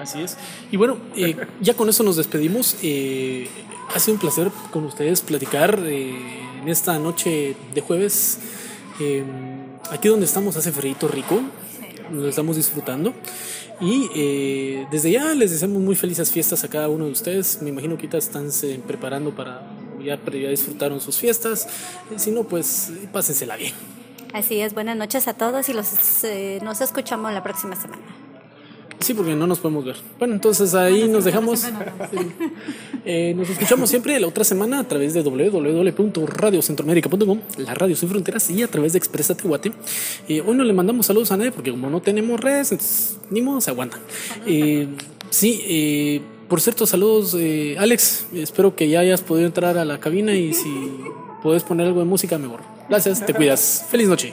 Así 0.08 0.22
es. 0.22 0.38
Y 0.72 0.78
bueno, 0.78 0.98
eh, 1.16 1.36
ya 1.60 1.74
con 1.74 1.90
eso 1.90 2.04
nos 2.04 2.16
despedimos. 2.16 2.78
Eh, 2.82 3.48
ha 3.94 4.00
sido 4.00 4.16
un 4.16 4.20
placer 4.20 4.52
con 4.72 4.86
ustedes 4.86 5.22
platicar 5.22 5.80
eh, 5.86 6.16
en 6.62 6.70
esta 6.70 6.98
noche 6.98 7.56
de 7.74 7.82
jueves. 7.82 8.40
Eh, 9.00 9.24
aquí 9.92 10.08
donde 10.08 10.26
estamos 10.26 10.56
hace 10.56 10.72
frío 10.72 10.96
rico, 11.10 11.42
lo 12.12 12.28
estamos 12.28 12.56
disfrutando. 12.56 13.14
Y 13.80 14.10
eh, 14.16 14.88
desde 14.92 15.12
ya 15.12 15.34
les 15.36 15.52
deseamos 15.52 15.82
muy 15.82 15.96
felices 15.96 16.32
fiestas 16.32 16.64
a 16.64 16.68
cada 16.68 16.90
uno 16.90 17.06
de 17.06 17.12
ustedes. 17.12 17.62
Me 17.62 17.70
imagino 17.70 17.96
que 17.96 18.02
ahorita 18.04 18.18
están 18.18 18.52
se 18.52 18.80
preparando 18.80 19.36
para 19.36 19.68
ya, 20.04 20.20
ya 20.26 20.50
disfrutaron 20.50 21.00
sus 21.00 21.18
fiestas. 21.18 21.68
Eh, 22.12 22.18
si 22.18 22.32
no, 22.32 22.44
pues 22.44 22.90
eh, 22.90 23.08
pásensela 23.12 23.56
bien. 23.56 23.74
Así 24.34 24.60
es, 24.60 24.74
buenas 24.74 24.98
noches 24.98 25.28
a 25.28 25.34
todos 25.34 25.70
y 25.70 25.74
los, 25.74 26.24
eh, 26.24 26.60
nos 26.64 26.82
escuchamos 26.82 27.32
la 27.34 27.44
próxima 27.44 27.76
semana. 27.76 28.02
Sí, 29.00 29.14
porque 29.14 29.36
no 29.36 29.46
nos 29.48 29.60
podemos 29.60 29.86
ver. 29.86 29.96
Bueno, 30.18 30.34
entonces 30.34 30.74
ahí 30.74 31.08
nos 31.08 31.24
dejamos. 31.26 31.60
Sí. 31.60 31.70
Eh, 33.06 33.36
nos 33.38 33.48
escuchamos 33.50 33.90
siempre 33.90 34.20
la 34.20 34.28
otra 34.28 34.44
semana 34.44 34.80
a 34.80 34.88
través 34.88 35.14
de 35.14 35.22
www.radiocentroamérica.com, 35.22 37.40
la 37.58 37.74
radio 37.74 37.96
sin 37.96 38.10
fronteras 38.10 38.50
y 38.50 38.64
a 38.64 38.68
través 38.68 38.92
de 38.94 38.98
Expresa 38.98 39.34
Tehuate. 39.36 39.72
Eh, 40.28 40.42
hoy 40.46 40.58
no 40.58 40.66
le 40.66 40.74
mandamos 40.74 41.06
saludos 41.06 41.32
a 41.32 41.38
nadie 41.38 41.54
porque 41.54 41.72
como 41.72 41.90
no 41.90 42.02
tenemos 42.02 42.42
redes, 42.42 42.74
entonces, 42.74 43.18
ni 43.30 43.42
modo 43.42 43.62
se 43.62 43.72
aguanta. 43.72 43.98
Eh, 44.46 44.90
sí, 45.30 45.62
eh, 45.68 46.22
por 46.48 46.62
cierto, 46.62 46.86
saludos 46.86 47.36
eh, 47.38 47.76
Alex. 47.78 48.28
Espero 48.34 48.76
que 48.76 48.90
ya 48.90 49.02
hayas 49.02 49.22
podido 49.22 49.48
entrar 49.48 49.78
a 49.78 49.86
la 49.86 50.00
cabina 50.00 50.34
y 50.34 50.54
si 50.54 50.70
puedes 51.44 51.64
poner 51.64 51.88
algo 51.88 52.00
de 52.00 52.06
música, 52.06 52.38
mejor. 52.38 52.62
Gracias, 52.90 53.26
te 53.26 53.34
cuidas. 53.34 53.86
Feliz 53.90 54.08
noche. 54.08 54.32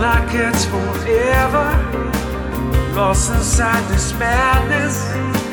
Like 0.00 0.34
it's 0.34 0.66
forever, 0.66 1.68
lost 2.94 3.30
inside 3.30 3.82
this 3.90 4.12
madness. 4.18 5.45